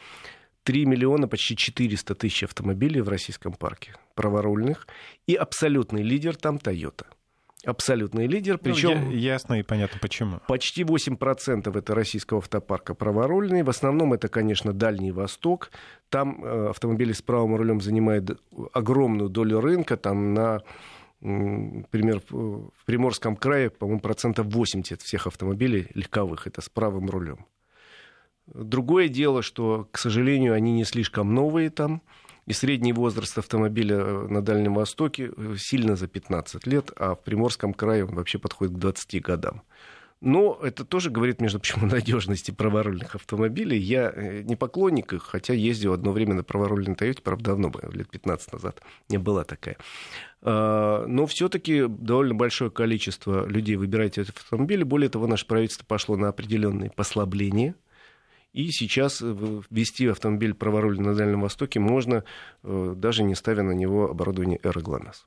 3 0.65 0.87
миллиона, 0.87 1.27
почти 1.29 1.57
400 1.57 2.15
тысяч 2.15 2.45
автомобилей 2.45 3.01
в 3.01 3.09
российском 3.09 3.53
парке 3.53 3.95
праворульных. 4.15 4.87
И 5.27 5.35
абсолютный 5.35 6.03
лидер 6.03 6.37
там 6.37 6.57
Toyota. 6.57 7.07
Абсолютный 7.65 8.27
лидер, 8.27 8.57
причем... 8.57 9.05
Ну, 9.05 9.11
ясно 9.11 9.55
и 9.55 9.63
понятно 9.63 9.99
почему. 10.01 10.41
Почти 10.49 10.83
8% 10.83 11.79
это 11.79 11.95
российского 11.95 12.39
автопарка 12.39 12.95
праворульный. 12.95 13.63
В 13.63 13.69
основном 13.69 14.15
это, 14.15 14.29
конечно, 14.29 14.73
Дальний 14.73 15.13
Восток. 15.13 15.71
Там 16.09 16.43
э, 16.43 16.71
автомобили 16.71 17.13
с 17.13 17.21
правым 17.21 17.57
рулем 17.57 17.83
занимают 17.83 18.41
огромную 18.73 19.29
долю 19.29 19.61
рынка. 19.61 19.99
Там 19.99 20.33
на 20.33 20.63
например, 21.21 22.23
в 22.31 22.71
Приморском 22.87 23.37
крае, 23.37 23.71
по-моему, 23.71 24.01
процентов 24.01 24.47
80 24.47 25.03
всех 25.03 25.27
автомобилей 25.27 25.89
легковых, 25.95 26.47
это 26.47 26.61
с 26.61 26.69
правым 26.69 27.09
рулем. 27.11 27.47
Другое 28.47 29.09
дело, 29.09 29.43
что, 29.43 29.89
к 29.93 29.99
сожалению, 29.99 30.55
они 30.55 30.73
не 30.73 30.85
слишком 30.85 31.35
новые 31.35 31.71
там, 31.71 32.03
и 32.47 32.53
средний 32.53 32.93
возраст 32.93 33.39
автомобиля 33.39 33.97
э, 33.97 34.27
на 34.29 34.43
Дальнем 34.43 34.75
Востоке 34.75 35.31
э, 35.37 35.55
сильно 35.57 35.95
за 35.95 36.09
15 36.09 36.67
лет, 36.67 36.91
а 36.97 37.15
в 37.15 37.23
Приморском 37.23 37.73
крае 37.73 38.05
он 38.05 38.15
вообще 38.15 38.39
подходит 38.39 38.75
к 38.75 38.79
20 38.79 39.23
годам. 39.23 39.63
Но 40.21 40.59
это 40.63 40.85
тоже 40.85 41.11
говорит, 41.11 41.41
между 41.41 41.59
прочим, 41.59 41.85
о 41.85 41.87
надежности 41.87 42.51
праворульных 42.51 43.15
автомобилей. 43.15 43.79
Я 43.79 44.13
э, 44.15 44.43
не 44.43 44.55
поклонник 44.55 45.15
их, 45.15 45.23
хотя 45.23 45.55
ездил 45.55 45.95
одно 45.95 46.13
время 46.13 46.35
на 46.35 46.45
праворульной 46.45 46.95
Тойоте, 46.95 47.23
правда, 47.23 47.57
давно, 47.57 47.73
лет 47.93 48.11
15 48.11 48.53
назад. 48.53 48.83
Не 49.09 49.17
была 49.17 49.45
такая. 49.45 49.79
А, 50.43 51.07
но 51.07 51.27
все-таки 51.27 51.87
довольно 51.89 52.35
большое 52.35 52.71
количество 52.71 53.47
людей 53.47 53.77
выбирает 53.77 54.19
эти 54.19 54.31
автомобили. 54.31 54.83
Более 54.83 55.09
того, 55.09 55.27
наше 55.27 55.47
правительство 55.47 55.87
пошло 55.87 56.17
на 56.17 56.29
определенные 56.29 56.91
послабления. 56.91 57.75
И 58.53 58.71
сейчас 58.73 59.23
э, 59.23 59.61
ввести 59.71 60.07
автомобиль 60.09 60.55
праворульный 60.55 61.05
на 61.05 61.15
Дальнем 61.15 61.41
Востоке 61.41 61.81
можно, 61.81 62.25
э, 62.63 62.95
даже 62.97 63.23
не 63.23 63.35
ставя 63.35 63.63
на 63.63 63.73
него 63.73 64.11
оборудование 64.11 64.59
«Эра 64.63 64.81
ГЛОНАСС». 64.81 65.27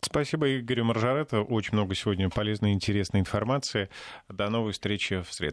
Спасибо 0.00 0.58
Игорю 0.58 0.84
Маржаретто. 0.84 1.42
Очень 1.42 1.74
много 1.74 1.94
сегодня 1.94 2.28
полезной 2.28 2.70
и 2.70 2.74
интересной 2.74 3.20
информации. 3.20 3.88
До 4.28 4.50
новой 4.50 4.72
встречи 4.72 5.22
в 5.22 5.32
среду. 5.32 5.44